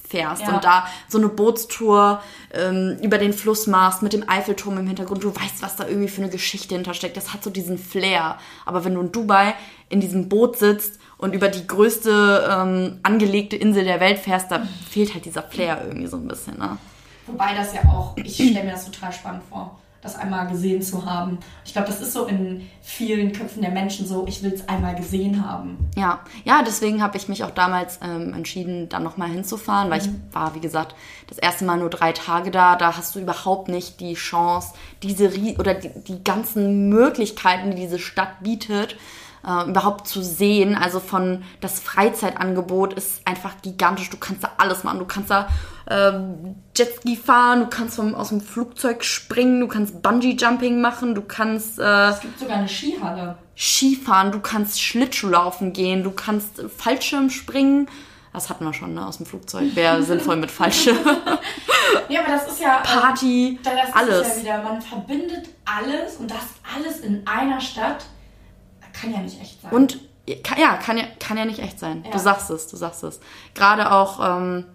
fährst 0.07 0.43
ja. 0.43 0.55
und 0.55 0.63
da 0.63 0.87
so 1.07 1.17
eine 1.17 1.29
Bootstour 1.29 2.21
ähm, 2.53 2.97
über 3.01 3.17
den 3.17 3.33
Fluss 3.33 3.67
machst 3.67 4.01
mit 4.01 4.13
dem 4.13 4.27
Eiffelturm 4.29 4.77
im 4.77 4.87
Hintergrund. 4.87 5.23
Du 5.23 5.35
weißt, 5.35 5.61
was 5.61 5.75
da 5.75 5.87
irgendwie 5.87 6.07
für 6.07 6.21
eine 6.21 6.31
Geschichte 6.31 6.75
hintersteckt. 6.75 7.17
Das 7.17 7.33
hat 7.33 7.43
so 7.43 7.49
diesen 7.49 7.77
Flair. 7.77 8.37
Aber 8.65 8.85
wenn 8.85 8.95
du 8.95 9.01
in 9.01 9.11
Dubai 9.11 9.55
in 9.89 10.01
diesem 10.01 10.29
Boot 10.29 10.57
sitzt 10.57 10.99
und 11.17 11.33
über 11.33 11.49
die 11.49 11.65
größte 11.65 12.47
ähm, 12.49 12.99
angelegte 13.03 13.55
Insel 13.55 13.85
der 13.85 13.99
Welt 13.99 14.19
fährst, 14.19 14.51
da 14.51 14.67
fehlt 14.89 15.13
halt 15.13 15.25
dieser 15.25 15.43
Flair 15.43 15.83
irgendwie 15.87 16.07
so 16.07 16.17
ein 16.17 16.27
bisschen. 16.27 16.57
Ne? 16.57 16.77
Wobei 17.27 17.55
das 17.55 17.73
ja 17.73 17.81
auch, 17.89 18.15
ich 18.17 18.35
stelle 18.35 18.63
mir 18.63 18.71
das 18.71 18.85
total 18.85 19.11
spannend 19.11 19.43
vor 19.49 19.79
das 20.05 20.15
einmal 20.15 20.47
gesehen 20.47 20.81
zu 20.81 21.05
haben. 21.05 21.39
Ich 21.65 21.73
glaube, 21.73 21.87
das 21.87 21.99
ist 21.99 22.13
so 22.13 22.25
in 22.25 22.69
vielen 22.81 23.33
Köpfen 23.33 23.61
der 23.61 23.71
Menschen 23.71 24.07
so, 24.07 24.25
ich 24.27 24.43
will 24.43 24.53
es 24.53 24.67
einmal 24.69 24.95
gesehen 24.95 25.45
haben. 25.47 25.89
Ja, 25.95 26.21
ja, 26.43 26.63
deswegen 26.63 27.01
habe 27.01 27.17
ich 27.17 27.27
mich 27.27 27.43
auch 27.43 27.51
damals 27.51 27.99
ähm, 28.01 28.33
entschieden, 28.33 28.87
dann 28.87 29.03
nochmal 29.03 29.29
hinzufahren, 29.29 29.89
weil 29.89 30.01
mhm. 30.01 30.21
ich 30.29 30.35
war, 30.35 30.55
wie 30.55 30.59
gesagt, 30.59 30.95
das 31.27 31.37
erste 31.37 31.65
Mal 31.65 31.77
nur 31.77 31.89
drei 31.89 32.11
Tage 32.11 32.51
da. 32.51 32.75
Da 32.75 32.95
hast 32.95 33.15
du 33.15 33.19
überhaupt 33.19 33.67
nicht 33.67 33.99
die 33.99 34.13
Chance, 34.13 34.73
diese 35.03 35.31
oder 35.57 35.73
die, 35.73 35.89
die 36.07 36.23
ganzen 36.23 36.89
Möglichkeiten, 36.89 37.71
die 37.71 37.77
diese 37.77 37.99
Stadt 37.99 38.41
bietet, 38.41 38.95
äh, 39.45 39.69
überhaupt 39.69 40.08
zu 40.08 40.21
sehen. 40.21 40.75
Also 40.75 40.99
von 40.99 41.43
das 41.62 41.79
Freizeitangebot 41.79 42.93
ist 42.93 43.21
einfach 43.25 43.62
gigantisch. 43.62 44.10
Du 44.10 44.17
kannst 44.17 44.43
da 44.43 44.51
alles 44.58 44.84
machen. 44.84 44.99
Du 44.99 45.05
kannst 45.05 45.29
da 45.29 45.47
ähm, 45.89 46.55
Jetski 46.75 47.15
fahren, 47.15 47.62
du 47.62 47.67
kannst 47.67 47.95
vom, 47.95 48.15
aus 48.15 48.29
dem 48.29 48.41
Flugzeug 48.41 49.03
springen, 49.03 49.60
du 49.60 49.67
kannst 49.67 50.01
Bungee 50.01 50.36
Jumping 50.36 50.81
machen, 50.81 51.13
du 51.13 51.21
kannst. 51.21 51.79
Äh, 51.79 52.10
es 52.10 52.21
gibt 52.21 52.39
sogar 52.39 52.58
eine 52.58 52.67
Skihalle. 52.67 53.38
Skifahren, 53.55 54.31
du 54.31 54.39
kannst 54.39 54.81
Schlittschuhlaufen 54.81 55.73
gehen, 55.73 56.03
du 56.03 56.12
kannst 56.12 56.63
Fallschirm 56.75 57.29
springen. 57.29 57.88
Das 58.34 58.49
hatten 58.49 58.65
wir 58.65 58.73
schon, 58.73 58.93
ne, 58.93 59.05
aus 59.05 59.17
dem 59.17 59.25
Flugzeug. 59.25 59.75
Wäre 59.75 60.03
sinnvoll 60.03 60.36
mit 60.36 60.51
Fallschirm. 60.51 60.97
ja, 62.10 62.21
aber 62.21 62.31
das 62.31 62.51
ist 62.51 62.60
ja. 62.60 62.79
Party, 62.79 63.60
das 63.63 63.93
alles. 63.93 64.27
Ist 64.27 64.38
ja 64.38 64.41
wieder, 64.41 64.63
man 64.63 64.81
verbindet 64.81 65.49
alles 65.63 66.17
und 66.17 66.29
das 66.29 66.39
alles 66.75 66.99
in 66.99 67.25
einer 67.25 67.62
Stadt. 67.62 68.05
Kann 68.99 69.12
ja 69.12 69.19
nicht 69.19 69.39
echt 69.41 69.62
sein. 69.62 69.71
Und 69.71 69.99
ja, 70.27 70.77
kann 70.77 70.97
ja, 70.97 71.05
kann 71.19 71.38
ja 71.38 71.45
nicht 71.45 71.60
echt 71.60 71.79
sein. 71.79 72.03
Ja. 72.05 72.12
Du 72.12 72.19
sagst 72.19 72.49
es, 72.49 72.67
du 72.67 72.77
sagst 72.77 73.03
es. 73.03 73.19
Gerade 73.53 73.91
auch 73.91 74.19
ähm, 74.21 74.65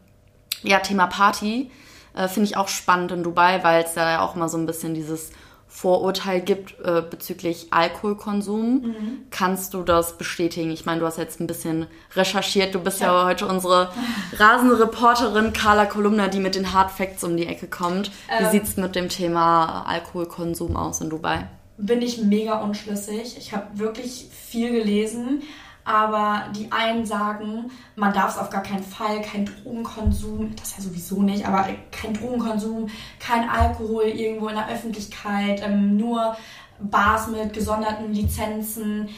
ja, 0.63 0.79
Thema 0.79 1.07
Party 1.07 1.71
äh, 2.15 2.29
finde 2.29 2.49
ich 2.49 2.57
auch 2.57 2.69
spannend 2.69 3.13
in 3.13 3.23
Dubai, 3.23 3.63
weil 3.63 3.85
es 3.85 3.95
da 3.95 4.11
ja 4.11 4.21
auch 4.21 4.37
immer 4.37 4.49
so 4.49 4.59
ein 4.59 4.67
bisschen 4.67 4.95
dieses 4.95 5.31
Vorurteil 5.67 6.41
gibt 6.41 6.81
äh, 6.85 7.01
bezüglich 7.01 7.69
Alkoholkonsum. 7.71 8.83
Mhm. 8.83 9.19
Kannst 9.31 9.73
du 9.73 9.83
das 9.83 10.19
bestätigen? 10.19 10.71
Ich 10.73 10.85
meine, 10.85 11.01
du 11.01 11.07
hast 11.07 11.17
jetzt 11.17 11.41
ein 11.41 11.47
bisschen 11.47 11.87
recherchiert. 12.15 12.75
Du 12.75 12.81
bist 12.81 13.01
ja, 13.01 13.07
ja 13.07 13.25
heute 13.25 13.47
unsere 13.47 13.91
rasende 14.37 14.81
Reporterin 14.81 15.53
Carla 15.53 15.87
Kolumna, 15.87 16.27
die 16.27 16.41
mit 16.41 16.57
den 16.57 16.73
Hard 16.73 16.91
Facts 16.91 17.23
um 17.23 17.37
die 17.37 17.47
Ecke 17.47 17.69
kommt. 17.69 18.11
Wie 18.51 18.57
ähm, 18.57 18.63
es 18.63 18.77
mit 18.77 18.97
dem 18.97 19.09
Thema 19.09 19.85
Alkoholkonsum 19.87 20.77
aus 20.77 21.01
in 21.01 21.11
Dubai? 21.11 21.47
Bin 21.81 22.03
ich 22.03 22.23
mega 22.23 22.61
unschlüssig. 22.61 23.37
Ich 23.39 23.53
habe 23.53 23.79
wirklich 23.79 24.29
viel 24.31 24.71
gelesen, 24.71 25.43
aber 25.85 26.45
die 26.55 26.71
einen 26.71 27.07
sagen, 27.07 27.71
man 27.97 28.13
darf 28.13 28.35
es 28.35 28.39
auf 28.39 28.51
gar 28.51 28.63
keinen 28.63 28.85
Fall, 28.85 29.23
kein 29.23 29.47
Drogenkonsum, 29.47 30.55
das 30.57 30.77
ja 30.77 30.83
sowieso 30.83 31.23
nicht, 31.23 31.47
aber 31.47 31.69
kein 31.91 32.15
Drogenkonsum, 32.15 32.89
kein 33.19 33.49
Alkohol 33.49 34.05
irgendwo 34.05 34.49
in 34.49 34.57
der 34.57 34.69
Öffentlichkeit, 34.69 35.63
ähm, 35.65 35.97
nur 35.97 36.37
Bars 36.79 37.29
mit 37.29 37.53
gesonderten 37.53 38.13
Lizenzen. 38.13 39.09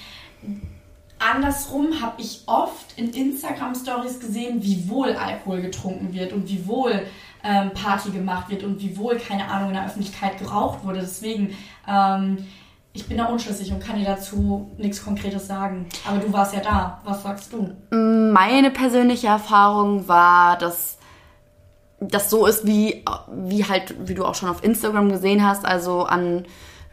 Andersrum 1.18 2.00
habe 2.00 2.20
ich 2.20 2.42
oft 2.46 2.98
in 2.98 3.10
Instagram-Stories 3.10 4.18
gesehen, 4.18 4.62
wie 4.62 4.88
wohl 4.88 5.14
Alkohol 5.14 5.62
getrunken 5.62 6.12
wird 6.12 6.32
und 6.32 6.48
wie 6.48 6.66
wohl 6.66 7.06
ähm, 7.44 7.70
Party 7.70 8.10
gemacht 8.10 8.50
wird 8.50 8.64
und 8.64 8.80
wie 8.80 8.96
wohl, 8.96 9.18
keine 9.18 9.48
Ahnung, 9.48 9.68
in 9.68 9.74
der 9.74 9.86
Öffentlichkeit 9.86 10.38
geraucht 10.38 10.84
wurde. 10.84 11.00
Deswegen, 11.00 11.56
ähm, 11.88 12.38
ich 12.94 13.06
bin 13.08 13.16
da 13.16 13.26
unschlüssig 13.26 13.72
und 13.72 13.82
kann 13.82 13.98
dir 13.98 14.04
dazu 14.04 14.70
nichts 14.76 15.02
Konkretes 15.02 15.46
sagen. 15.46 15.86
Aber 16.06 16.18
du 16.18 16.32
warst 16.32 16.54
ja 16.54 16.60
da. 16.60 17.00
Was 17.04 17.22
sagst 17.22 17.52
du? 17.52 17.74
Meine 17.96 18.70
persönliche 18.70 19.28
Erfahrung 19.28 20.08
war, 20.08 20.58
dass 20.58 20.98
das 22.00 22.28
so 22.28 22.46
ist, 22.46 22.66
wie, 22.66 23.04
wie 23.32 23.64
halt, 23.64 23.94
wie 24.06 24.14
du 24.14 24.24
auch 24.24 24.34
schon 24.34 24.48
auf 24.48 24.62
Instagram 24.62 25.08
gesehen 25.08 25.46
hast, 25.46 25.64
also 25.64 26.04
an 26.04 26.44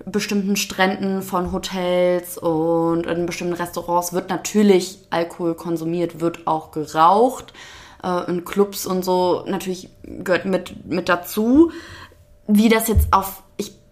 bestimmten 0.06 0.56
Stränden 0.56 1.21
von 1.21 1.52
Hotels 1.52 2.38
und 2.38 3.06
in 3.06 3.25
bestimmten 3.25 3.54
Restaurants 3.54 4.13
wird 4.13 4.30
natürlich 4.30 4.99
Alkohol 5.10 5.56
konsumiert, 5.56 6.21
wird 6.21 6.47
auch 6.47 6.71
geraucht 6.71 7.54
äh, 8.04 8.30
in 8.30 8.45
Clubs 8.45 8.86
und 8.86 9.04
so 9.04 9.43
natürlich 9.45 9.89
gehört 10.04 10.45
mit, 10.45 10.86
mit 10.86 11.10
dazu. 11.10 11.71
Wie 12.47 12.69
das 12.69 12.88
jetzt 12.88 13.12
auf, 13.12 13.43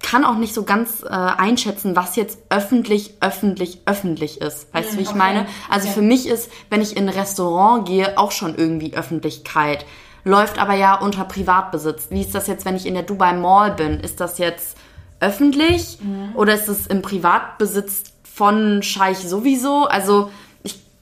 kann 0.01 0.23
auch 0.23 0.35
nicht 0.35 0.53
so 0.53 0.63
ganz 0.63 1.03
äh, 1.03 1.07
einschätzen, 1.07 1.95
was 1.95 2.15
jetzt 2.15 2.39
öffentlich, 2.49 3.15
öffentlich, 3.19 3.79
öffentlich 3.85 4.41
ist. 4.41 4.73
Weißt 4.73 4.93
du, 4.93 4.97
wie 4.97 5.01
ich 5.01 5.09
okay. 5.09 5.17
meine? 5.17 5.45
Also 5.69 5.87
okay. 5.87 5.95
für 5.95 6.01
mich 6.01 6.27
ist, 6.27 6.51
wenn 6.69 6.81
ich 6.81 6.95
in 6.95 7.09
ein 7.09 7.17
Restaurant 7.17 7.87
gehe, 7.87 8.17
auch 8.17 8.31
schon 8.31 8.55
irgendwie 8.55 8.95
Öffentlichkeit. 8.95 9.85
Läuft 10.23 10.59
aber 10.59 10.75
ja 10.75 10.95
unter 10.95 11.23
Privatbesitz. 11.25 12.07
Wie 12.09 12.21
ist 12.21 12.35
das 12.35 12.47
jetzt, 12.47 12.65
wenn 12.65 12.75
ich 12.75 12.85
in 12.85 12.93
der 12.93 13.03
Dubai 13.03 13.33
Mall 13.33 13.71
bin? 13.71 13.99
Ist 13.99 14.19
das 14.19 14.37
jetzt 14.37 14.77
öffentlich 15.19 15.97
mhm. 16.01 16.35
oder 16.35 16.53
ist 16.53 16.67
es 16.67 16.85
im 16.85 17.01
Privatbesitz 17.01 18.03
von 18.23 18.83
Scheich 18.83 19.17
sowieso? 19.17 19.85
Also 19.85 20.29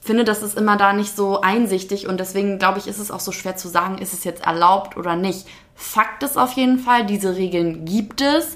finde, 0.05 0.23
das 0.23 0.43
ist 0.43 0.55
immer 0.55 0.77
da 0.77 0.93
nicht 0.93 1.15
so 1.15 1.41
einsichtig 1.41 2.07
und 2.07 2.19
deswegen 2.19 2.59
glaube 2.59 2.77
ich, 2.77 2.87
ist 2.87 2.99
es 2.99 3.09
auch 3.09 3.19
so 3.19 3.31
schwer 3.31 3.55
zu 3.55 3.67
sagen, 3.67 3.97
ist 3.97 4.13
es 4.13 4.23
jetzt 4.23 4.45
erlaubt 4.45 4.97
oder 4.97 5.15
nicht. 5.15 5.47
Fakt 5.73 6.21
ist 6.21 6.37
auf 6.37 6.51
jeden 6.53 6.77
Fall, 6.77 7.05
diese 7.07 7.35
Regeln 7.35 7.85
gibt 7.85 8.21
es 8.21 8.55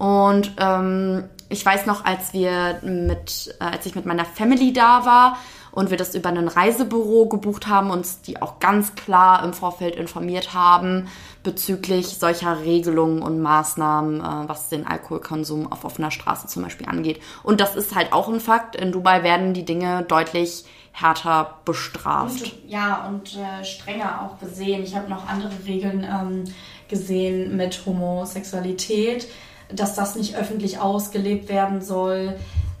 und 0.00 0.52
ähm, 0.56 1.24
ich 1.50 1.66
weiß 1.66 1.84
noch, 1.84 2.06
als 2.06 2.32
wir 2.32 2.78
mit, 2.82 3.54
äh, 3.60 3.64
als 3.64 3.84
ich 3.84 3.94
mit 3.94 4.06
meiner 4.06 4.24
Family 4.24 4.72
da 4.72 5.04
war 5.04 5.36
und 5.72 5.90
wir 5.90 5.98
das 5.98 6.14
über 6.14 6.30
ein 6.30 6.48
Reisebüro 6.48 7.26
gebucht 7.26 7.66
haben, 7.66 7.90
uns 7.90 8.22
die 8.22 8.40
auch 8.40 8.60
ganz 8.60 8.94
klar 8.94 9.44
im 9.44 9.52
Vorfeld 9.52 9.96
informiert 9.96 10.54
haben 10.54 11.08
bezüglich 11.42 12.06
solcher 12.06 12.62
Regelungen 12.62 13.20
und 13.20 13.42
Maßnahmen, 13.42 14.20
äh, 14.20 14.48
was 14.48 14.70
den 14.70 14.86
Alkoholkonsum 14.86 15.70
auf 15.70 15.84
offener 15.84 16.10
Straße 16.10 16.46
zum 16.46 16.62
Beispiel 16.62 16.88
angeht. 16.88 17.20
Und 17.42 17.60
das 17.60 17.76
ist 17.76 17.94
halt 17.94 18.14
auch 18.14 18.30
ein 18.30 18.40
Fakt. 18.40 18.76
In 18.76 18.92
Dubai 18.92 19.22
werden 19.22 19.52
die 19.52 19.66
Dinge 19.66 20.02
deutlich 20.04 20.64
härter 20.92 21.58
bestraft. 21.66 22.40
Und, 22.40 22.70
ja, 22.70 23.06
und 23.06 23.36
äh, 23.36 23.62
strenger 23.66 24.22
auch 24.22 24.38
gesehen. 24.40 24.82
Ich 24.82 24.96
habe 24.96 25.10
noch 25.10 25.28
andere 25.28 25.52
Regeln 25.66 26.04
ähm, 26.04 26.44
gesehen 26.88 27.54
mit 27.58 27.84
Homosexualität, 27.84 29.28
dass 29.74 29.94
das 29.94 30.16
nicht 30.16 30.36
öffentlich 30.36 30.78
ausgelebt 30.78 31.48
werden 31.48 31.80
soll. 31.82 32.36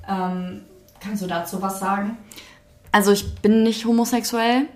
Ähm, 0.08 0.62
kannst 1.00 1.22
du 1.22 1.26
dazu 1.26 1.62
was 1.62 1.80
sagen? 1.80 2.18
Also 2.92 3.12
ich 3.12 3.36
bin 3.36 3.62
nicht 3.62 3.84
homosexuell, 3.84 4.66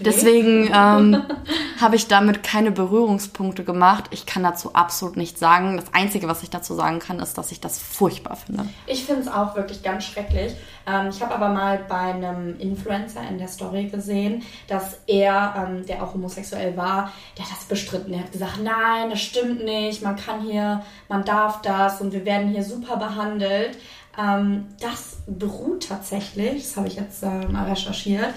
deswegen 0.00 0.70
ähm, 0.74 1.22
habe 1.80 1.96
ich 1.96 2.08
damit 2.08 2.42
keine 2.42 2.70
Berührungspunkte 2.70 3.64
gemacht. 3.64 4.04
Ich 4.10 4.26
kann 4.26 4.42
dazu 4.42 4.74
absolut 4.74 5.16
nichts 5.16 5.40
sagen. 5.40 5.78
Das 5.78 5.94
Einzige, 5.94 6.28
was 6.28 6.42
ich 6.42 6.50
dazu 6.50 6.74
sagen 6.74 6.98
kann, 6.98 7.20
ist, 7.20 7.38
dass 7.38 7.52
ich 7.52 7.60
das 7.60 7.78
furchtbar 7.78 8.36
finde. 8.36 8.66
Ich 8.86 9.04
finde 9.04 9.22
es 9.22 9.28
auch 9.28 9.56
wirklich 9.56 9.82
ganz 9.82 10.04
schrecklich. 10.04 10.54
Ähm, 10.86 11.08
ich 11.08 11.22
habe 11.22 11.34
aber 11.34 11.48
mal 11.48 11.80
bei 11.88 11.96
einem 11.96 12.58
Influencer 12.58 13.22
in 13.28 13.38
der 13.38 13.48
Story 13.48 13.84
gesehen, 13.84 14.42
dass 14.68 14.98
er, 15.06 15.54
ähm, 15.56 15.86
der 15.86 16.02
auch 16.02 16.12
homosexuell 16.12 16.76
war, 16.76 17.12
der 17.38 17.46
hat 17.46 17.56
das 17.56 17.64
bestritten. 17.64 18.12
Er 18.12 18.20
hat 18.20 18.32
gesagt, 18.32 18.62
nein, 18.62 19.08
das 19.08 19.22
stimmt 19.22 19.64
nicht, 19.64 20.02
man 20.02 20.16
kann 20.16 20.42
hier, 20.42 20.82
man 21.08 21.24
darf 21.24 21.62
das 21.62 22.00
und 22.02 22.12
wir 22.12 22.26
werden 22.26 22.50
hier 22.50 22.62
super 22.62 22.98
behandelt. 22.98 23.78
Ähm, 24.18 24.66
das 24.80 25.16
beruht 25.26 25.88
tatsächlich, 25.88 26.62
das 26.62 26.76
habe 26.76 26.88
ich 26.88 26.94
jetzt 26.94 27.22
äh, 27.22 27.46
mal 27.48 27.68
recherchiert, 27.68 28.34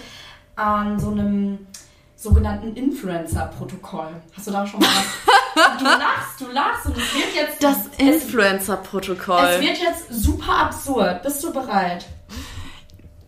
an 0.55 0.99
so 0.99 1.11
einem 1.11 1.67
sogenannten 2.15 2.75
Influencer-Protokoll. 2.75 4.09
Hast 4.35 4.47
du 4.47 4.51
da 4.51 4.65
schon 4.65 4.79
mal 4.79 4.87
was? 4.87 5.77
du 5.79 5.85
lachst, 5.85 6.41
du 6.41 6.51
lachst 6.51 6.85
und 6.87 6.97
es 6.97 7.13
wird 7.13 7.35
jetzt... 7.35 7.63
Das 7.63 7.87
Influencer-Protokoll. 7.97 9.45
es 9.45 9.61
wird 9.61 9.77
jetzt 9.77 10.23
super 10.23 10.57
absurd. 10.57 11.21
Bist 11.21 11.43
du 11.43 11.53
bereit? 11.53 12.07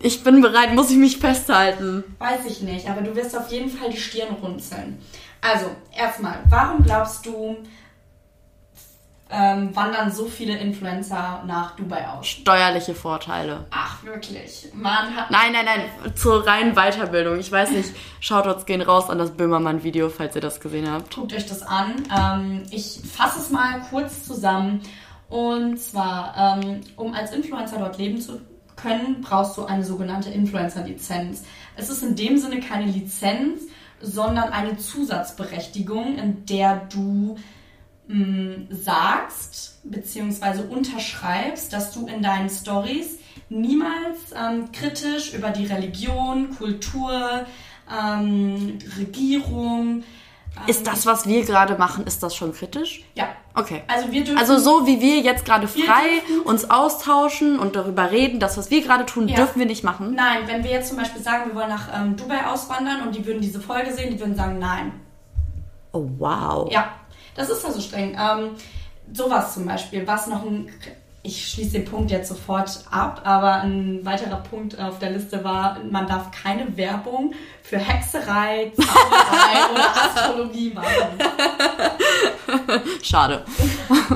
Ich 0.02 0.24
bin 0.24 0.40
bereit, 0.40 0.74
muss 0.74 0.90
ich 0.90 0.96
mich 0.96 1.18
festhalten. 1.18 2.04
Weiß 2.18 2.46
ich 2.46 2.62
nicht, 2.62 2.88
aber 2.88 3.02
du 3.02 3.14
wirst 3.14 3.36
auf 3.36 3.50
jeden 3.52 3.70
Fall 3.70 3.90
die 3.90 3.98
Stirn 3.98 4.34
runzeln. 4.42 4.98
Also, 5.40 5.66
erstmal, 5.96 6.42
warum 6.48 6.82
glaubst 6.82 7.24
du, 7.26 7.58
ähm, 9.30 9.74
wandern 9.76 10.10
so 10.10 10.26
viele 10.26 10.56
Influencer 10.56 11.42
nach 11.46 11.76
Dubai 11.76 12.08
aus? 12.08 12.26
Steuerliche 12.26 12.94
Vorteile. 12.94 13.66
Ach, 13.70 14.02
wirklich? 14.02 14.68
Man 14.74 15.14
hat. 15.14 15.30
Nein, 15.30 15.52
nein, 15.52 15.64
nein, 15.64 16.14
zur 16.16 16.46
reinen 16.46 16.74
Weiterbildung. 16.74 17.38
Ich 17.38 17.50
weiß 17.50 17.70
nicht, 17.70 17.94
Shoutouts 18.20 18.66
gehen 18.66 18.82
raus 18.82 19.08
an 19.08 19.18
das 19.18 19.30
Böhmermann-Video, 19.30 20.08
falls 20.08 20.34
ihr 20.34 20.40
das 20.40 20.60
gesehen 20.60 20.90
habt. 20.90 21.14
Guckt 21.14 21.32
euch 21.32 21.46
das 21.46 21.62
an. 21.62 22.02
Ähm, 22.16 22.62
ich 22.70 23.00
fasse 23.04 23.40
es 23.40 23.50
mal 23.50 23.80
kurz 23.90 24.24
zusammen. 24.24 24.82
Und 25.28 25.78
zwar, 25.78 26.60
ähm, 26.60 26.80
um 26.96 27.14
als 27.14 27.32
Influencer 27.32 27.78
dort 27.78 27.98
leben 27.98 28.20
zu 28.20 28.40
können, 28.74 29.20
brauchst 29.20 29.56
du 29.56 29.64
eine 29.64 29.84
sogenannte 29.84 30.30
Influencer-Lizenz. 30.30 31.44
Es 31.76 31.88
ist 31.88 32.02
in 32.02 32.16
dem 32.16 32.36
Sinne 32.36 32.60
keine 32.60 32.86
Lizenz, 32.86 33.62
sondern 34.00 34.52
eine 34.52 34.76
Zusatzberechtigung, 34.76 36.18
in 36.18 36.46
der 36.46 36.88
du 36.92 37.36
mh, 38.12 38.66
sagst 38.70 39.80
bzw. 39.84 40.62
unterschreibst, 40.68 41.72
dass 41.72 41.92
du 41.92 42.06
in 42.06 42.22
deinen 42.22 42.50
Stories 42.50 43.18
niemals 43.48 44.18
ähm, 44.36 44.70
kritisch 44.72 45.34
über 45.34 45.50
die 45.50 45.66
Religion, 45.66 46.54
Kultur, 46.56 47.46
ähm, 47.92 48.78
Regierung. 48.98 50.02
ähm, 50.56 50.68
Ist 50.68 50.86
das, 50.86 51.06
was 51.06 51.26
wir 51.26 51.44
gerade 51.44 51.76
machen, 51.76 52.06
ist 52.06 52.22
das 52.22 52.34
schon 52.34 52.52
kritisch? 52.52 53.02
Ja. 53.14 53.28
Okay. 53.54 53.82
Also 53.88 54.12
wir 54.12 54.22
dürfen. 54.24 54.38
Also 54.38 54.58
so 54.58 54.86
wie 54.86 55.00
wir 55.00 55.18
jetzt 55.20 55.44
gerade 55.44 55.66
frei 55.66 56.22
uns 56.44 56.70
austauschen 56.70 57.58
und 57.58 57.74
darüber 57.74 58.10
reden, 58.12 58.38
das, 58.38 58.56
was 58.56 58.70
wir 58.70 58.82
gerade 58.82 59.06
tun, 59.06 59.26
Ja. 59.28 59.36
dürfen 59.36 59.58
wir 59.58 59.66
nicht 59.66 59.82
machen. 59.82 60.14
Nein, 60.14 60.40
wenn 60.46 60.62
wir 60.62 60.70
jetzt 60.70 60.88
zum 60.88 60.98
Beispiel 60.98 61.20
sagen, 61.22 61.50
wir 61.50 61.54
wollen 61.56 61.68
nach 61.70 61.88
ähm, 61.94 62.16
Dubai 62.16 62.46
auswandern 62.46 63.02
und 63.06 63.14
die 63.16 63.26
würden 63.26 63.40
diese 63.40 63.60
Folge 63.60 63.92
sehen, 63.92 64.10
die 64.12 64.20
würden 64.20 64.36
sagen, 64.36 64.58
nein. 64.60 64.92
Oh, 65.92 66.08
wow. 66.18 66.70
Ja, 66.70 66.92
das 67.34 67.50
ist 67.50 67.62
ja 67.64 67.70
so 67.70 67.80
streng. 67.80 68.16
Ähm, 68.18 68.56
sowas 69.12 69.54
zum 69.54 69.66
Beispiel, 69.66 70.06
was 70.06 70.26
noch 70.26 70.44
ein. 70.44 70.70
Ich 71.22 71.48
schließe 71.50 71.72
den 71.72 71.84
Punkt 71.84 72.10
jetzt 72.10 72.30
sofort 72.30 72.82
ab, 72.90 73.20
aber 73.24 73.56
ein 73.56 74.00
weiterer 74.04 74.36
Punkt 74.36 74.80
auf 74.80 74.98
der 75.00 75.10
Liste 75.10 75.44
war, 75.44 75.76
man 75.90 76.06
darf 76.06 76.30
keine 76.30 76.74
Werbung 76.78 77.34
für 77.62 77.76
Hexerei, 77.76 78.72
Zauberei 78.74 79.70
oder 79.72 79.84
Astrologie 79.96 80.72
machen. 80.72 81.18
Schade. 83.02 83.44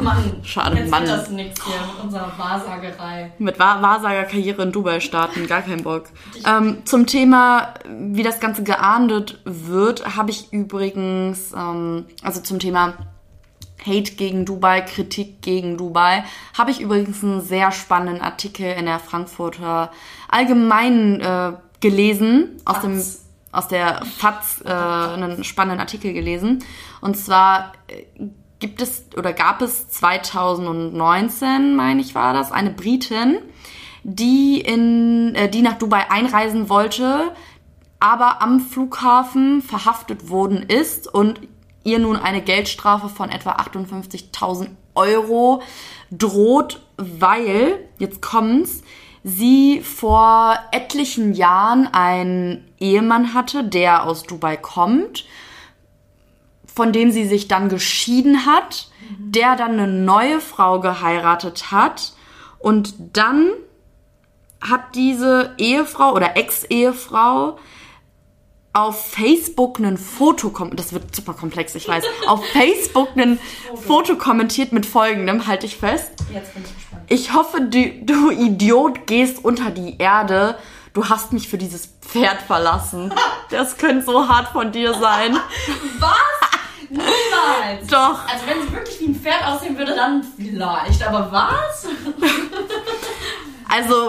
Mann, 0.00 0.36
Schade, 0.42 0.78
jetzt 0.78 0.90
Mann. 0.90 1.04
das 1.04 1.28
nichts 1.28 1.62
hier 1.62 1.74
mit 1.74 2.04
unserer 2.04 2.32
Wahrsagerei. 2.38 3.32
Mit 3.38 3.58
Wahr 3.58 3.82
Wahrsagerkarriere 3.82 4.62
in 4.62 4.72
Dubai 4.72 5.00
starten, 5.00 5.46
gar 5.46 5.60
keinen 5.60 5.82
Bock. 5.82 6.04
Ähm, 6.46 6.86
zum 6.86 7.06
Thema, 7.06 7.74
wie 7.86 8.22
das 8.22 8.40
Ganze 8.40 8.62
geahndet 8.62 9.40
wird, 9.44 10.16
habe 10.16 10.30
ich 10.30 10.54
übrigens, 10.54 11.52
ähm, 11.52 12.06
also 12.22 12.40
zum 12.40 12.58
Thema 12.60 12.94
Hate 13.80 14.14
gegen 14.14 14.44
Dubai, 14.44 14.80
Kritik 14.80 15.42
gegen 15.42 15.76
Dubai, 15.76 16.24
habe 16.56 16.70
ich 16.70 16.80
übrigens 16.80 17.22
einen 17.22 17.42
sehr 17.42 17.72
spannenden 17.72 18.22
Artikel 18.22 18.72
in 18.72 18.86
der 18.86 18.98
Frankfurter 18.98 19.90
Allgemeinen 20.28 21.20
äh, 21.20 21.52
gelesen, 21.80 22.60
aus 22.64 22.80
dem 22.80 23.02
aus 23.52 23.68
der 23.68 24.04
FAZ 24.04 24.62
äh, 24.64 24.68
einen 24.68 25.44
spannenden 25.44 25.80
Artikel 25.80 26.12
gelesen. 26.12 26.64
Und 27.00 27.16
zwar 27.16 27.72
äh, 27.86 28.04
gibt 28.58 28.82
es 28.82 29.06
oder 29.16 29.32
gab 29.32 29.62
es 29.62 29.88
2019, 29.90 31.76
meine 31.76 32.00
ich, 32.00 32.14
war 32.14 32.32
das, 32.32 32.50
eine 32.50 32.70
Britin, 32.70 33.38
die 34.02 34.60
in 34.60 35.34
äh, 35.34 35.48
die 35.48 35.62
nach 35.62 35.78
Dubai 35.78 36.10
einreisen 36.10 36.68
wollte, 36.68 37.32
aber 38.00 38.42
am 38.42 38.60
Flughafen 38.60 39.62
verhaftet 39.62 40.28
worden 40.28 40.62
ist 40.62 41.12
und 41.12 41.40
ihr 41.84 41.98
nun 41.98 42.16
eine 42.16 42.42
Geldstrafe 42.42 43.08
von 43.08 43.30
etwa 43.30 43.52
58.000 43.52 44.68
Euro 44.94 45.62
droht, 46.10 46.80
weil, 46.96 47.88
jetzt 47.98 48.22
kommt's, 48.22 48.82
sie 49.22 49.80
vor 49.80 50.58
etlichen 50.72 51.32
Jahren 51.34 51.86
einen 51.86 52.68
Ehemann 52.78 53.34
hatte, 53.34 53.64
der 53.64 54.04
aus 54.04 54.22
Dubai 54.24 54.56
kommt, 54.56 55.24
von 56.66 56.92
dem 56.92 57.10
sie 57.10 57.26
sich 57.26 57.48
dann 57.48 57.68
geschieden 57.68 58.46
hat, 58.46 58.88
der 59.18 59.56
dann 59.56 59.72
eine 59.72 59.86
neue 59.86 60.40
Frau 60.40 60.80
geheiratet 60.80 61.70
hat 61.70 62.12
und 62.58 62.94
dann 63.12 63.50
hat 64.60 64.94
diese 64.94 65.54
Ehefrau 65.58 66.12
oder 66.14 66.36
Ex-Ehefrau 66.36 67.58
auf 68.74 69.12
Facebook 69.12 69.78
ein 69.78 69.96
Foto 69.96 70.50
kom 70.50 70.74
das 70.76 70.92
wird 70.92 71.14
super 71.14 71.32
komplex, 71.32 71.74
ich 71.76 71.88
weiß, 71.88 72.04
auf 72.26 72.44
Facebook 72.48 73.08
ein 73.16 73.38
Foto 73.86 74.16
kommentiert 74.16 74.72
mit 74.72 74.84
folgendem, 74.84 75.46
halte 75.46 75.64
ich 75.64 75.76
fest. 75.76 76.10
Jetzt 76.32 76.52
bin 76.54 76.64
ich 76.64 76.74
gespannt. 76.74 77.02
Ich 77.08 77.32
hoffe, 77.32 77.60
du, 77.62 77.90
du 78.02 78.30
Idiot 78.30 79.06
gehst 79.06 79.44
unter 79.44 79.70
die 79.70 79.96
Erde. 79.98 80.58
Du 80.92 81.08
hast 81.08 81.32
mich 81.32 81.48
für 81.48 81.58
dieses 81.58 81.86
Pferd 82.00 82.42
verlassen. 82.42 83.12
Das 83.50 83.78
könnte 83.78 84.04
so 84.04 84.28
hart 84.28 84.48
von 84.48 84.72
dir 84.72 84.92
sein. 84.94 85.36
Was? 85.98 86.44
Niemals! 86.90 87.86
Doch. 87.88 88.26
Also 88.28 88.46
wenn 88.46 88.62
sie 88.62 88.72
wirklich 88.72 89.00
wie 89.00 89.06
ein 89.06 89.14
Pferd 89.14 89.44
aussehen 89.46 89.76
würde, 89.78 89.94
dann 89.94 90.22
vielleicht. 90.36 91.06
Aber 91.06 91.30
was? 91.32 91.86
Also, 93.74 94.08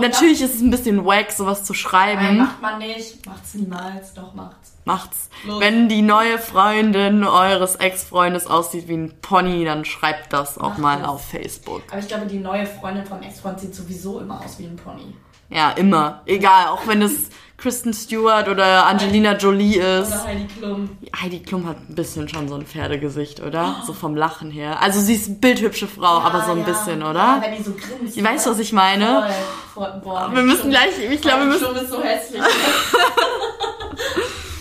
natürlich 0.00 0.40
ist 0.42 0.56
es 0.56 0.60
ein 0.60 0.70
bisschen 0.70 1.04
wack, 1.04 1.30
sowas 1.30 1.62
zu 1.64 1.72
Nein, 1.72 1.78
schreiben. 1.80 2.38
macht 2.38 2.60
man 2.62 2.78
nicht. 2.78 3.24
Macht's 3.26 3.54
niemals. 3.54 4.14
Doch, 4.14 4.34
macht's. 4.34 4.72
Macht's. 4.84 5.30
Los. 5.44 5.60
Wenn 5.60 5.88
die 5.88 6.02
neue 6.02 6.38
Freundin 6.38 7.24
eures 7.24 7.76
Ex-Freundes 7.76 8.46
aussieht 8.46 8.88
wie 8.88 8.94
ein 8.96 9.14
Pony, 9.22 9.64
dann 9.64 9.84
schreibt 9.84 10.32
das 10.32 10.58
auch 10.58 10.70
Macht 10.70 10.78
mal 10.78 11.00
es. 11.02 11.06
auf 11.08 11.24
Facebook. 11.28 11.82
Aber 11.90 11.98
ich 12.00 12.08
glaube, 12.08 12.26
die 12.26 12.38
neue 12.38 12.66
Freundin 12.66 13.06
vom 13.06 13.22
Ex-Freund 13.22 13.60
sieht 13.60 13.74
sowieso 13.74 14.20
immer 14.20 14.40
aus 14.44 14.58
wie 14.58 14.64
ein 14.64 14.76
Pony. 14.76 15.14
Ja, 15.48 15.70
immer. 15.72 16.22
Egal, 16.26 16.68
auch 16.68 16.86
wenn 16.86 17.02
es 17.02 17.28
Kristen 17.56 17.94
Stewart 17.94 18.48
oder 18.48 18.86
Angelina 18.86 19.36
Jolie 19.36 19.76
ist. 19.78 20.08
Oder 20.12 20.24
Heidi 20.26 20.46
Klum. 20.58 20.88
Heidi 21.22 21.38
Klum 21.40 21.66
hat 21.68 21.76
ein 21.88 21.94
bisschen 21.94 22.28
schon 22.28 22.48
so 22.48 22.56
ein 22.56 22.66
Pferdegesicht, 22.66 23.40
oder? 23.40 23.76
So 23.86 23.92
vom 23.92 24.16
Lachen 24.16 24.50
her. 24.50 24.82
Also 24.82 25.00
sie 25.00 25.14
ist 25.14 25.40
bildhübsche 25.40 25.86
Frau, 25.86 26.18
aber 26.20 26.42
so 26.44 26.52
ein 26.52 26.58
Ja, 26.58 26.64
bisschen, 26.64 27.00
Ja, 27.00 27.10
oder? 27.10 27.38
wenn 27.40 27.56
die 27.56 27.62
so 27.62 27.72
grinst. 27.72 28.16
Du 28.18 28.24
weißt, 28.24 28.46
was 28.48 28.58
ich 28.58 28.72
meine? 28.72 29.28
Voll. 29.72 29.84
Voll. 29.86 30.00
Boah, 30.02 30.30
Wir 30.34 30.42
müssen 30.42 30.70
gleich, 30.70 30.98
ich 31.10 31.20
glaube, 31.20 31.40
wir 31.40 31.46
müssen... 31.46 31.64
Klum 31.64 31.76
ist 31.76 31.90
so 31.90 32.02
hässlich. 32.02 32.42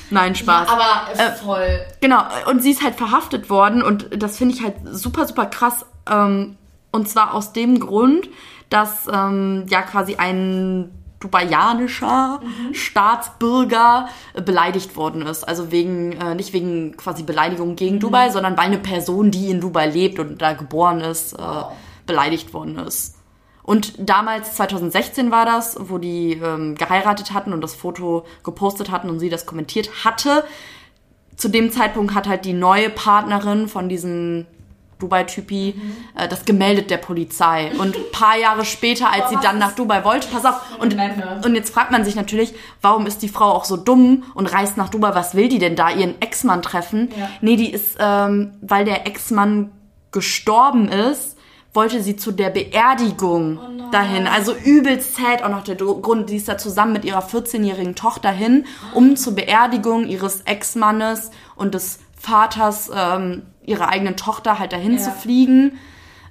Nein, 0.09 0.35
Spaß. 0.35 0.69
Aber 0.69 1.07
Äh, 1.17 1.31
voll. 1.43 1.79
Genau, 1.99 2.21
und 2.47 2.61
sie 2.61 2.71
ist 2.71 2.83
halt 2.83 2.95
verhaftet 2.95 3.49
worden 3.49 3.81
und 3.81 4.09
das 4.21 4.37
finde 4.37 4.53
ich 4.55 4.63
halt 4.63 4.75
super, 4.91 5.25
super 5.27 5.47
krass. 5.47 5.85
Ähm, 6.09 6.57
und 6.91 7.09
zwar 7.09 7.33
aus 7.33 7.53
dem 7.53 7.79
Grund, 7.79 8.29
dass 8.69 9.07
ähm, 9.11 9.65
ja 9.69 9.81
quasi 9.81 10.15
ein 10.17 10.91
dubaianischer 11.23 12.41
Staatsbürger 12.73 14.09
äh, 14.33 14.41
beleidigt 14.41 14.95
worden 14.95 15.23
ist. 15.23 15.43
Also 15.43 15.71
wegen, 15.71 16.13
äh, 16.13 16.35
nicht 16.35 16.53
wegen 16.53 16.97
quasi 16.97 17.23
Beleidigung 17.23 17.75
gegen 17.75 17.99
Dubai, 17.99 18.29
sondern 18.29 18.57
weil 18.57 18.65
eine 18.65 18.79
Person, 18.79 19.31
die 19.31 19.49
in 19.49 19.61
Dubai 19.61 19.87
lebt 19.87 20.19
und 20.19 20.41
da 20.41 20.53
geboren 20.53 21.01
ist, 21.01 21.33
äh, 21.33 21.63
beleidigt 22.05 22.53
worden 22.53 22.77
ist. 22.79 23.15
Und 23.63 23.93
damals, 23.97 24.55
2016 24.55 25.31
war 25.31 25.45
das, 25.45 25.77
wo 25.79 25.97
die 25.97 26.33
ähm, 26.33 26.75
geheiratet 26.75 27.33
hatten 27.33 27.53
und 27.53 27.61
das 27.61 27.73
Foto 27.73 28.25
gepostet 28.43 28.91
hatten 28.91 29.09
und 29.09 29.19
sie 29.19 29.29
das 29.29 29.45
kommentiert 29.45 30.03
hatte. 30.03 30.43
Zu 31.37 31.47
dem 31.47 31.71
Zeitpunkt 31.71 32.13
hat 32.13 32.27
halt 32.27 32.43
die 32.43 32.53
neue 32.53 32.89
Partnerin 32.89 33.69
von 33.69 33.87
diesem 33.87 34.45
Dubai-Typi 35.03 35.75
äh, 36.15 36.27
das 36.27 36.45
gemeldet 36.45 36.89
der 36.89 36.97
Polizei. 36.97 37.71
Und 37.77 37.95
ein 37.95 38.11
paar 38.11 38.37
Jahre 38.37 38.65
später, 38.65 39.11
als 39.11 39.29
sie 39.29 39.37
dann 39.41 39.59
nach 39.59 39.73
Dubai 39.73 40.03
wollte, 40.03 40.27
pass 40.27 40.45
auf, 40.45 40.55
und, 40.79 40.95
und 41.45 41.55
jetzt 41.55 41.73
fragt 41.73 41.91
man 41.91 42.05
sich 42.05 42.15
natürlich, 42.15 42.53
warum 42.81 43.05
ist 43.05 43.21
die 43.21 43.29
Frau 43.29 43.51
auch 43.51 43.65
so 43.65 43.77
dumm 43.77 44.23
und 44.33 44.51
reist 44.51 44.77
nach 44.77 44.89
Dubai, 44.89 45.13
was 45.13 45.35
will 45.35 45.49
die 45.49 45.59
denn 45.59 45.75
da, 45.75 45.89
ihren 45.89 46.21
Ex-Mann 46.21 46.61
treffen? 46.61 47.09
Ja. 47.17 47.29
Nee, 47.41 47.55
die 47.55 47.71
ist, 47.71 47.97
ähm, 47.99 48.53
weil 48.61 48.85
der 48.85 49.05
Ex-Mann 49.05 49.71
gestorben 50.11 50.87
ist, 50.87 51.37
wollte 51.73 52.01
sie 52.03 52.15
zu 52.15 52.31
der 52.31 52.51
Beerdigung 52.51 53.57
Oh 53.57 53.73
dahin. 53.93 54.27
Also 54.27 54.53
übelst 54.53 55.15
sad 55.15 55.43
auch 55.43 55.49
noch 55.49 55.63
der 55.63 55.75
Grund, 55.75 56.29
die 56.29 56.37
ist 56.37 56.47
da 56.47 56.57
zusammen 56.57 56.93
mit 56.93 57.05
ihrer 57.05 57.23
14-jährigen 57.23 57.95
Tochter 57.95 58.31
hin, 58.31 58.65
um 58.93 59.15
zur 59.15 59.35
Beerdigung 59.35 60.07
ihres 60.07 60.41
Ex-Mannes 60.41 61.31
und 61.55 61.73
des 61.73 61.99
Vaters 62.19 62.89
ähm, 62.95 63.43
ihrer 63.65 63.89
eigenen 63.89 64.15
Tochter 64.17 64.59
halt 64.59 64.73
dahin 64.73 64.93
Ja. 64.93 64.99
zu 64.99 65.11
fliegen 65.11 65.77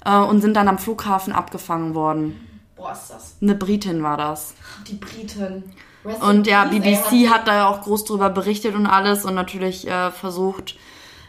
äh, 0.05 0.17
und 0.17 0.41
sind 0.41 0.55
dann 0.55 0.69
am 0.69 0.79
Flughafen 0.79 1.33
abgefangen 1.33 1.95
worden. 1.95 2.49
Boah, 2.77 2.93
ist 2.93 3.09
das. 3.11 3.37
Eine 3.41 3.55
Britin 3.55 4.03
war 4.03 4.17
das. 4.17 4.55
Die 4.89 4.95
Briten. 4.95 5.65
Rest 6.05 6.23
Und 6.23 6.47
ja, 6.49 6.65
BBC 6.65 7.29
hat 7.31 7.47
da 7.47 7.55
ja 7.55 7.69
auch 7.69 7.83
groß 7.83 8.05
drüber 8.05 8.29
berichtet 8.29 8.75
und 8.75 8.87
alles 8.87 9.25
und 9.25 9.35
natürlich 9.37 9.87
äh, 9.87 10.11
versucht, 10.11 10.75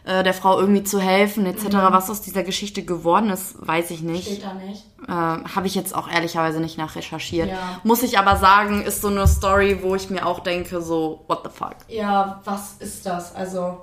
äh, 0.03 0.23
der 0.23 0.33
Frau 0.33 0.59
irgendwie 0.59 0.83
zu 0.83 0.99
helfen 0.99 1.45
etc. 1.45 1.67
Was 1.91 2.09
aus 2.09 2.21
dieser 2.21 2.41
Geschichte 2.41 2.83
geworden 2.83 3.29
ist, 3.29 3.55
weiß 3.65 3.91
ich 3.91 4.01
nicht. 4.01 4.25
Steht 4.25 4.43
da 4.43 4.53
nicht. 4.55 4.83
Äh, 5.07 5.11
Habe 5.11 5.67
ich 5.67 5.75
jetzt 5.75 5.93
auch 5.93 6.09
ehrlicherweise 6.09 6.59
nicht 6.59 6.79
nachrecherchiert. 6.79 7.49
Ja. 7.49 7.79
Muss 7.83 8.01
ich 8.01 8.17
aber 8.17 8.35
sagen, 8.37 8.81
ist 8.81 9.01
so 9.01 9.09
eine 9.09 9.27
Story, 9.27 9.79
wo 9.83 9.93
ich 9.93 10.09
mir 10.09 10.25
auch 10.25 10.39
denke, 10.39 10.81
so, 10.81 11.23
what 11.27 11.41
the 11.43 11.51
fuck. 11.55 11.75
Ja, 11.87 12.41
was 12.43 12.73
ist 12.79 13.05
das? 13.05 13.35
Also, 13.35 13.77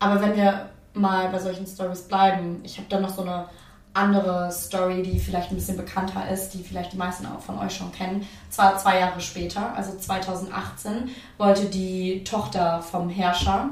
aber 0.00 0.20
wenn 0.20 0.36
wir 0.36 0.68
mal 0.94 1.28
bei 1.28 1.38
solchen 1.38 1.66
Stories 1.66 2.02
bleiben, 2.02 2.60
ich 2.64 2.78
habe 2.78 2.88
da 2.88 3.00
noch 3.00 3.10
so 3.10 3.22
eine 3.22 3.46
andere 3.92 4.52
Story, 4.52 5.02
die 5.02 5.18
vielleicht 5.18 5.50
ein 5.50 5.56
bisschen 5.56 5.76
bekannter 5.76 6.28
ist, 6.30 6.50
die 6.50 6.62
vielleicht 6.62 6.92
die 6.92 6.96
meisten 6.96 7.26
auch 7.26 7.40
von 7.40 7.58
euch 7.58 7.74
schon 7.74 7.90
kennen. 7.90 8.26
Zwar 8.48 8.78
zwei 8.78 9.00
Jahre 9.00 9.20
später, 9.20 9.74
also 9.74 9.96
2018, 9.96 11.10
wollte 11.38 11.66
die 11.66 12.22
Tochter 12.24 12.82
vom 12.82 13.08
Herrscher 13.08 13.70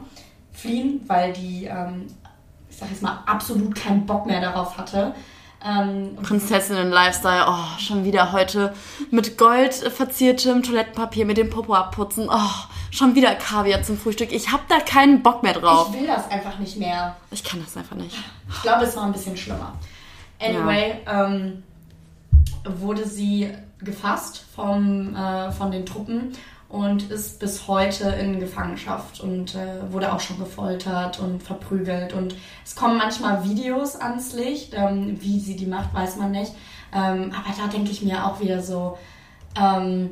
fliehen, 0.52 1.02
weil 1.06 1.32
die, 1.32 1.66
ähm, 1.66 2.06
ich 2.68 2.76
sag 2.76 2.90
jetzt 2.90 3.02
mal, 3.02 3.22
absolut 3.26 3.74
keinen 3.76 4.06
Bock 4.06 4.26
mehr 4.26 4.40
darauf 4.40 4.76
hatte. 4.76 5.14
Ähm, 5.64 6.16
Prinzessinnen-Lifestyle, 6.22 7.46
oh, 7.48 7.78
schon 7.78 8.04
wieder 8.04 8.32
heute 8.32 8.74
mit 9.10 9.36
Gold 9.36 9.74
verziertem 9.74 10.62
Toilettenpapier 10.62 11.26
mit 11.26 11.36
dem 11.36 11.50
Popo 11.50 11.74
abputzen. 11.74 12.28
Oh, 12.30 12.50
schon 12.90 13.14
wieder 13.14 13.34
Kaviar 13.34 13.82
zum 13.82 13.98
Frühstück. 13.98 14.32
Ich 14.32 14.52
hab 14.52 14.68
da 14.68 14.78
keinen 14.78 15.22
Bock 15.22 15.42
mehr 15.42 15.54
drauf. 15.54 15.88
ich 15.92 16.00
will 16.00 16.06
das 16.06 16.30
einfach 16.30 16.58
nicht 16.58 16.76
mehr. 16.76 17.16
Ich 17.32 17.42
kann 17.42 17.60
das 17.64 17.76
einfach 17.76 17.96
nicht. 17.96 18.16
Ich 18.50 18.62
glaube, 18.62 18.84
es 18.84 18.94
war 18.96 19.04
ein 19.04 19.12
bisschen 19.12 19.36
schlimmer. 19.36 19.72
Anyway, 20.40 21.00
ähm, 21.06 21.64
wurde 22.64 23.06
sie 23.06 23.52
gefasst 23.80 24.44
vom, 24.54 25.14
äh, 25.14 25.50
von 25.52 25.70
den 25.70 25.84
Truppen 25.84 26.32
und 26.68 27.10
ist 27.10 27.40
bis 27.40 27.66
heute 27.66 28.08
in 28.10 28.40
Gefangenschaft 28.40 29.20
und 29.20 29.54
äh, 29.54 29.90
wurde 29.90 30.12
auch 30.12 30.20
schon 30.20 30.38
gefoltert 30.38 31.18
und 31.18 31.42
verprügelt. 31.42 32.12
Und 32.12 32.34
es 32.64 32.76
kommen 32.76 32.98
manchmal 32.98 33.44
Videos 33.44 33.96
ans 33.96 34.34
Licht, 34.34 34.74
ähm, 34.74 35.16
wie 35.20 35.40
sie 35.40 35.56
die 35.56 35.66
macht, 35.66 35.94
weiß 35.94 36.16
man 36.16 36.32
nicht. 36.32 36.52
Ähm, 36.94 37.32
aber 37.34 37.54
da 37.56 37.68
denke 37.68 37.90
ich 37.90 38.02
mir 38.02 38.26
auch 38.26 38.40
wieder 38.40 38.62
so, 38.62 38.98
ähm, 39.58 40.10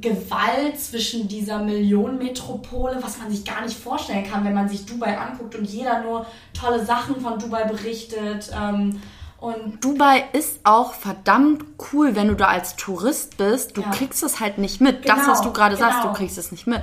Gewalt 0.00 0.80
zwischen 0.80 1.28
dieser 1.28 1.60
Millionenmetropole, 1.60 2.98
was 3.00 3.18
man 3.18 3.30
sich 3.30 3.44
gar 3.44 3.62
nicht 3.64 3.78
vorstellen 3.78 4.28
kann, 4.28 4.44
wenn 4.44 4.54
man 4.54 4.68
sich 4.68 4.84
Dubai 4.84 5.16
anguckt 5.16 5.54
und 5.54 5.64
jeder 5.64 6.02
nur 6.02 6.26
tolle 6.52 6.84
Sachen 6.84 7.20
von 7.20 7.38
Dubai 7.38 7.64
berichtet. 7.64 8.50
Ähm, 8.52 9.00
und 9.42 9.84
Dubai 9.84 10.24
ist 10.32 10.60
auch 10.62 10.94
verdammt 10.94 11.64
cool, 11.92 12.14
wenn 12.14 12.28
du 12.28 12.34
da 12.36 12.46
als 12.46 12.76
Tourist 12.76 13.36
bist. 13.38 13.76
Du 13.76 13.80
Ja. 13.82 13.90
kriegst 13.90 14.22
es 14.22 14.38
halt 14.38 14.58
nicht 14.58 14.80
mit. 14.80 15.08
das, 15.08 15.16
Genau, 15.16 15.32
was 15.32 15.42
du 15.42 15.52
gerade 15.52 15.76
sagst, 15.76 16.00
genau. 16.00 16.12
du 16.12 16.18
kriegst 16.18 16.38
es 16.38 16.52
nicht 16.52 16.66
mit. 16.68 16.82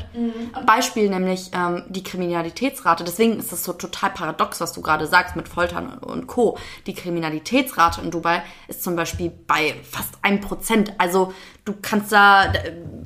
Beispiel 0.65 1.09
nämlich 1.09 1.51
ähm, 1.53 1.83
die 1.87 2.03
Kriminalitätsrate. 2.03 3.03
Deswegen 3.05 3.39
ist 3.39 3.53
es 3.53 3.63
so 3.63 3.71
total 3.73 4.09
paradox, 4.09 4.59
was 4.59 4.73
du 4.73 4.81
gerade 4.81 5.07
sagst 5.07 5.35
mit 5.37 5.47
Foltern 5.47 5.99
und 5.99 6.27
Co. 6.27 6.57
Die 6.85 6.93
Kriminalitätsrate 6.93 8.01
in 8.01 8.11
Dubai 8.11 8.43
ist 8.67 8.83
zum 8.83 8.95
Beispiel 8.95 9.31
bei 9.47 9.75
fast 9.89 10.15
einem 10.21 10.41
Prozent. 10.41 10.93
Also 10.97 11.33
du 11.65 11.73
kannst 11.81 12.11
da, 12.11 12.51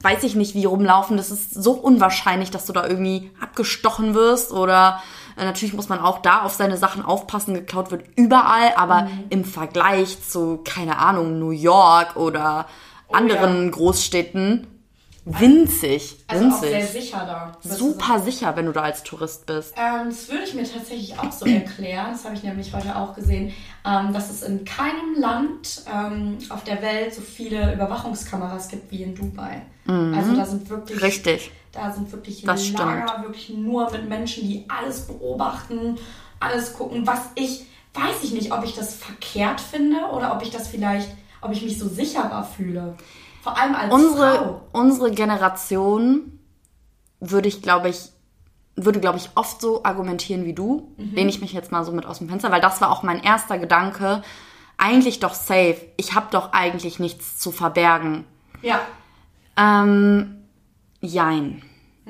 weiß 0.02 0.24
ich 0.24 0.36
nicht, 0.36 0.56
wie 0.56 0.66
rumlaufen. 0.66 1.16
Das 1.16 1.30
ist 1.32 1.54
so 1.54 1.74
unwahrscheinlich, 1.74 2.50
dass 2.50 2.66
du 2.66 2.74
da 2.74 2.88
irgendwie 2.88 3.30
abgestochen 3.40 4.16
wirst 4.16 4.52
oder 4.52 5.02
Natürlich 5.38 5.74
muss 5.74 5.90
man 5.90 6.00
auch 6.00 6.20
da 6.22 6.42
auf 6.44 6.54
seine 6.54 6.78
Sachen 6.78 7.04
aufpassen. 7.04 7.54
Geklaut 7.54 7.92
wird 7.92 8.06
überall, 8.16 8.74
aber 8.76 9.04
Mhm. 9.04 9.24
im 9.30 9.46
Vergleich 9.46 10.22
zu, 10.28 10.60
keine 10.64 10.98
Ahnung, 11.00 11.40
New 11.40 11.52
York 11.52 12.16
oder 12.16 12.66
anderen 13.12 13.70
Großstädten 13.72 14.68
winzig. 15.26 16.18
Oh 16.20 16.24
also 16.34 16.46
auch 16.46 16.62
winzig. 16.62 16.70
sehr 16.70 16.88
sicher 17.02 17.26
da. 17.26 17.58
Super 17.76 18.20
sicher, 18.20 18.56
wenn 18.56 18.66
du 18.66 18.72
da 18.72 18.82
als 18.82 19.04
Tourist 19.04 19.46
bist. 19.46 19.74
Ähm, 19.78 20.08
das 20.10 20.30
würde 20.30 20.44
ich 20.44 20.54
mir 20.54 20.64
tatsächlich 20.64 21.18
auch 21.18 21.32
so 21.32 21.46
erklären. 21.46 22.08
Das 22.12 22.26
habe 22.26 22.36
ich 22.36 22.44
nämlich 22.44 22.74
heute 22.74 22.96
auch 22.96 23.16
gesehen, 23.16 23.54
ähm, 23.86 24.14
dass 24.14 24.30
es 24.30 24.42
in 24.44 24.66
keinem 24.66 25.16
Land 25.18 25.84
ähm, 25.94 26.38
auf 26.50 26.64
der 26.64 26.82
Welt 26.82 27.14
so 27.14 27.22
viele 27.22 27.74
Überwachungskameras 27.74 28.68
gibt 28.70 28.92
wie 28.92 29.04
in 29.04 29.16
Dubai. 29.16 29.62
Also 29.86 30.34
da 30.36 30.46
sind 30.46 30.70
wirklich 30.70 30.98
Mhm. 30.98 31.04
Richtig. 31.04 31.52
Da 31.74 31.92
sind 31.92 32.10
wirklich 32.12 32.44
Das 32.44 32.72
Lager, 32.72 33.24
wirklich 33.24 33.50
nur 33.50 33.92
mit 33.92 34.08
Menschen, 34.08 34.48
die 34.48 34.64
alles 34.70 35.08
beobachten, 35.08 35.98
alles 36.40 36.74
gucken. 36.74 37.06
Was 37.06 37.20
ich, 37.36 37.66
weiß 37.94 38.24
ich 38.24 38.32
nicht, 38.32 38.54
ob 38.54 38.64
ich 38.64 38.76
das 38.76 38.96
verkehrt 38.96 39.60
finde 39.60 39.98
oder 40.14 40.34
ob 40.36 40.42
ich 40.42 40.52
das 40.52 40.68
vielleicht, 40.70 41.10
ob 41.42 41.52
ich 41.52 41.64
mich 41.64 41.78
so 41.78 41.90
sicherer 41.90 42.44
fühle. 42.44 42.96
Vor 43.44 43.58
allem 43.58 43.76
als 43.76 43.94
Unsere, 43.94 44.36
Frau. 44.36 44.62
unsere 44.72 45.12
Generation 45.12 46.40
würde 47.20 47.48
ich, 47.50 47.62
glaube 47.62 47.90
ich, 47.90 48.10
würde, 48.76 49.00
glaube 49.00 49.18
ich, 49.18 49.30
oft 49.36 49.62
so 49.62 49.84
argumentieren 49.84 50.46
wie 50.46 50.54
du. 50.54 50.94
Mhm. 50.98 51.12
Lehne 51.14 51.30
ich 51.30 51.42
mich 51.42 51.54
jetzt 51.54 51.72
mal 51.72 51.84
so 51.84 51.92
mit 51.92 52.06
aus 52.06 52.18
dem 52.20 52.30
Fenster, 52.30 52.52
weil 52.52 52.62
das 52.62 52.82
war 52.82 52.90
auch 52.92 53.04
mein 53.04 53.22
erster 53.22 53.58
Gedanke. 53.60 54.24
Eigentlich 54.78 55.20
doch 55.20 55.34
safe. 55.34 55.78
Ich 55.98 56.16
habe 56.16 56.28
doch 56.32 56.54
eigentlich 56.54 57.00
nichts 57.00 57.38
zu 57.38 57.52
verbergen. 57.52 58.24
Ja, 58.62 58.80
Ähm, 59.58 60.46
jein. 61.02 61.62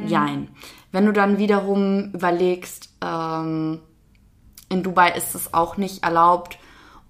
Jein. 0.08 0.50
Wenn 0.92 1.06
du 1.06 1.12
dann 1.14 1.38
wiederum 1.40 2.12
überlegst, 2.14 2.90
ähm, 3.02 3.80
in 4.70 4.82
Dubai 4.84 5.12
ist 5.12 5.36
es 5.36 5.54
auch 5.54 5.78
nicht 5.78 6.04
erlaubt, 6.04 6.58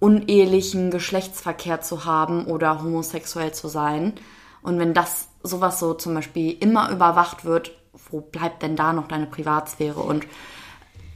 unehelichen 0.04 0.92
Geschlechtsverkehr 0.92 1.80
zu 1.80 2.04
haben 2.04 2.46
oder 2.46 2.84
homosexuell 2.84 3.54
zu 3.54 3.70
sein. 3.70 4.14
Und 4.62 4.78
wenn 4.78 4.94
das 4.94 5.30
sowas 5.44 5.80
so 5.80 5.94
zum 5.94 6.14
Beispiel 6.14 6.58
immer 6.60 6.92
überwacht 6.92 7.46
wird, 7.46 7.72
wo 8.12 8.20
bleibt 8.20 8.64
denn 8.64 8.76
da 8.76 8.92
noch 8.92 9.08
deine 9.08 9.28
Privatsphäre? 9.28 10.02
Und 10.02 10.26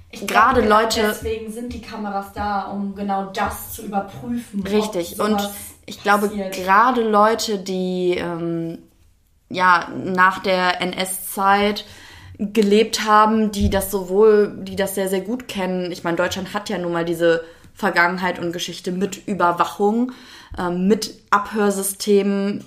ich 0.10 0.26
Gerade 0.26 0.62
glaube, 0.62 0.84
Leute- 0.84 1.02
Deswegen 1.02 1.52
sind 1.52 1.74
die 1.74 1.82
Kameras 1.82 2.32
da, 2.34 2.72
um 2.72 2.96
genau 2.96 3.26
das 3.26 3.74
zu 3.74 3.82
überprüfen. 3.84 4.64
Richtig. 4.66 5.20
Und 5.20 5.50
ich 5.86 6.02
glaube, 6.02 6.30
passiert. 6.30 6.54
gerade 6.56 7.02
Leute, 7.02 7.60
die 7.60 8.16
ähm, 8.18 8.78
ja 9.50 9.90
nach 10.02 10.40
der 10.40 10.80
NS-Zeit 10.82 11.84
gelebt 12.40 13.04
haben, 13.04 13.52
die 13.52 13.70
das 13.70 13.92
sowohl, 13.92 14.56
die 14.62 14.78
das 14.78 14.96
sehr, 14.96 15.10
sehr 15.10 15.22
gut 15.22 15.50
kennen. 15.50 15.92
Ich 15.92 16.06
meine, 16.06 16.16
Deutschland 16.16 16.54
hat 16.54 16.70
ja 16.70 16.78
nun 16.78 16.94
mal 16.94 17.04
diese 17.04 17.44
Vergangenheit 17.78 18.40
und 18.40 18.52
Geschichte 18.52 18.92
mit 18.92 19.28
Überwachung, 19.28 20.12
ähm, 20.58 20.88
mit 20.88 21.14
Abhörsystemen. 21.30 22.66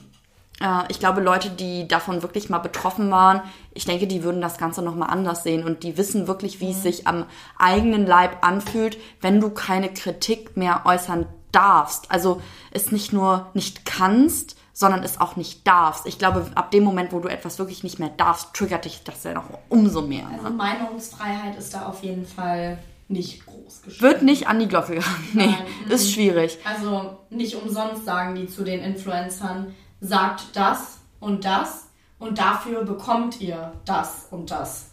Äh, 0.60 0.84
ich 0.88 1.00
glaube, 1.00 1.20
Leute, 1.20 1.50
die 1.50 1.88
davon 1.88 2.22
wirklich 2.22 2.48
mal 2.48 2.58
betroffen 2.58 3.10
waren, 3.10 3.42
ich 3.74 3.84
denke, 3.84 4.06
die 4.06 4.22
würden 4.22 4.40
das 4.40 4.56
Ganze 4.56 4.82
nochmal 4.82 5.10
anders 5.10 5.42
sehen 5.42 5.64
und 5.64 5.82
die 5.82 5.98
wissen 5.98 6.28
wirklich, 6.28 6.60
wie 6.60 6.70
es 6.70 6.84
sich 6.84 7.08
am 7.08 7.26
eigenen 7.58 8.06
Leib 8.06 8.44
anfühlt, 8.46 8.98
wenn 9.20 9.40
du 9.40 9.50
keine 9.50 9.92
Kritik 9.92 10.56
mehr 10.56 10.82
äußern 10.84 11.26
darfst. 11.50 12.10
Also 12.12 12.40
es 12.70 12.92
nicht 12.92 13.12
nur 13.12 13.50
nicht 13.52 13.84
kannst, 13.84 14.56
sondern 14.72 15.02
es 15.02 15.20
auch 15.20 15.34
nicht 15.34 15.66
darfst. 15.66 16.06
Ich 16.06 16.18
glaube, 16.18 16.46
ab 16.54 16.70
dem 16.70 16.84
Moment, 16.84 17.12
wo 17.12 17.18
du 17.18 17.28
etwas 17.28 17.58
wirklich 17.58 17.82
nicht 17.82 17.98
mehr 17.98 18.10
darfst, 18.10 18.54
triggert 18.54 18.84
dich 18.84 19.02
das 19.02 19.24
ja 19.24 19.34
noch 19.34 19.46
umso 19.68 20.02
mehr. 20.02 20.28
Ne? 20.28 20.38
Also 20.38 20.50
Meinungsfreiheit 20.50 21.58
ist 21.58 21.74
da 21.74 21.86
auf 21.86 22.04
jeden 22.04 22.24
Fall 22.24 22.78
nicht 23.10 23.44
groß 23.46 23.82
geschrieben. 23.82 24.02
Wird 24.02 24.22
nicht 24.22 24.48
an 24.48 24.58
die 24.58 24.68
Glocke 24.68 24.94
gehangen. 24.94 25.28
Nee, 25.34 25.46
Nein, 25.46 25.90
ist 25.90 26.12
schwierig. 26.12 26.58
Also 26.64 27.18
nicht 27.30 27.56
umsonst 27.56 28.04
sagen 28.04 28.34
die 28.34 28.46
zu 28.46 28.64
den 28.64 28.80
Influencern, 28.80 29.74
sagt 30.00 30.54
das 30.54 30.98
und 31.18 31.44
das 31.44 31.86
und 32.18 32.38
dafür 32.38 32.84
bekommt 32.84 33.40
ihr 33.40 33.72
das 33.84 34.28
und 34.30 34.50
das. 34.50 34.90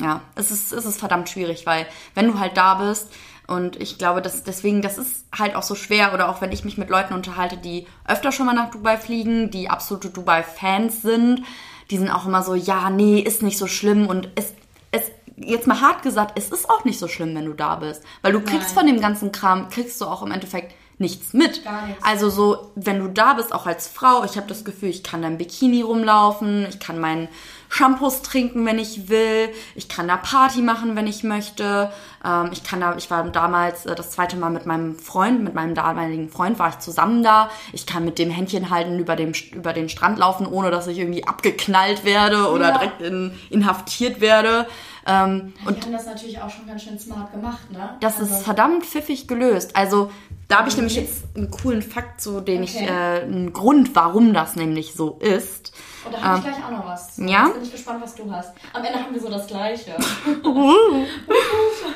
Ja, 0.00 0.22
es 0.34 0.50
ist, 0.50 0.72
es 0.72 0.84
ist 0.84 0.98
verdammt 0.98 1.28
schwierig, 1.28 1.66
weil 1.66 1.86
wenn 2.14 2.26
du 2.26 2.38
halt 2.38 2.56
da 2.56 2.74
bist 2.74 3.12
und 3.46 3.80
ich 3.80 3.98
glaube, 3.98 4.22
dass 4.22 4.42
deswegen, 4.42 4.82
das 4.82 4.98
ist 4.98 5.26
halt 5.36 5.54
auch 5.54 5.62
so 5.62 5.74
schwer 5.74 6.14
oder 6.14 6.28
auch 6.28 6.40
wenn 6.40 6.52
ich 6.52 6.64
mich 6.64 6.78
mit 6.78 6.90
Leuten 6.90 7.14
unterhalte, 7.14 7.56
die 7.56 7.86
öfter 8.06 8.32
schon 8.32 8.46
mal 8.46 8.54
nach 8.54 8.70
Dubai 8.70 8.96
fliegen, 8.96 9.50
die 9.50 9.68
absolute 9.68 10.10
Dubai-Fans 10.10 11.02
sind, 11.02 11.42
die 11.90 11.98
sind 11.98 12.10
auch 12.10 12.26
immer 12.26 12.42
so, 12.42 12.54
ja, 12.54 12.88
nee, 12.88 13.20
ist 13.20 13.42
nicht 13.42 13.58
so 13.58 13.66
schlimm 13.66 14.06
und 14.06 14.30
es 14.34 14.54
jetzt 15.36 15.66
mal 15.66 15.80
hart 15.80 16.02
gesagt, 16.02 16.38
es 16.38 16.50
ist 16.50 16.68
auch 16.68 16.84
nicht 16.84 16.98
so 16.98 17.08
schlimm, 17.08 17.34
wenn 17.34 17.46
du 17.46 17.54
da 17.54 17.76
bist. 17.76 18.02
Weil 18.22 18.32
du 18.32 18.40
kriegst 18.40 18.74
Nein. 18.74 18.74
von 18.74 18.86
dem 18.86 19.00
ganzen 19.00 19.32
Kram, 19.32 19.68
kriegst 19.68 20.00
du 20.00 20.06
auch 20.06 20.22
im 20.22 20.32
Endeffekt 20.32 20.74
nichts 20.98 21.32
mit. 21.32 21.64
Gar 21.64 21.86
nichts. 21.86 22.02
Also 22.04 22.30
so, 22.30 22.70
wenn 22.74 22.98
du 23.00 23.08
da 23.08 23.34
bist, 23.34 23.52
auch 23.52 23.66
als 23.66 23.88
Frau, 23.88 24.24
ich 24.24 24.36
habe 24.36 24.46
das 24.46 24.64
Gefühl, 24.64 24.88
ich 24.88 25.02
kann 25.02 25.22
da 25.22 25.28
im 25.28 25.38
Bikini 25.38 25.82
rumlaufen, 25.82 26.66
ich 26.68 26.78
kann 26.78 26.98
meinen 26.98 27.28
Shampoos 27.74 28.20
trinken, 28.20 28.66
wenn 28.66 28.78
ich 28.78 29.08
will, 29.08 29.48
ich 29.74 29.88
kann 29.88 30.06
da 30.06 30.18
Party 30.18 30.60
machen, 30.60 30.94
wenn 30.94 31.06
ich 31.06 31.24
möchte. 31.24 31.90
Ähm, 32.22 32.50
ich 32.52 32.62
kann 32.64 32.80
da, 32.82 32.94
ich 32.98 33.10
war 33.10 33.24
damals 33.30 33.86
äh, 33.86 33.94
das 33.94 34.10
zweite 34.10 34.36
Mal 34.36 34.50
mit 34.50 34.66
meinem 34.66 34.94
Freund, 34.98 35.42
mit 35.42 35.54
meinem 35.54 35.74
damaligen 35.74 36.28
Freund 36.28 36.58
war 36.58 36.68
ich 36.68 36.80
zusammen 36.80 37.22
da. 37.22 37.48
Ich 37.72 37.86
kann 37.86 38.04
mit 38.04 38.18
dem 38.18 38.28
Händchen 38.28 38.68
halten 38.68 38.98
über 38.98 39.16
dem 39.16 39.32
über 39.52 39.72
den 39.72 39.88
Strand 39.88 40.18
laufen, 40.18 40.46
ohne 40.46 40.70
dass 40.70 40.86
ich 40.86 40.98
irgendwie 40.98 41.26
abgeknallt 41.26 42.04
werde 42.04 42.50
oder 42.50 42.68
Ja. 42.68 42.78
direkt 42.78 43.00
in, 43.00 43.32
inhaftiert 43.48 44.20
werde. 44.20 44.66
Ähm, 45.06 45.54
Und 45.64 45.78
die 45.78 45.82
haben 45.82 45.92
das 45.92 46.04
natürlich 46.04 46.42
auch 46.42 46.50
schon 46.50 46.66
ganz 46.66 46.82
schön 46.82 46.98
smart 46.98 47.32
gemacht, 47.32 47.70
ne? 47.72 47.96
das 48.00 48.20
Also- 48.20 48.34
ist 48.34 48.42
verdammt 48.42 48.84
pfiffig 48.84 49.26
gelöst. 49.26 49.74
Also 49.76 50.10
da 50.48 50.58
habe 50.58 50.68
ich 50.68 50.76
nämlich 50.76 50.96
jetzt 50.96 51.24
einen 51.34 51.50
coolen 51.50 51.80
Fakt, 51.80 52.20
so 52.20 52.40
den 52.42 52.62
ich, 52.62 52.76
Okay. 52.76 52.86
äh, 52.86 53.22
einen 53.22 53.54
Grund, 53.54 53.94
warum 53.96 54.34
das 54.34 54.56
nämlich 54.56 54.92
so 54.92 55.16
ist. 55.20 55.72
Und 56.04 56.14
da 56.14 56.20
habe 56.20 56.38
ich 56.38 56.44
gleich 56.44 56.64
auch 56.64 56.70
noch 56.70 56.86
was. 56.86 57.16
ja? 57.18 57.46
Jetzt 57.46 57.54
bin 57.54 57.62
ich 57.62 57.72
gespannt, 57.72 58.02
was 58.02 58.14
du 58.14 58.30
hast. 58.30 58.52
Am 58.72 58.84
Ende 58.84 58.98
haben 58.98 59.14
wir 59.14 59.20
so 59.20 59.30
das 59.30 59.46
Gleiche. 59.46 59.96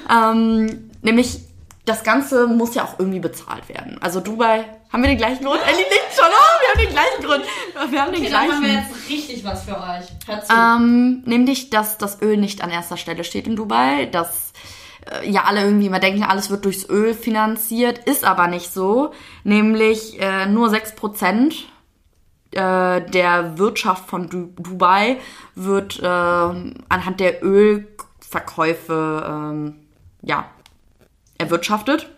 Ähm, 0.08 0.90
nämlich 1.02 1.40
das 1.84 2.02
Ganze 2.02 2.46
muss 2.46 2.74
ja 2.74 2.84
auch 2.84 2.98
irgendwie 2.98 3.20
bezahlt 3.20 3.68
werden. 3.68 3.98
Also 4.00 4.20
Dubai, 4.20 4.64
haben 4.92 5.02
wir 5.02 5.08
den 5.08 5.18
gleichen 5.18 5.44
Grund? 5.44 5.60
Ellie 5.64 5.84
nickt 5.84 6.14
schon, 6.14 6.26
oh, 6.26 6.60
wir 6.60 6.68
haben 6.68 6.86
den 6.86 6.90
gleichen 6.90 7.24
Grund. 7.24 7.90
Wir 7.92 8.02
haben 8.02 8.12
den 8.12 8.22
Okay, 8.22 8.30
dann 8.30 8.40
haben 8.52 8.62
wir 8.62 8.68
gleichen. 8.68 8.88
jetzt 8.92 9.08
richtig 9.08 9.44
was 9.44 9.62
für 9.64 9.76
euch. 9.76 10.06
Hört 10.26 10.46
zu. 10.46 10.52
Ähm, 10.52 11.22
nämlich, 11.26 11.70
dass 11.70 11.96
das 11.98 12.20
Öl 12.22 12.36
nicht 12.36 12.62
an 12.62 12.70
erster 12.70 12.96
Stelle 12.96 13.22
steht 13.24 13.46
in 13.46 13.54
Dubai, 13.56 14.06
dass 14.06 14.52
äh, 15.22 15.30
ja 15.30 15.44
alle 15.44 15.62
irgendwie 15.62 15.86
immer 15.86 16.00
denken, 16.00 16.24
alles 16.24 16.50
wird 16.50 16.64
durchs 16.64 16.88
Öl 16.88 17.14
finanziert, 17.14 17.98
ist 17.98 18.24
aber 18.24 18.48
nicht 18.48 18.72
so. 18.72 19.12
Nämlich 19.44 20.20
äh, 20.20 20.46
nur 20.46 20.68
6% 20.68 21.54
äh, 22.56 23.00
der 23.10 23.58
Wirtschaft 23.58 24.08
von 24.08 24.28
du 24.28 24.52
Dubai 24.56 25.18
wird 25.54 26.00
äh, 26.00 26.06
anhand 26.06 27.20
der 27.20 27.44
Ölverkäufe 27.44 29.24
ähm, 29.28 29.74
ja, 30.22 30.46
erwirtschaftet. 31.38 32.10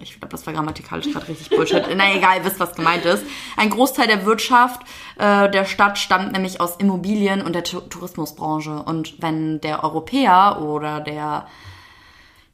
Ich 0.00 0.12
glaube, 0.12 0.28
das 0.28 0.46
war 0.46 0.52
grammatikalisch 0.52 1.10
gerade 1.12 1.28
richtig 1.28 1.50
Bullshit. 1.50 1.84
Na 1.96 2.14
egal, 2.14 2.38
ihr 2.38 2.44
wisst, 2.44 2.60
was 2.60 2.74
gemeint 2.74 3.04
ist. 3.04 3.24
Ein 3.56 3.70
Großteil 3.70 4.06
der 4.06 4.26
Wirtschaft 4.26 4.82
äh, 5.18 5.50
der 5.50 5.64
Stadt 5.64 5.98
stammt 5.98 6.32
nämlich 6.32 6.60
aus 6.60 6.76
Immobilien 6.76 7.42
und 7.42 7.54
der 7.54 7.64
Tu- 7.64 7.80
Tourismusbranche. 7.80 8.82
Und 8.82 9.20
wenn 9.22 9.60
der 9.60 9.84
Europäer 9.84 10.60
oder 10.62 11.00
der 11.00 11.46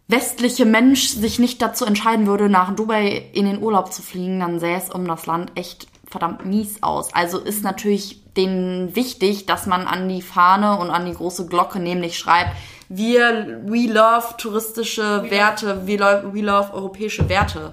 westliche 0.09 0.65
Mensch 0.67 1.09
sich 1.09 1.39
nicht 1.39 1.63
dazu 1.63 1.85
entscheiden 1.85 2.27
würde, 2.27 2.49
nach 2.49 2.75
Dubai 2.75 3.31
in 3.33 3.47
den 3.47 3.63
Urlaub 3.63 3.93
zu 3.93 4.03
fliegen, 4.03 4.41
dann 4.41 4.59
sähe 4.61 4.77
es 4.77 4.91
um 4.91 5.07
das 5.07 5.27
Land 5.27 5.53
echt 5.55 5.89
verdammt 6.13 6.45
mies 6.45 6.83
aus. 6.83 7.13
Also 7.15 7.39
ist 7.39 7.65
natürlich 7.65 8.23
denen 8.35 8.95
wichtig, 8.95 9.47
dass 9.47 9.67
man 9.67 9.87
an 9.87 10.09
die 10.09 10.23
Fahne 10.23 10.79
und 10.79 10.91
an 10.91 11.07
die 11.07 11.15
große 11.15 11.47
Glocke 11.47 11.81
nämlich 11.81 12.19
schreibt, 12.19 12.51
wir, 12.89 13.63
we 13.65 13.91
love 13.91 14.37
touristische 14.37 15.29
Werte, 15.31 15.87
we 15.87 15.97
love, 15.97 16.35
we 16.35 16.43
love 16.43 16.73
europäische 16.75 17.29
Werte. 17.29 17.73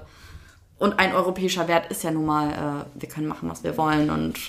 Und 0.78 0.98
ein 0.98 1.14
europäischer 1.14 1.68
Wert 1.68 1.92
ist 1.92 2.04
ja 2.04 2.12
nun 2.12 2.26
mal, 2.26 2.50
äh, 2.52 3.00
wir 3.02 3.10
können 3.10 3.28
machen, 3.28 3.50
was 3.50 3.64
wir 3.66 3.78
wollen 3.78 4.10
und 4.10 4.40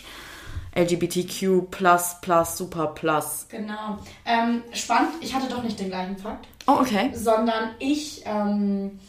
LGBTQ 0.76 1.68
plus 1.72 2.16
plus 2.20 2.57
super 2.57 2.86
plus. 2.88 3.47
Genau. 3.51 3.99
Ähm, 4.24 4.62
spannend, 4.72 5.11
ich 5.20 5.34
hatte 5.34 5.49
doch 5.49 5.64
nicht 5.64 5.80
den 5.80 5.88
gleichen 5.88 6.16
Fakt, 6.16 6.47
Oh, 6.68 6.74
okay. 6.80 7.11
sondern 7.12 7.70
ich 7.80 8.22
ähm, 8.24 9.01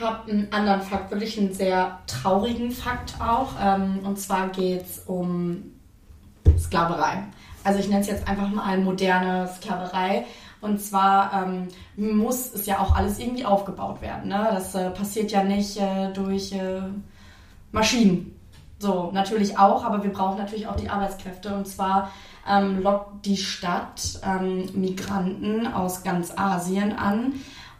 habe 0.00 0.30
einen 0.30 0.52
anderen 0.52 0.82
Fakt, 0.82 1.10
wirklich 1.10 1.38
einen 1.38 1.52
sehr 1.52 1.98
traurigen 2.06 2.70
Fakt 2.70 3.14
auch. 3.20 3.52
Ähm, 3.60 4.00
und 4.04 4.18
zwar 4.18 4.48
geht 4.48 4.82
es 4.82 4.98
um 5.06 5.72
Sklaverei. 6.58 7.24
Also 7.64 7.80
ich 7.80 7.88
nenne 7.88 8.00
es 8.00 8.06
jetzt 8.06 8.28
einfach 8.28 8.48
mal 8.48 8.78
moderne 8.78 9.48
Sklaverei. 9.56 10.24
Und 10.60 10.80
zwar 10.80 11.32
ähm, 11.32 11.68
muss 11.96 12.52
es 12.52 12.66
ja 12.66 12.78
auch 12.78 12.94
alles 12.94 13.18
irgendwie 13.18 13.44
aufgebaut 13.44 14.00
werden. 14.00 14.28
Ne? 14.28 14.48
Das 14.52 14.74
äh, 14.74 14.90
passiert 14.90 15.30
ja 15.30 15.44
nicht 15.44 15.76
äh, 15.76 16.12
durch 16.12 16.52
äh, 16.52 16.82
Maschinen. 17.72 18.32
So, 18.78 19.10
natürlich 19.12 19.58
auch, 19.58 19.84
aber 19.84 20.02
wir 20.02 20.12
brauchen 20.12 20.38
natürlich 20.38 20.66
auch 20.66 20.76
die 20.76 20.88
Arbeitskräfte. 20.88 21.54
Und 21.54 21.66
zwar 21.66 22.12
ähm, 22.48 22.82
lockt 22.82 23.24
die 23.24 23.36
Stadt 23.36 24.20
ähm, 24.22 24.68
Migranten 24.74 25.66
aus 25.66 26.04
ganz 26.04 26.32
Asien 26.36 26.92
an, 26.92 27.34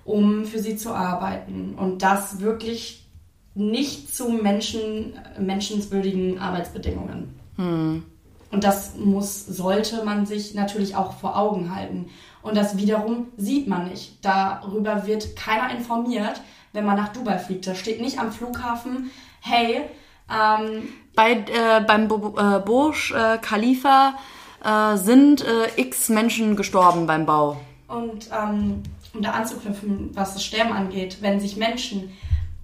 um 0.07 0.47
für 0.47 0.61
sie 0.61 0.77
zu 0.77 0.95
arbeiten. 0.95 1.75
Und 1.77 2.03
das 2.03 2.41
wirklich 2.41 3.07
nicht 3.55 4.15
zu 4.15 4.31
Menschen, 4.31 5.19
menschenswürdigen 5.39 6.39
Arbeitsbedingungen. 6.39 7.35
Und 7.59 8.65
das 8.65 8.97
muss, 8.97 9.47
sollte 9.47 10.05
man 10.05 10.25
sich 10.25 10.55
natürlich 10.55 10.97
auch 10.97 11.15
vor 11.15 11.37
Augen 11.37 11.75
halten. 11.75 12.07
Und 12.43 12.57
das 12.57 12.77
wiederum 12.77 13.29
sieht 13.37 13.67
man 13.67 13.89
nicht. 13.89 14.25
Darüber 14.25 15.07
wird 15.07 15.37
keiner 15.37 15.75
informiert, 15.77 16.41
wenn 16.73 16.85
man 16.85 16.97
nach 16.97 17.13
Dubai 17.13 17.39
fliegt. 17.39 17.67
Da 17.67 17.75
steht 17.75 18.01
nicht 18.01 18.19
am 18.19 18.31
Flughafen, 18.31 19.11
hey, 19.41 19.83
ähm, 20.31 20.89
Bei, 21.15 21.33
äh, 21.33 21.81
beim 21.87 22.09
Bo 22.09 22.35
äh, 22.37 22.61
Burj 22.61 23.13
äh, 23.13 23.39
Khalifa 23.39 24.15
äh, 24.63 24.97
sind 24.97 25.43
äh, 25.43 25.81
x 25.81 26.09
Menschen 26.09 26.57
gestorben 26.57 27.07
beim 27.07 27.25
Bau. 27.27 27.57
Und 27.89 28.29
ähm, 28.33 28.83
um 29.17 29.23
da 29.23 29.33
anzuknüpfen, 29.33 30.11
was 30.15 30.35
das 30.35 30.45
Sterben 30.45 30.73
angeht, 30.73 31.19
wenn 31.21 31.41
sich 31.41 31.57
Menschen 31.57 32.11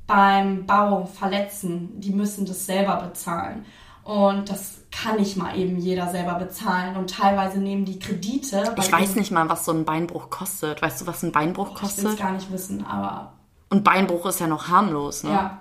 beim 0.07 0.67
Bau 0.67 1.07
verletzen, 1.07 2.01
die 2.01 2.13
müssen 2.13 2.45
das 2.45 2.67
selber 2.67 2.97
bezahlen. 2.97 3.65
Und 4.05 4.51
das 4.51 4.81
kann 4.91 5.17
nicht 5.17 5.37
mal 5.37 5.57
eben 5.57 5.79
jeder 5.79 6.09
selber 6.09 6.35
bezahlen. 6.35 6.97
Und 6.97 7.11
teilweise 7.11 7.59
nehmen 7.59 7.85
die 7.85 7.99
Kredite. 7.99 8.75
Ich 8.77 8.91
weiß 8.91 9.15
nicht 9.15 9.31
mal, 9.31 9.49
was 9.49 9.65
so 9.65 9.73
ein 9.73 9.85
Beinbruch 9.85 10.29
kostet. 10.29 10.83
Weißt 10.83 11.01
du, 11.01 11.07
was 11.07 11.23
ein 11.23 11.31
Beinbruch 11.33 11.77
Ich 11.77 11.83
will 11.83 11.89
es 11.89 11.97
kostet? 12.03 12.19
gar 12.19 12.33
nicht 12.33 12.51
wissen, 12.51 12.85
aber 12.85 13.33
Und 13.71 13.85
Beinbruch 13.85 14.27
ist 14.27 14.41
ja 14.41 14.49
noch 14.49 14.69
harmlos, 14.69 15.23
ne? 15.23 15.31
Ja. 15.31 15.61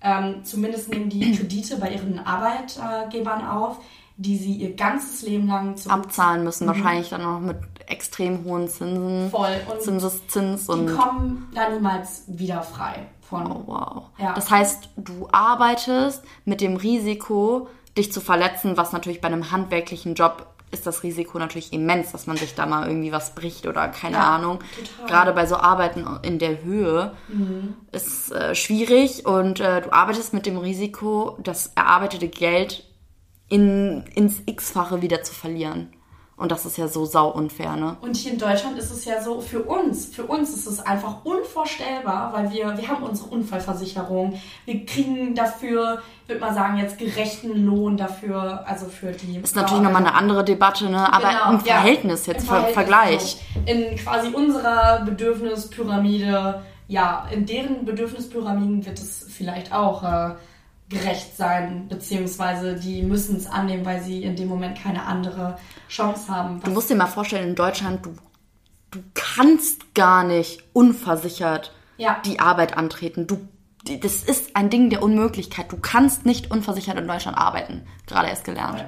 Ähm, 0.00 0.44
zumindest 0.44 0.90
nehmen 0.90 1.08
die 1.08 1.32
Kredite 1.32 1.78
bei 1.78 1.90
ihren 1.90 2.20
Arbeitgebern 2.20 3.44
auf, 3.44 3.78
die 4.16 4.36
sie 4.36 4.52
ihr 4.52 4.76
ganzes 4.76 5.22
Leben 5.22 5.48
lang 5.48 5.74
Abzahlen 5.88 6.44
müssen 6.44 6.66
wahrscheinlich 6.68 7.08
dann 7.08 7.22
noch 7.22 7.40
mit 7.40 7.56
extrem 7.88 8.44
hohen 8.44 8.68
Zinsen. 8.68 9.30
voll 9.30 9.60
und 9.70 9.80
Zinseszins 9.82 10.66
die 10.66 10.72
und. 10.72 10.96
kommen 10.96 11.48
da 11.54 11.68
niemals 11.70 12.24
wieder 12.26 12.62
frei 12.62 13.06
von. 13.22 13.50
Oh, 13.50 13.62
wow. 13.66 14.02
Ja. 14.18 14.34
Das 14.34 14.50
heißt, 14.50 14.90
du 14.96 15.28
arbeitest 15.32 16.22
mit 16.44 16.60
dem 16.60 16.76
Risiko, 16.76 17.68
dich 17.96 18.12
zu 18.12 18.20
verletzen, 18.20 18.76
was 18.76 18.92
natürlich 18.92 19.20
bei 19.20 19.28
einem 19.28 19.50
handwerklichen 19.50 20.14
Job 20.14 20.46
ist 20.70 20.86
das 20.86 21.02
Risiko 21.02 21.38
natürlich 21.38 21.72
immens, 21.72 22.12
dass 22.12 22.26
man 22.26 22.36
sich 22.36 22.54
da 22.54 22.66
mal 22.66 22.86
irgendwie 22.86 23.10
was 23.10 23.34
bricht 23.34 23.66
oder 23.66 23.88
keine 23.88 24.16
Ja, 24.18 24.34
Ahnung. 24.36 24.58
total. 24.76 25.06
Gerade 25.08 25.32
bei 25.32 25.46
so 25.46 25.56
Arbeiten 25.56 26.06
in 26.22 26.38
der 26.38 26.62
Höhe 26.62 27.14
ist 27.90 28.30
äh, 28.32 28.54
schwierig 28.54 29.24
und 29.24 29.60
äh, 29.60 29.80
du 29.80 29.92
arbeitest 29.94 30.34
mit 30.34 30.44
dem 30.44 30.58
Risiko, 30.58 31.38
das 31.42 31.72
erarbeitete 31.74 32.28
Geld 32.28 32.84
in, 33.48 34.04
ins 34.14 34.42
X-fache 34.44 35.00
wieder 35.00 35.22
zu 35.22 35.32
verlieren. 35.34 35.88
Und 36.38 36.52
das 36.52 36.64
ist 36.64 36.78
ja 36.78 36.86
so 36.86 37.04
sau 37.04 37.30
unfair, 37.30 37.74
ne? 37.74 37.96
Und 38.00 38.16
hier 38.16 38.32
in 38.32 38.38
Deutschland 38.38 38.78
ist 38.78 38.92
es 38.92 39.04
ja 39.04 39.20
so, 39.20 39.40
für 39.40 39.60
uns, 39.64 40.06
für 40.06 40.24
uns 40.24 40.50
ist 40.50 40.66
es 40.66 40.78
einfach 40.78 41.24
unvorstellbar, 41.24 42.32
weil 42.32 42.52
wir, 42.52 42.78
wir 42.78 42.88
haben 42.88 43.02
unsere 43.02 43.28
Unfallversicherung. 43.28 44.40
Wir 44.64 44.86
kriegen 44.86 45.34
dafür, 45.34 46.00
würde 46.28 46.40
mal 46.40 46.54
sagen, 46.54 46.78
jetzt 46.78 46.96
gerechten 46.96 47.66
Lohn 47.66 47.96
dafür, 47.96 48.64
also 48.66 48.86
für 48.86 49.10
die. 49.10 49.38
Ist 49.38 49.56
natürlich 49.56 49.82
nochmal 49.82 50.06
eine 50.06 50.14
andere 50.14 50.44
Debatte, 50.44 50.88
ne? 50.88 51.12
Aber 51.12 51.28
Genau, 51.28 51.50
im 51.50 51.66
ja. 51.66 51.74
Verhältnis 51.74 52.26
jetzt, 52.26 52.42
Im 52.42 52.46
Ver 52.48 52.54
Verhältnis 52.56 52.74
Vergleich. 52.74 53.36
so. 53.54 53.72
In 53.72 53.96
quasi 53.96 54.28
unserer 54.28 55.00
Bedürfnispyramide, 55.04 56.62
ja, 56.86 57.26
in 57.32 57.46
deren 57.46 57.84
Bedürfnispyramiden 57.84 58.86
wird 58.86 58.98
es 58.98 59.26
vielleicht 59.28 59.72
auch 59.72 60.02
äh, 60.04 60.34
gerecht 60.88 61.36
sein, 61.36 61.86
beziehungsweise 61.88 62.74
die 62.74 63.02
müssen 63.02 63.36
es 63.36 63.46
annehmen, 63.46 63.84
weil 63.84 64.02
sie 64.02 64.22
in 64.22 64.36
dem 64.36 64.48
Moment 64.48 64.78
keine 64.82 65.04
andere 65.04 65.58
Chance 65.88 66.32
haben. 66.32 66.60
Du 66.62 66.70
musst 66.70 66.88
dir 66.90 66.94
mal 66.96 67.06
vorstellen, 67.06 67.50
in 67.50 67.54
Deutschland, 67.54 68.06
du, 68.06 68.14
du 68.90 69.00
kannst 69.14 69.94
gar 69.94 70.24
nicht 70.24 70.62
unversichert 70.72 71.72
Ja. 71.98 72.20
die 72.24 72.40
Arbeit 72.40 72.76
antreten. 72.76 73.26
Du, 73.26 73.48
das 74.00 74.22
ist 74.22 74.56
ein 74.56 74.70
Ding 74.70 74.88
der 74.90 75.02
Unmöglichkeit. 75.02 75.70
Du 75.70 75.76
kannst 75.76 76.24
nicht 76.24 76.50
unversichert 76.50 76.98
in 76.98 77.06
Deutschland 77.06 77.36
arbeiten. 77.36 77.86
Gerade 78.06 78.28
erst 78.28 78.44
gelernt. 78.44 78.84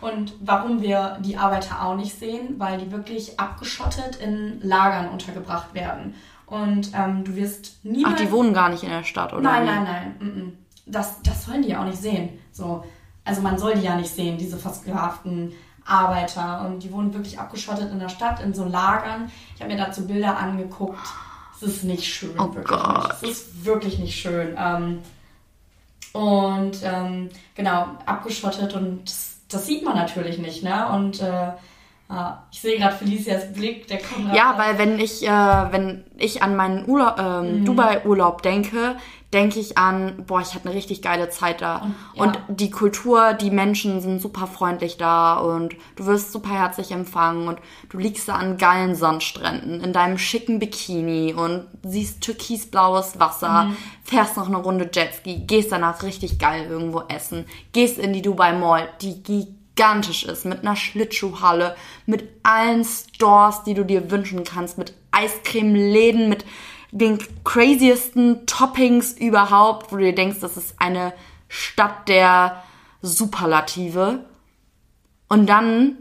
Und 0.00 0.34
warum 0.40 0.82
wir 0.82 1.18
die 1.20 1.36
Arbeiter 1.36 1.82
auch 1.82 1.94
nicht 1.96 2.18
sehen, 2.18 2.54
weil 2.58 2.78
die 2.78 2.90
wirklich 2.90 3.38
abgeschottet 3.38 4.16
in 4.16 4.60
Lagern 4.62 5.10
untergebracht 5.10 5.74
werden. 5.74 6.14
Und 6.46 6.90
ähm, 6.94 7.24
du 7.24 7.36
wirst 7.36 7.76
Ach, 7.80 7.84
niemals... 7.84 8.20
die 8.20 8.30
wohnen 8.32 8.52
gar 8.52 8.68
nicht 8.68 8.82
in 8.82 8.90
der 8.90 9.04
Stadt, 9.04 9.32
oder? 9.32 9.42
Nein, 9.42 9.64
nein, 9.64 9.84
nein. 9.84 10.14
mm, 10.18 10.24
mm. 10.40 10.52
Das, 10.86 11.22
das 11.22 11.44
sollen 11.44 11.62
die 11.62 11.70
ja 11.70 11.80
auch 11.80 11.86
nicht 11.86 12.00
sehen. 12.00 12.38
So, 12.52 12.84
also 13.24 13.40
man 13.40 13.58
soll 13.58 13.74
die 13.74 13.82
ja 13.82 13.96
nicht 13.96 14.12
sehen, 14.12 14.38
diese 14.38 14.58
versklavten 14.58 15.52
Arbeiter 15.84 16.66
und 16.66 16.82
die 16.82 16.92
wohnen 16.92 17.12
wirklich 17.12 17.38
abgeschottet 17.38 17.90
in 17.90 17.98
der 17.98 18.08
Stadt, 18.08 18.40
in 18.40 18.54
so 18.54 18.64
Lagern. 18.64 19.30
Ich 19.54 19.60
habe 19.60 19.72
mir 19.72 19.78
dazu 19.78 20.06
Bilder 20.06 20.38
angeguckt. 20.38 20.98
Es 21.56 21.62
ist 21.62 21.84
nicht 21.84 22.04
schön, 22.04 22.34
oh 22.38 22.54
wirklich 22.54 22.66
Gott. 22.66 23.22
nicht. 23.22 23.22
Es 23.22 23.30
ist 23.30 23.64
wirklich 23.64 23.98
nicht 23.98 24.18
schön. 24.18 24.56
Ähm, 24.58 24.98
und 26.12 26.78
ähm, 26.82 27.30
genau, 27.54 27.86
abgeschottet 28.04 28.74
und 28.74 29.08
das, 29.08 29.36
das, 29.48 29.66
sieht 29.66 29.84
man 29.84 29.96
natürlich 29.96 30.38
nicht, 30.38 30.62
ne? 30.62 30.88
Und 30.90 31.20
äh, 31.20 31.52
ich 32.50 32.60
sehe 32.60 32.78
gerade 32.78 32.94
Felicias 32.94 33.52
Blick, 33.54 33.86
der 33.86 33.98
kommt 33.98 34.34
Ja, 34.34 34.54
weil 34.58 34.76
wenn 34.76 34.98
ich, 34.98 35.26
äh, 35.26 35.30
wenn 35.30 36.04
ich 36.18 36.42
an 36.42 36.56
meinen 36.56 36.86
Urlaub, 36.86 37.18
ähm, 37.18 37.60
mhm. 37.60 37.64
Dubai-Urlaub 37.64 38.42
denke, 38.42 38.96
denke 39.32 39.58
ich 39.60 39.78
an, 39.78 40.24
boah, 40.26 40.40
ich 40.40 40.54
hatte 40.54 40.66
eine 40.66 40.76
richtig 40.76 41.00
geile 41.00 41.30
Zeit 41.30 41.62
da. 41.62 41.78
Und, 41.78 41.94
ja. 42.14 42.22
und, 42.22 42.60
die 42.60 42.70
Kultur, 42.70 43.32
die 43.32 43.50
Menschen 43.50 44.00
sind 44.00 44.20
super 44.20 44.46
freundlich 44.46 44.98
da 44.98 45.38
und 45.38 45.74
du 45.96 46.06
wirst 46.06 46.32
super 46.32 46.50
herzlich 46.50 46.90
empfangen 46.90 47.48
und 47.48 47.58
du 47.88 47.98
liegst 47.98 48.28
da 48.28 48.34
an 48.34 48.58
geilen 48.58 48.94
Sandstränden 48.94 49.80
in 49.80 49.92
deinem 49.92 50.18
schicken 50.18 50.58
Bikini 50.58 51.32
und 51.32 51.66
siehst 51.82 52.20
türkisblaues 52.20 53.18
Wasser, 53.18 53.64
mhm. 53.64 53.76
fährst 54.04 54.36
noch 54.36 54.48
eine 54.48 54.58
Runde 54.58 54.90
Jetski, 54.92 55.38
gehst 55.46 55.72
danach 55.72 56.02
richtig 56.02 56.38
geil 56.38 56.66
irgendwo 56.68 57.02
essen, 57.08 57.46
gehst 57.72 57.98
in 57.98 58.12
die 58.12 58.22
Dubai 58.22 58.52
Mall, 58.52 58.88
die 59.00 59.22
gigantisch 59.22 60.24
ist, 60.24 60.44
mit 60.44 60.60
einer 60.60 60.76
Schlittschuhhalle, 60.76 61.74
mit 62.04 62.28
allen 62.42 62.84
Stores, 62.84 63.62
die 63.64 63.74
du 63.74 63.84
dir 63.84 64.10
wünschen 64.10 64.44
kannst, 64.44 64.76
mit 64.76 64.92
Eiscremeläden, 65.10 66.28
mit 66.28 66.44
den 66.92 67.18
craziesten 67.42 68.46
Toppings 68.46 69.12
überhaupt, 69.12 69.90
wo 69.90 69.96
du 69.96 70.04
dir 70.04 70.14
denkst, 70.14 70.40
das 70.40 70.56
ist 70.56 70.74
eine 70.78 71.14
Stadt 71.48 72.08
der 72.08 72.62
Superlative. 73.00 74.26
Und 75.28 75.46
dann 75.46 75.96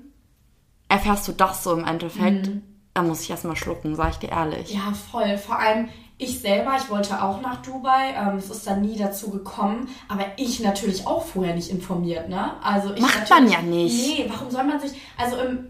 erfährst 0.89 1.28
du 1.30 1.32
das 1.32 1.64
so 1.64 1.74
im 1.74 1.86
Endeffekt. 1.86 2.48
Mhm. 2.48 2.64
Da 2.94 3.04
muss 3.04 3.22
ich 3.22 3.30
erstmal 3.30 3.56
schlucken, 3.56 3.96
sag 3.96 4.12
ich 4.12 4.18
dir 4.18 4.32
ehrlich. 4.32 4.74
Ja, 4.74 4.92
voll. 5.12 5.38
Vor 5.38 5.58
allem, 5.58 5.88
ich 6.18 6.42
selber, 6.42 6.76
ich 6.78 6.89
wollte 6.89 7.24
auch 7.24 7.39
nach 7.39 7.62
Dubai. 7.62 8.14
Ähm, 8.14 8.38
es 8.38 8.50
ist 8.50 8.68
dann 8.68 8.82
nie 8.82 8.98
dazu 8.98 9.32
gekommen. 9.32 9.88
Aber 10.10 10.26
ich 10.36 10.60
natürlich 10.60 11.08
auch 11.08 11.26
vorher 11.26 11.56
nicht 11.56 11.70
informiert, 11.70 12.28
ne? 12.28 12.62
Also 12.62 12.94
ich 12.94 13.02
Macht 13.02 13.30
man 13.30 13.50
ja 13.50 13.62
nicht. 13.62 13.96
Nee, 13.96 14.26
warum 14.28 14.52
soll 14.52 14.66
man 14.66 14.82
sich. 14.82 14.92
Also 15.18 15.38
im 15.38 15.70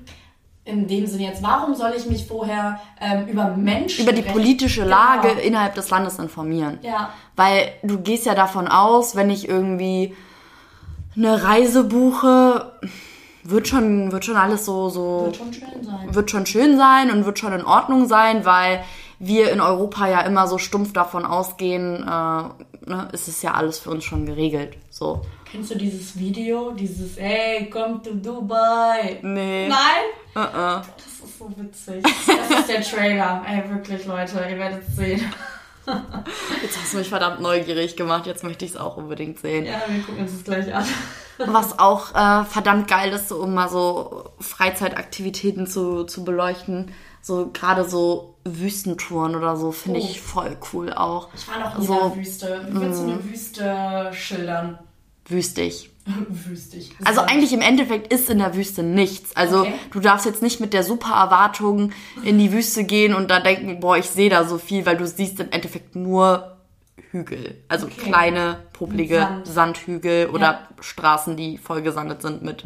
in 0.64 0.88
dem 0.88 1.07
Sinne 1.07 1.24
jetzt, 1.24 1.41
warum 1.41 1.74
soll 1.74 1.93
ich 1.97 2.05
mich 2.05 2.28
vorher 2.28 2.80
ähm, 2.99 3.28
über 3.28 3.55
Menschen. 3.55 4.03
Über 4.03 4.14
die 4.14 4.22
politische 4.22 4.84
Lage 4.84 5.30
genau. 5.30 5.41
innerhalb 5.41 5.74
des 5.76 5.89
Landes 5.89 6.20
informieren. 6.20 6.80
Ja. 6.84 7.09
Weil 7.36 7.74
du 7.82 7.99
gehst 7.99 8.26
ja 8.26 8.36
davon 8.36 8.68
aus, 8.68 9.16
wenn 9.16 9.30
ich 9.30 9.49
irgendwie 9.49 10.16
eine 11.16 11.43
Reise 11.43 11.84
buche, 11.84 12.74
wird 13.43 13.68
schon, 13.68 14.12
wird 14.12 14.24
schon 14.24 14.38
alles 14.38 14.66
so, 14.66 14.89
so. 14.89 15.26
Wird 15.26 15.38
schon 15.38 15.53
schön 15.53 15.84
sein. 15.84 16.16
Wird 16.16 16.32
schon 16.32 16.45
schön 16.45 16.78
sein 16.78 17.12
und 17.12 17.26
wird 17.26 17.39
schon 17.39 17.53
in 17.53 17.66
Ordnung 17.66 18.07
sein, 18.07 18.45
weil 18.45 18.84
wir 19.18 19.51
in 19.51 19.62
Europa 19.62 20.07
ja 20.07 20.22
immer 20.22 20.47
so 20.47 20.57
stumpf 20.57 20.93
davon 20.93 21.26
ausgehen, 21.26 22.03
äh, 22.03 22.07
ne, 22.89 23.07
ist 23.14 23.28
es 23.28 23.41
ja 23.41 23.53
alles 23.53 23.80
für 23.80 23.89
uns 23.89 24.03
schon 24.03 24.26
geregelt. 24.26 24.78
So. 24.89 25.22
Kennst 25.52 25.72
du 25.72 25.78
dieses 25.78 26.18
Video? 26.18 26.72
Dieses, 26.72 27.18
ey, 27.18 27.70
komm 27.70 28.02
to 28.02 28.12
Dubai. 28.12 29.20
Nee. 29.22 29.68
Nein? 29.68 30.06
Uh 30.34 30.39
-uh. 30.39 30.82
Das 30.95 31.30
ist 31.30 31.38
so 31.38 31.52
witzig. 31.58 32.02
Das 32.26 32.60
ist 32.60 32.70
der 32.70 32.82
Trailer. 32.82 33.43
Ey, 33.45 33.70
wirklich, 33.70 34.06
Leute, 34.06 34.36
ihr 34.49 34.58
werdet 34.58 34.88
es 34.88 34.95
sehen. 34.95 35.34
Jetzt 36.62 36.82
hast 36.82 36.93
du 36.93 36.99
mich 36.99 37.10
verdammt 37.10 37.41
neugierig 37.41 37.97
gemacht. 37.97 38.28
Jetzt 38.28 38.45
möchte 38.45 38.64
ich 38.64 38.72
es 38.72 38.78
auch 38.78 38.95
unbedingt 38.95 39.39
sehen. 39.39 39.66
Ja, 39.66 39.82
wir 39.89 40.02
gucken 40.04 40.22
uns 40.22 40.32
das 40.32 40.43
gleich 40.45 40.74
an. 40.74 40.86
Was 41.38 41.80
auch 41.80 42.16
äh, 42.16 42.45
verdammt 42.45 42.88
geil 42.88 43.12
ist, 43.12 43.28
so, 43.28 43.41
um 43.41 43.54
mal 43.54 43.68
so 43.68 44.32
Freizeitaktivitäten 44.39 45.68
zu, 45.68 46.06
zu 46.06 46.24
beleuchten. 46.24 46.93
So 47.22 47.49
gerade 47.52 47.84
so 47.84 48.36
Wüstentouren 48.45 49.36
oder 49.36 49.58
so 49.58 49.74
finde 49.74 49.99
oh. 49.99 50.04
ich 50.04 50.22
voll 50.22 50.56
cool 50.72 50.93
auch. 50.93 51.28
Ich 51.36 51.45
war 51.49 51.60
noch 51.60 51.78
in 51.78 51.86
so, 51.86 51.99
der 51.99 52.16
Wüste. 52.16 52.68
Wie 52.70 52.80
willst 52.80 52.99
du 53.02 53.04
eine 53.04 53.24
Wüste 53.26 54.12
schildern? 54.14 54.80
Wüstig. 55.28 55.91
wüstig. 56.30 56.91
Also 57.03 57.22
eigentlich 57.22 57.53
im 57.53 57.61
Endeffekt 57.61 58.11
ist 58.11 58.30
in 58.30 58.39
der 58.39 58.55
Wüste 58.55 58.84
nichts. 58.84 59.36
Also 59.36 59.61
okay. 59.61 59.74
du 59.91 59.99
darfst 59.99 60.26
jetzt 60.26 60.41
nicht 60.41 60.59
mit 60.59 60.74
der 60.74 60.84
super 60.84 61.13
Erwartung 61.13 61.91
in 62.24 62.39
die 62.39 62.51
Wüste 62.51 62.84
gehen 62.84 63.13
und 63.13 63.30
da 63.30 63.39
denken, 63.39 63.80
boah, 63.80 63.97
ich 63.97 64.09
sehe 64.09 64.30
da 64.30 64.43
so 64.43 64.57
viel, 64.57 64.86
weil 64.86 64.97
du 64.97 65.05
siehst 65.05 65.39
im 65.39 65.51
Endeffekt 65.51 65.95
nur 65.95 66.57
Hügel. 67.11 67.63
Also 67.67 67.88
okay. 67.88 68.09
kleine, 68.09 68.59
publige 68.74 69.19
Sand. 69.19 69.47
Sandhügel 69.47 70.28
oder 70.28 70.41
ja. 70.41 70.67
Straßen, 70.80 71.36
die 71.38 71.57
vollgesandet 71.57 72.22
sind 72.22 72.41
mit 72.41 72.63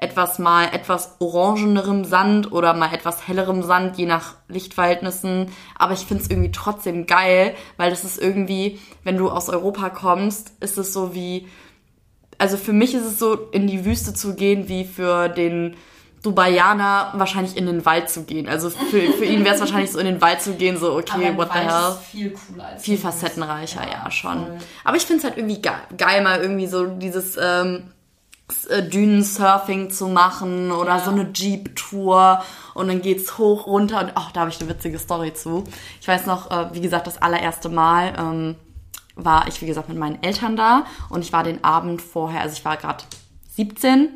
etwas 0.00 0.38
mal 0.38 0.68
etwas 0.72 1.16
orangenerem 1.18 2.06
Sand 2.06 2.52
oder 2.52 2.72
mal 2.72 2.92
etwas 2.94 3.28
hellerem 3.28 3.62
Sand, 3.62 3.98
je 3.98 4.06
nach 4.06 4.36
Lichtverhältnissen. 4.48 5.50
Aber 5.76 5.92
ich 5.92 6.00
finde 6.00 6.22
es 6.22 6.30
irgendwie 6.30 6.52
trotzdem 6.52 7.06
geil, 7.06 7.54
weil 7.76 7.90
das 7.90 8.04
ist 8.04 8.18
irgendwie, 8.18 8.80
wenn 9.04 9.18
du 9.18 9.28
aus 9.28 9.50
Europa 9.50 9.90
kommst, 9.90 10.54
ist 10.60 10.78
es 10.78 10.94
so 10.94 11.14
wie 11.14 11.48
also 12.40 12.56
für 12.56 12.72
mich 12.72 12.94
ist 12.94 13.04
es 13.04 13.18
so, 13.18 13.34
in 13.52 13.66
die 13.66 13.84
Wüste 13.84 14.14
zu 14.14 14.34
gehen, 14.34 14.66
wie 14.68 14.84
für 14.84 15.28
den 15.28 15.76
Dubaianer 16.22 17.12
wahrscheinlich 17.14 17.56
in 17.56 17.66
den 17.66 17.84
Wald 17.84 18.08
zu 18.08 18.24
gehen. 18.24 18.48
Also 18.48 18.70
für, 18.70 19.00
für 19.12 19.24
ihn 19.24 19.44
wäre 19.44 19.54
es 19.54 19.60
wahrscheinlich 19.60 19.92
so 19.92 19.98
in 19.98 20.06
den 20.06 20.20
Wald 20.20 20.40
zu 20.40 20.54
gehen, 20.54 20.78
so 20.78 20.94
okay, 20.96 21.36
what 21.36 21.50
the 21.52 21.58
hell. 21.58 21.96
Viel 22.10 22.30
cooler 22.30 22.66
als 22.66 22.82
Viel 22.82 22.96
facettenreicher, 22.96 23.82
ja, 23.82 24.04
ja 24.04 24.10
schon. 24.10 24.46
Voll. 24.46 24.58
Aber 24.84 24.96
ich 24.96 25.04
finde 25.04 25.18
es 25.18 25.24
halt 25.24 25.36
irgendwie 25.36 25.60
geil, 25.60 25.80
geil, 25.96 26.22
mal 26.22 26.40
irgendwie 26.40 26.66
so 26.66 26.86
dieses 26.86 27.36
ähm, 27.40 27.84
äh, 28.68 28.82
Dünensurfing 28.82 29.90
zu 29.90 30.08
machen 30.08 30.72
oder 30.72 30.96
ja. 30.96 31.00
so 31.00 31.10
eine 31.10 31.30
Jeep-Tour 31.32 32.42
und 32.74 32.88
dann 32.88 33.02
geht's 33.02 33.36
hoch, 33.36 33.66
runter 33.66 34.00
und 34.00 34.12
ach, 34.14 34.32
da 34.32 34.40
habe 34.40 34.50
ich 34.50 34.60
eine 34.60 34.68
witzige 34.70 34.98
Story 34.98 35.34
zu. 35.34 35.64
Ich 36.00 36.08
weiß 36.08 36.24
noch, 36.24 36.50
äh, 36.50 36.74
wie 36.74 36.80
gesagt, 36.80 37.06
das 37.06 37.20
allererste 37.20 37.68
Mal. 37.68 38.14
Ähm, 38.18 38.56
war 39.24 39.48
ich, 39.48 39.60
wie 39.62 39.66
gesagt, 39.66 39.88
mit 39.88 39.98
meinen 39.98 40.22
Eltern 40.22 40.56
da 40.56 40.84
und 41.08 41.22
ich 41.22 41.32
war 41.32 41.44
den 41.44 41.64
Abend 41.64 42.02
vorher, 42.02 42.40
also 42.40 42.54
ich 42.54 42.64
war 42.64 42.76
gerade 42.76 43.04
17, 43.50 44.08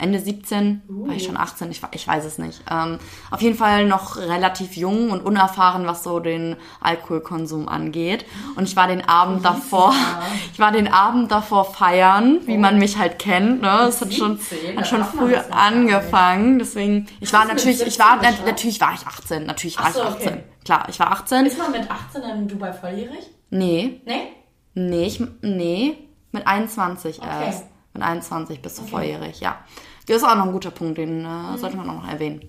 Ende 0.00 0.18
17, 0.18 0.82
uh. 0.88 1.08
war 1.08 1.14
ich 1.14 1.24
schon 1.24 1.36
18, 1.36 1.70
ich, 1.70 1.82
ich 1.92 2.08
weiß 2.08 2.24
es 2.24 2.38
nicht. 2.38 2.62
Ähm, 2.70 2.98
auf 3.30 3.42
jeden 3.42 3.56
Fall 3.56 3.86
noch 3.86 4.16
relativ 4.16 4.76
jung 4.76 5.10
und 5.10 5.20
unerfahren, 5.20 5.86
was 5.86 6.02
so 6.02 6.20
den 6.20 6.56
Alkoholkonsum 6.80 7.68
angeht. 7.68 8.24
Und 8.56 8.64
ich 8.64 8.76
war 8.76 8.88
den 8.88 9.06
Abend 9.06 9.44
davor, 9.44 9.94
ich 10.52 10.58
war 10.58 10.72
den 10.72 10.88
Abend 10.88 11.30
davor 11.30 11.66
feiern, 11.66 12.40
wie 12.46 12.56
oh. 12.56 12.60
man 12.60 12.78
mich 12.78 12.96
halt 12.96 13.18
kennt. 13.18 13.60
Ne? 13.60 13.86
Es 13.88 14.00
hat 14.00 14.14
schon, 14.14 14.40
hat 14.76 14.86
schon 14.86 15.04
früh 15.04 15.34
angefangen. 15.50 16.58
Deswegen, 16.58 17.06
ich 17.20 17.32
war 17.32 17.44
natürlich, 17.44 17.86
ich 17.86 17.98
war, 17.98 18.16
natürlich 18.16 18.80
war 18.80 18.94
ich 18.94 19.06
18, 19.06 19.44
natürlich 19.44 19.78
war 19.78 19.92
so, 19.92 20.00
ich 20.00 20.06
18. 20.06 20.28
Okay. 20.28 20.42
Klar, 20.64 20.86
ich 20.88 20.98
war 20.98 21.12
18. 21.12 21.46
Ist 21.46 21.58
man 21.58 21.72
mit 21.72 21.90
18 21.90 22.22
in 22.22 22.48
Dubai 22.48 22.72
volljährig? 22.72 23.30
Nee. 23.50 24.00
Nee? 24.04 24.28
Nee, 24.74 25.06
ich, 25.06 25.22
nee, 25.42 25.98
mit 26.32 26.46
21 26.46 27.18
okay. 27.18 27.46
erst. 27.46 27.64
Mit 27.92 28.02
21 28.02 28.62
bist 28.62 28.78
du 28.78 28.82
okay. 28.82 28.90
volljährig, 28.90 29.40
ja. 29.40 29.58
Das 30.06 30.18
ist 30.18 30.24
auch 30.24 30.36
noch 30.36 30.46
ein 30.46 30.52
guter 30.52 30.70
Punkt, 30.70 30.98
den 30.98 31.24
äh, 31.24 31.28
mhm. 31.28 31.56
sollte 31.58 31.76
man 31.76 31.86
noch 31.86 32.08
erwähnen. 32.08 32.48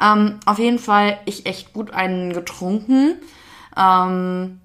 Ähm, 0.00 0.40
auf 0.46 0.58
jeden 0.58 0.78
Fall, 0.78 1.18
ich 1.24 1.46
echt 1.46 1.72
gut 1.72 1.90
einen 1.90 2.32
getrunken. 2.32 3.16
Ähm, 3.76 4.60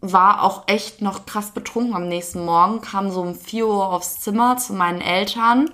war 0.00 0.42
auch 0.42 0.64
echt 0.66 1.02
noch 1.02 1.26
krass 1.26 1.52
betrunken 1.52 1.94
am 1.94 2.08
nächsten 2.08 2.44
Morgen. 2.44 2.80
Kam 2.80 3.10
so 3.10 3.22
um 3.22 3.34
4 3.34 3.66
Uhr 3.66 3.92
aufs 3.92 4.20
Zimmer 4.20 4.56
zu 4.56 4.74
meinen 4.74 5.00
Eltern. 5.00 5.70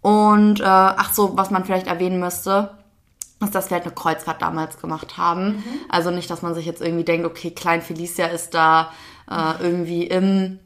Und, 0.00 0.60
äh, 0.60 0.64
ach 0.64 1.12
so, 1.12 1.36
was 1.36 1.50
man 1.50 1.64
vielleicht 1.64 1.86
erwähnen 1.86 2.18
müsste, 2.18 2.70
ist, 3.40 3.54
dass 3.54 3.70
wir 3.70 3.76
halt 3.76 3.84
eine 3.84 3.94
Kreuzfahrt 3.94 4.42
damals 4.42 4.78
gemacht 4.80 5.16
haben. 5.16 5.56
Mhm. 5.56 5.64
Also 5.88 6.10
nicht, 6.10 6.30
dass 6.30 6.42
man 6.42 6.54
sich 6.54 6.66
jetzt 6.66 6.80
irgendwie 6.80 7.04
denkt, 7.04 7.26
okay, 7.26 7.50
Klein 7.50 7.82
Felicia 7.82 8.26
ist 8.26 8.54
da 8.54 8.90
äh, 9.32 9.62
irgendwie 9.62 10.06
im 10.06 10.58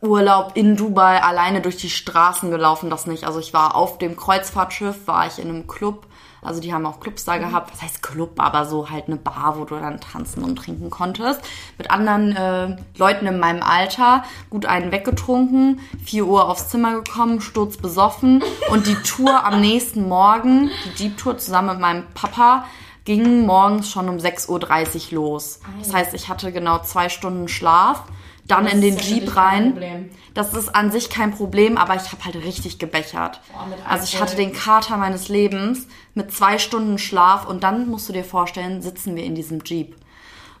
Urlaub 0.00 0.52
in 0.54 0.76
Dubai 0.76 1.22
alleine 1.22 1.60
durch 1.60 1.76
die 1.76 1.90
Straßen 1.90 2.50
gelaufen, 2.50 2.90
das 2.90 3.06
nicht. 3.06 3.24
Also 3.24 3.40
ich 3.40 3.52
war 3.52 3.74
auf 3.74 3.98
dem 3.98 4.16
Kreuzfahrtschiff, 4.16 5.06
war 5.06 5.26
ich 5.26 5.38
in 5.38 5.48
einem 5.48 5.66
Club. 5.66 6.06
Also 6.42 6.60
die 6.60 6.72
haben 6.72 6.86
auch 6.86 7.00
Clubs 7.00 7.24
da 7.24 7.36
mhm. 7.36 7.40
gehabt. 7.40 7.72
Was 7.72 7.82
heißt 7.82 8.02
Club? 8.02 8.34
Aber 8.38 8.66
so 8.66 8.90
halt 8.90 9.08
eine 9.08 9.16
Bar, 9.16 9.58
wo 9.58 9.64
du 9.64 9.74
dann 9.74 10.00
tanzen 10.00 10.44
und 10.44 10.56
trinken 10.56 10.90
konntest. 10.90 11.40
Mit 11.76 11.90
anderen 11.90 12.36
äh, 12.36 12.76
Leuten 12.96 13.26
in 13.26 13.40
meinem 13.40 13.62
Alter. 13.62 14.22
Gut 14.48 14.64
einen 14.64 14.92
weggetrunken. 14.92 15.80
4 16.04 16.26
Uhr 16.26 16.48
aufs 16.48 16.68
Zimmer 16.68 17.02
gekommen, 17.02 17.40
sturzbesoffen. 17.40 18.44
Und 18.70 18.86
die 18.86 18.94
Tour 18.96 19.44
am 19.44 19.60
nächsten 19.62 20.08
Morgen, 20.08 20.70
die 20.84 21.04
Jeep-Tour 21.04 21.38
zusammen 21.38 21.70
mit 21.70 21.80
meinem 21.80 22.04
Papa, 22.14 22.66
ging 23.06 23.46
morgens 23.46 23.90
schon 23.90 24.10
um 24.10 24.16
6.30 24.16 25.12
Uhr 25.12 25.14
los. 25.14 25.60
Das 25.78 25.94
heißt, 25.94 26.12
ich 26.12 26.28
hatte 26.28 26.52
genau 26.52 26.80
zwei 26.80 27.08
Stunden 27.08 27.48
Schlaf, 27.48 28.02
dann 28.46 28.64
das 28.64 28.74
in 28.74 28.80
den 28.82 28.98
Jeep 28.98 29.34
rein. 29.36 30.10
Das 30.34 30.52
ist 30.52 30.74
an 30.74 30.92
sich 30.92 31.08
kein 31.08 31.32
Problem, 31.32 31.78
aber 31.78 31.94
ich 31.94 32.12
habe 32.12 32.24
halt 32.24 32.36
richtig 32.36 32.78
gebechert. 32.78 33.40
Boah, 33.52 33.66
also 33.88 34.04
ich 34.04 34.20
hatte 34.20 34.36
den 34.36 34.52
Kater 34.52 34.98
meines 34.98 35.28
Lebens 35.28 35.86
mit 36.14 36.32
zwei 36.32 36.58
Stunden 36.58 36.98
Schlaf 36.98 37.46
und 37.46 37.64
dann 37.64 37.88
musst 37.88 38.08
du 38.08 38.12
dir 38.12 38.24
vorstellen, 38.24 38.82
sitzen 38.82 39.16
wir 39.16 39.24
in 39.24 39.34
diesem 39.34 39.60
Jeep. 39.64 39.96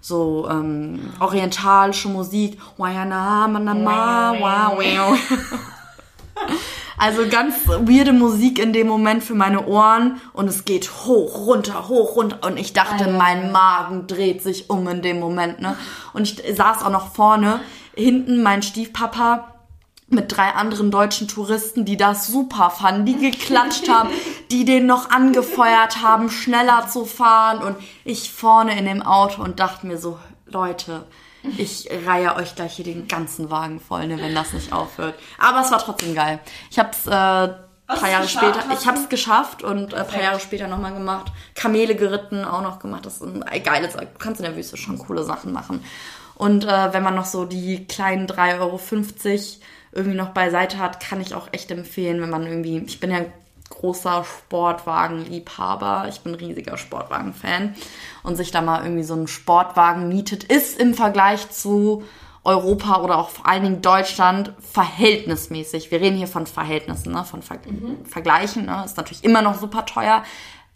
So 0.00 0.48
ähm, 0.48 1.12
orientalische 1.20 2.08
Musik. 2.08 2.58
Also 6.98 7.28
ganz 7.28 7.66
weirde 7.66 8.12
Musik 8.12 8.58
in 8.58 8.72
dem 8.72 8.86
Moment 8.86 9.22
für 9.22 9.34
meine 9.34 9.66
Ohren 9.66 10.20
und 10.32 10.48
es 10.48 10.64
geht 10.64 10.90
hoch, 11.04 11.46
runter, 11.46 11.88
hoch, 11.88 12.16
runter 12.16 12.38
und 12.46 12.56
ich 12.56 12.72
dachte, 12.72 13.04
Alter. 13.04 13.18
mein 13.18 13.52
Magen 13.52 14.06
dreht 14.06 14.42
sich 14.42 14.70
um 14.70 14.88
in 14.88 15.02
dem 15.02 15.20
Moment, 15.20 15.60
ne? 15.60 15.76
Und 16.14 16.22
ich 16.22 16.56
saß 16.56 16.82
auch 16.82 16.90
noch 16.90 17.12
vorne, 17.12 17.60
hinten 17.94 18.42
mein 18.42 18.62
Stiefpapa 18.62 19.52
mit 20.08 20.36
drei 20.36 20.50
anderen 20.50 20.90
deutschen 20.90 21.28
Touristen, 21.28 21.84
die 21.84 21.96
das 21.96 22.28
super 22.28 22.70
fanden, 22.70 23.06
die 23.06 23.16
geklatscht 23.30 23.88
haben, 23.88 24.10
die 24.50 24.64
den 24.64 24.86
noch 24.86 25.10
angefeuert 25.10 26.02
haben, 26.02 26.30
schneller 26.30 26.86
zu 26.88 27.04
fahren 27.04 27.62
und 27.62 27.76
ich 28.04 28.32
vorne 28.32 28.78
in 28.78 28.86
dem 28.86 29.02
Auto 29.02 29.42
und 29.42 29.60
dachte 29.60 29.86
mir 29.86 29.98
so, 29.98 30.18
Leute, 30.46 31.04
ich 31.56 31.88
reihe 32.06 32.36
euch 32.36 32.54
gleich 32.54 32.74
hier 32.74 32.84
den 32.84 33.08
ganzen 33.08 33.50
Wagen 33.50 33.80
voll, 33.80 34.06
ne, 34.06 34.20
wenn 34.20 34.34
das 34.34 34.52
nicht 34.52 34.72
aufhört. 34.72 35.14
Aber 35.38 35.60
es 35.60 35.70
war 35.70 35.78
trotzdem 35.78 36.14
geil. 36.14 36.40
Ich 36.70 36.78
hab's 36.78 37.06
äh, 37.06 37.10
Hast 37.88 38.00
paar 38.00 38.10
Jahre 38.10 38.26
später, 38.26 38.64
ich 38.72 38.86
hab's 38.86 39.02
du? 39.02 39.08
geschafft 39.08 39.62
und 39.62 39.92
äh, 39.92 40.02
paar. 40.02 40.20
Jahre 40.20 40.40
später 40.40 40.66
nochmal 40.66 40.92
gemacht. 40.92 41.30
Kamele 41.54 41.94
geritten, 41.94 42.44
auch 42.44 42.62
noch 42.62 42.80
gemacht. 42.80 43.06
Das 43.06 43.20
ist 43.20 43.22
ein 43.22 43.44
geiles, 43.62 43.92
du 43.94 44.06
kannst 44.18 44.40
in 44.40 44.46
der 44.46 44.56
Wüste 44.56 44.76
schon 44.76 44.98
coole 44.98 45.22
Sachen 45.22 45.52
machen. 45.52 45.84
Und 46.34 46.64
äh, 46.64 46.92
wenn 46.92 47.02
man 47.02 47.14
noch 47.14 47.24
so 47.24 47.44
die 47.44 47.86
kleinen 47.86 48.26
3,50 48.26 48.58
Euro 48.60 48.80
irgendwie 49.92 50.16
noch 50.16 50.30
beiseite 50.30 50.78
hat, 50.78 51.00
kann 51.00 51.20
ich 51.20 51.34
auch 51.34 51.48
echt 51.52 51.70
empfehlen, 51.70 52.20
wenn 52.20 52.30
man 52.30 52.46
irgendwie, 52.46 52.78
ich 52.78 53.00
bin 53.00 53.10
ja 53.10 53.18
ein 53.18 53.32
großer 53.70 54.24
Sportwagenliebhaber, 54.24 56.06
ich 56.08 56.20
bin 56.20 56.32
ein 56.32 56.38
riesiger 56.38 56.76
Sportwagen-Fan 56.76 57.74
und 58.26 58.36
sich 58.36 58.50
da 58.50 58.60
mal 58.60 58.82
irgendwie 58.82 59.04
so 59.04 59.14
einen 59.14 59.28
Sportwagen 59.28 60.08
mietet, 60.08 60.44
ist 60.44 60.78
im 60.78 60.94
Vergleich 60.94 61.48
zu 61.50 62.02
Europa 62.42 63.00
oder 63.02 63.18
auch 63.18 63.30
vor 63.30 63.46
allen 63.46 63.62
Dingen 63.62 63.82
Deutschland 63.82 64.52
verhältnismäßig. 64.58 65.90
Wir 65.90 66.00
reden 66.00 66.16
hier 66.16 66.26
von 66.26 66.46
Verhältnissen, 66.46 67.12
ne? 67.12 67.24
von 67.24 67.42
Ver 67.42 67.58
Vergleichen. 68.04 68.66
Ne? 68.66 68.82
Ist 68.84 68.96
natürlich 68.96 69.24
immer 69.24 69.42
noch 69.42 69.58
super 69.58 69.86
teuer. 69.86 70.22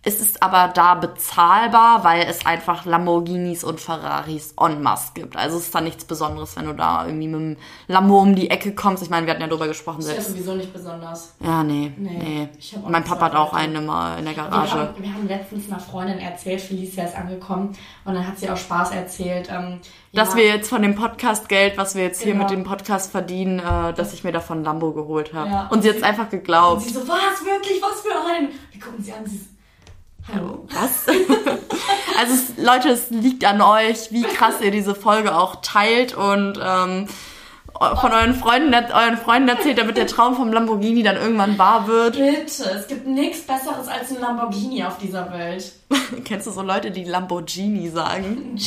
Es 0.03 0.19
ist 0.19 0.43
aber 0.43 0.69
da 0.73 0.95
bezahlbar, 0.95 2.05
weil 2.05 2.23
es 2.27 2.47
einfach 2.47 2.87
Lamborghinis 2.87 3.63
und 3.65 3.81
Ferraris 3.83 4.55
en 4.59 4.81
masse 4.83 5.11
gibt. 5.15 5.37
Also 5.37 5.59
es 5.59 5.65
ist 5.65 5.75
da 5.75 5.83
nichts 5.83 6.07
Besonderes, 6.07 6.57
wenn 6.57 6.65
du 6.65 6.73
da 6.73 7.05
irgendwie 7.05 7.29
mit 7.29 7.41
dem 7.41 7.57
Lambo 7.87 8.19
um 8.23 8.35
die 8.35 8.49
Ecke 8.49 8.75
kommst. 8.75 9.03
Ich 9.03 9.11
meine, 9.11 9.27
wir 9.27 9.33
hatten 9.35 9.43
ja 9.43 9.49
drüber 9.49 9.69
gesprochen 9.69 9.99
Das 9.99 10.07
ist 10.07 10.13
ja 10.17 10.21
selbst. 10.23 10.31
sowieso 10.39 10.55
nicht 10.55 10.73
besonders. 10.73 11.35
Ja, 11.41 11.63
nee, 11.63 11.93
Nee, 11.99 12.49
nee. 12.59 12.79
Mein 12.89 13.05
Papa 13.05 13.27
hat 13.27 13.35
auch 13.37 13.53
einen 13.53 13.77
immer 13.77 14.17
in 14.19 14.25
der 14.25 14.35
Wir 14.37 14.43
Garage. 14.45 14.73
haben, 14.73 14.95
wir 15.03 15.13
haben 15.13 15.29
letztens 15.29 15.71
einer 15.71 15.81
Freundin 15.81 16.19
erzählt, 16.19 16.63
Felicia 16.63 17.05
ist 17.05 17.15
angekommen 17.15 17.77
und 18.07 18.15
dann 18.15 18.27
hat 18.27 18.39
sie 18.39 18.49
auch 18.49 18.57
Spaß 18.57 18.93
erzählt. 18.93 19.51
Ähm, 19.53 19.81
Dass 20.15 20.31
ja, 20.31 20.37
wir 20.37 20.47
jetzt 20.47 20.71
von 20.71 20.81
dem 20.81 20.95
Podcast-Geld, 20.95 21.77
was 21.77 21.95
wir 21.95 22.05
jetzt 22.05 22.23
hier 22.23 22.33
Genau. 22.33 22.45
mit 22.45 22.53
dem 22.53 22.65
Podcast 22.65 23.11
verdienen, 23.11 23.59
äh, 23.59 23.93
dass 23.93 24.15
ich 24.15 24.25
mir 24.25 24.33
davon 24.33 24.65
Lambo 24.65 24.93
geholt 24.93 25.35
habe. 25.35 25.51
Ja. 25.51 25.67
Und 25.71 25.83
sie 25.83 25.91
hat 25.91 25.97
es 25.97 26.03
einfach 26.03 26.31
geglaubt. 26.31 26.81
Und 26.83 26.89
sie 26.89 26.95
so, 26.95 27.01
was, 27.07 27.45
wirklich, 27.45 27.83
was 27.83 28.01
für 28.01 28.15
ein? 28.35 28.49
Wir 28.73 28.81
gucken 28.81 29.05
sie 29.05 29.13
an, 29.13 29.27
sie 29.27 29.37
so, 29.37 29.45
hallo. 30.35 30.67
Was? 30.71 31.07
also 32.19 32.35
es, 32.35 32.57
Leute, 32.57 32.89
es 32.91 33.11
liegt 33.11 33.45
an 33.45 33.61
euch, 33.61 34.13
wie 34.13 34.23
krass 34.23 34.61
ihr 34.61 34.71
diese 34.71 34.95
Folge 34.95 35.37
auch 35.37 35.57
teilt 35.63 36.15
und 36.15 36.59
ähm, 36.63 37.09
von 37.79 38.13
euren 38.13 38.35
Freunden, 38.35 38.75
euren 38.75 39.17
Freunden 39.17 39.49
erzählt, 39.49 39.79
damit 39.79 39.97
der 39.97 40.07
Traum 40.07 40.37
vom 40.37 40.53
Lamborghini 40.53 41.03
dann 41.03 41.17
irgendwann 41.17 41.57
wahr 41.57 41.87
wird. 41.87 42.17
Bitte, 42.17 42.71
es 42.71 42.87
gibt 42.89 43.07
nichts 43.07 43.47
Besseres 43.47 43.89
als 43.89 44.11
ein 44.11 44.21
Lamborghini 44.21 44.85
auf 44.85 44.99
dieser 44.99 45.33
Welt. 45.33 45.73
Kennst 46.25 46.47
du 46.47 46.51
so 46.51 46.61
Leute, 46.63 46.91
die 46.91 47.05
Lamborghini 47.05 47.89
sagen? 47.89 48.59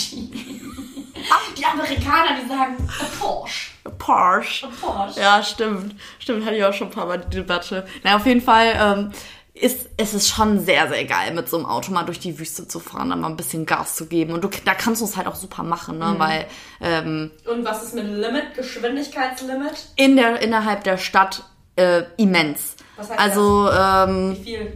Die 1.58 1.66
Amerikaner, 1.66 2.40
die 2.42 2.50
sagen 2.50 2.76
a 3.00 3.06
Porsche. 3.20 3.72
Porsche. 3.98 4.68
A 4.68 4.70
Porsche. 4.82 5.20
Ja, 5.20 5.44
stimmt. 5.44 5.96
Stimmt, 6.20 6.46
hatte 6.46 6.56
ich 6.56 6.66
auch 6.66 6.74
schon 6.74 6.88
ein 6.88 6.94
paar 6.94 7.06
Mal 7.06 7.20
die 7.20 7.38
Debatte. 7.38 7.86
Na, 8.04 8.16
auf 8.16 8.26
jeden 8.26 8.42
Fall 8.42 8.74
ähm, 8.78 9.12
ist 9.54 9.90
es 9.98 10.14
ist 10.14 10.30
schon 10.30 10.60
sehr, 10.60 10.88
sehr 10.90 11.06
geil, 11.06 11.34
mit 11.34 11.48
so 11.48 11.58
einem 11.58 11.68
Auto 11.68 11.92
mal 11.92 12.04
durch 12.04 12.20
die 12.20 12.40
Wüste 12.40 12.68
zu 12.68 12.80
fahren, 12.80 13.10
dann 13.10 13.22
mal 13.22 13.30
ein 13.30 13.38
bisschen 13.38 13.66
Gas 13.66 13.96
zu 13.96 14.08
geben. 14.08 14.34
Und 14.34 14.44
du, 14.44 14.50
da 14.66 14.74
kannst 14.74 15.02
du 15.02 15.06
es 15.06 15.16
halt 15.16 15.28
auch 15.28 15.36
super 15.36 15.62
machen, 15.62 16.00
ne? 16.00 16.16
Weil 16.18 16.48
ähm, 16.82 17.32
Und 17.46 17.64
was 17.64 17.84
ist 17.84 17.94
mit 17.94 18.06
Limit, 18.06 18.56
Geschwindigkeitslimit? 18.56 19.90
in 19.96 20.16
der, 20.16 20.42
innerhalb 20.42 20.84
der 20.84 20.98
Stadt 20.98 21.44
äh, 21.76 22.04
immens. 22.18 22.76
Was 22.98 23.10
heißt 23.12 23.20
also, 23.20 23.70
ähm, 23.72 24.38
Wie 24.38 24.44
viel? 24.44 24.74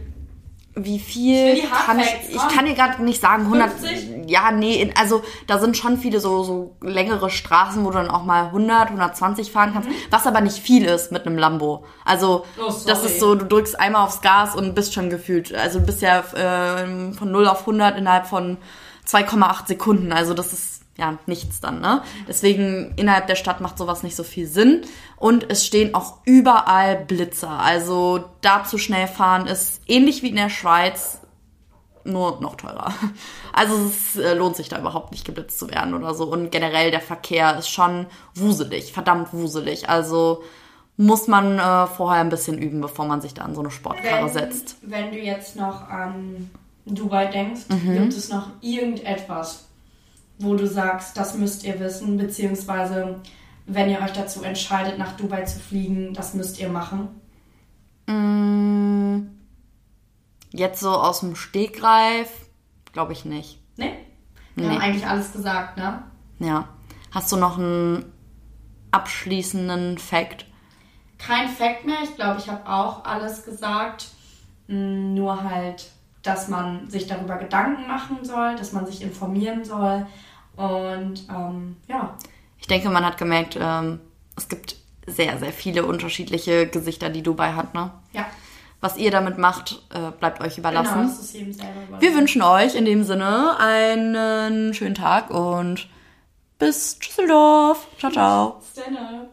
Wie 0.84 0.98
viel 0.98 1.54
Ich 1.54 1.70
kann 1.70 1.98
ich, 2.00 2.14
ich 2.30 2.48
kann 2.48 2.64
dir 2.66 2.74
gerade 2.74 3.02
nicht 3.02 3.20
sagen, 3.20 3.44
100, 3.44 3.70
50? 3.70 4.30
ja, 4.30 4.50
nee, 4.52 4.92
also 4.98 5.22
da 5.46 5.58
sind 5.58 5.76
schon 5.76 5.98
viele 5.98 6.20
so, 6.20 6.42
so 6.44 6.76
längere 6.80 7.30
Straßen, 7.30 7.84
wo 7.84 7.90
du 7.90 7.98
dann 7.98 8.10
auch 8.10 8.24
mal 8.24 8.46
100, 8.46 8.88
120 8.88 9.50
fahren 9.52 9.72
kannst, 9.72 9.88
was 10.10 10.26
aber 10.26 10.40
nicht 10.40 10.58
viel 10.58 10.84
ist 10.84 11.12
mit 11.12 11.26
einem 11.26 11.38
Lambo. 11.38 11.84
Also, 12.04 12.44
Mhm. 12.56 12.62
Oh, 12.62 12.74
das 12.86 13.04
ist 13.04 13.20
so, 13.20 13.34
du 13.34 13.44
drückst 13.46 13.78
einmal 13.78 14.04
aufs 14.04 14.20
Gas 14.20 14.54
und 14.54 14.74
bist 14.74 14.94
schon 14.94 15.10
gefühlt, 15.10 15.54
also 15.54 15.80
du 15.80 15.86
bist 15.86 16.02
ja 16.02 16.20
äh, 16.20 17.12
von 17.12 17.30
0 17.30 17.48
auf 17.48 17.60
100 17.60 17.96
innerhalb 17.98 18.26
von 18.26 18.58
2,8 19.06 19.66
Sekunden, 19.68 20.12
also 20.12 20.34
das 20.34 20.52
ist 20.52 20.82
ja 20.98 21.16
nichts 21.26 21.60
dann, 21.60 21.80
ne? 21.80 22.02
Deswegen 22.26 22.92
innerhalb 22.96 23.26
der 23.28 23.36
Stadt 23.36 23.60
macht 23.60 23.78
sowas 23.78 24.02
nicht 24.02 24.16
so 24.16 24.24
viel 24.24 24.46
Sinn 24.46 24.82
und 25.16 25.46
es 25.50 25.64
stehen 25.64 25.94
auch 25.94 26.18
überall 26.24 26.96
Blitzer, 26.96 27.50
also 27.50 28.24
da 28.40 28.64
zu 28.64 28.78
schnell 28.78 29.06
fahren 29.06 29.46
ist 29.46 29.80
ähnlich 29.86 30.22
wie 30.22 30.28
in 30.30 30.36
der 30.36 30.50
Schweiz, 30.50 31.20
nur 32.04 32.40
noch 32.40 32.56
teurer. 32.56 32.92
Also 33.52 33.74
es 33.86 34.16
äh, 34.16 34.34
lohnt 34.34 34.54
sich 34.54 34.68
da 34.68 34.78
überhaupt 34.78 35.10
nicht 35.10 35.24
geblitzt 35.24 35.58
zu 35.58 35.68
werden 35.68 35.92
oder 35.94 36.14
so. 36.14 36.26
Und 36.26 36.50
generell 36.52 36.92
der 36.92 37.00
Verkehr 37.00 37.58
ist 37.58 37.68
schon 37.70 38.06
wuselig, 38.36 38.92
verdammt 38.92 39.32
wuselig. 39.32 39.88
Also 39.88 40.44
muss 40.96 41.26
man 41.26 41.58
äh, 41.58 41.86
vorher 41.88 42.20
ein 42.20 42.28
bisschen 42.28 42.56
üben, 42.56 42.80
bevor 42.80 43.06
man 43.06 43.20
sich 43.20 43.34
da 43.34 43.42
an 43.42 43.56
so 43.56 43.60
eine 43.60 43.72
Sportkarre 43.72 44.28
setzt. 44.28 44.76
wenn 44.82 45.10
du 45.10 45.18
jetzt 45.18 45.56
noch 45.56 45.88
an 45.88 46.50
Dubai 46.86 47.26
denkst, 47.26 47.62
Mhm. 47.68 47.94
gibt 47.94 48.12
es 48.12 48.28
noch 48.28 48.48
irgendetwas, 48.60 49.67
wo 50.38 50.54
du 50.54 50.66
sagst, 50.66 51.16
das 51.16 51.34
müsst 51.34 51.64
ihr 51.64 51.78
wissen, 51.80 52.16
beziehungsweise 52.16 53.20
wenn 53.66 53.90
ihr 53.90 54.00
euch 54.00 54.12
dazu 54.12 54.42
entscheidet, 54.42 54.98
nach 54.98 55.12
Dubai 55.16 55.42
zu 55.42 55.58
fliegen, 55.58 56.14
das 56.14 56.34
müsst 56.34 56.58
ihr 56.58 56.68
machen? 56.68 57.08
Jetzt 60.50 60.80
so 60.80 60.90
aus 60.90 61.20
dem 61.20 61.36
Stegreif, 61.36 62.30
glaube 62.92 63.12
ich 63.12 63.24
nicht. 63.24 63.58
Ne? 63.76 63.92
Wir 64.54 64.66
Nee. 64.68 64.74
haben 64.74 64.80
eigentlich 64.82 65.06
alles 65.06 65.32
gesagt, 65.32 65.76
ne? 65.76 66.02
Ja. 66.38 66.68
Hast 67.10 67.30
du 67.30 67.36
noch 67.36 67.58
einen 67.58 68.12
abschließenden 68.90 69.98
Fact? 69.98 70.46
Kein 71.18 71.48
Fact 71.48 71.84
mehr, 71.84 71.98
ich 72.02 72.14
glaube, 72.16 72.38
ich 72.40 72.48
habe 72.48 72.66
auch 72.68 73.04
alles 73.04 73.44
gesagt. 73.44 74.08
Mm, 74.68 75.14
Nur 75.14 75.44
halt, 75.44 75.90
dass 76.22 76.48
man 76.48 76.88
sich 76.88 77.06
darüber 77.06 77.36
Gedanken 77.36 77.86
machen 77.86 78.18
soll, 78.24 78.56
dass 78.56 78.72
man 78.72 78.86
sich 78.86 79.02
informieren 79.02 79.64
soll. 79.64 80.06
Und 80.58 81.26
ähm, 81.30 81.76
ja, 81.86 82.14
Ich 82.58 82.66
denke, 82.66 82.90
man 82.90 83.04
hat 83.06 83.16
gemerkt, 83.16 83.56
ähm, 83.60 84.00
es 84.36 84.48
gibt 84.48 84.76
sehr, 85.06 85.38
sehr 85.38 85.52
viele 85.52 85.86
unterschiedliche 85.86 86.66
Gesichter, 86.66 87.08
die 87.08 87.22
Dubai 87.22 87.52
hat, 87.52 87.72
ne? 87.74 87.92
ja, 88.12 88.26
Was 88.80 88.98
ihr 88.98 89.10
damit 89.10 89.38
macht, 89.38 89.80
äh, 89.94 90.10
bleibt 90.18 90.40
euch 90.42 90.58
überlassen. 90.58 90.92
genau, 90.94 91.08
das 91.08 91.20
ist 91.20 91.32
jedem 91.34 91.52
selber 91.52 91.80
überlassen. 91.82 92.00
Wir 92.02 92.14
wünschen 92.14 92.42
euch 92.42 92.74
in 92.74 92.84
dem 92.84 93.04
Sinne 93.04 93.56
einen 93.58 94.74
schönen 94.74 94.94
Tag 94.94 95.30
und 95.30 95.88
bis 96.58 96.98
Düsseldorf. 96.98 97.86
Ciao, 97.98 98.10
ciao. 98.12 98.60
Stand 98.72 98.98
up. 98.98 99.28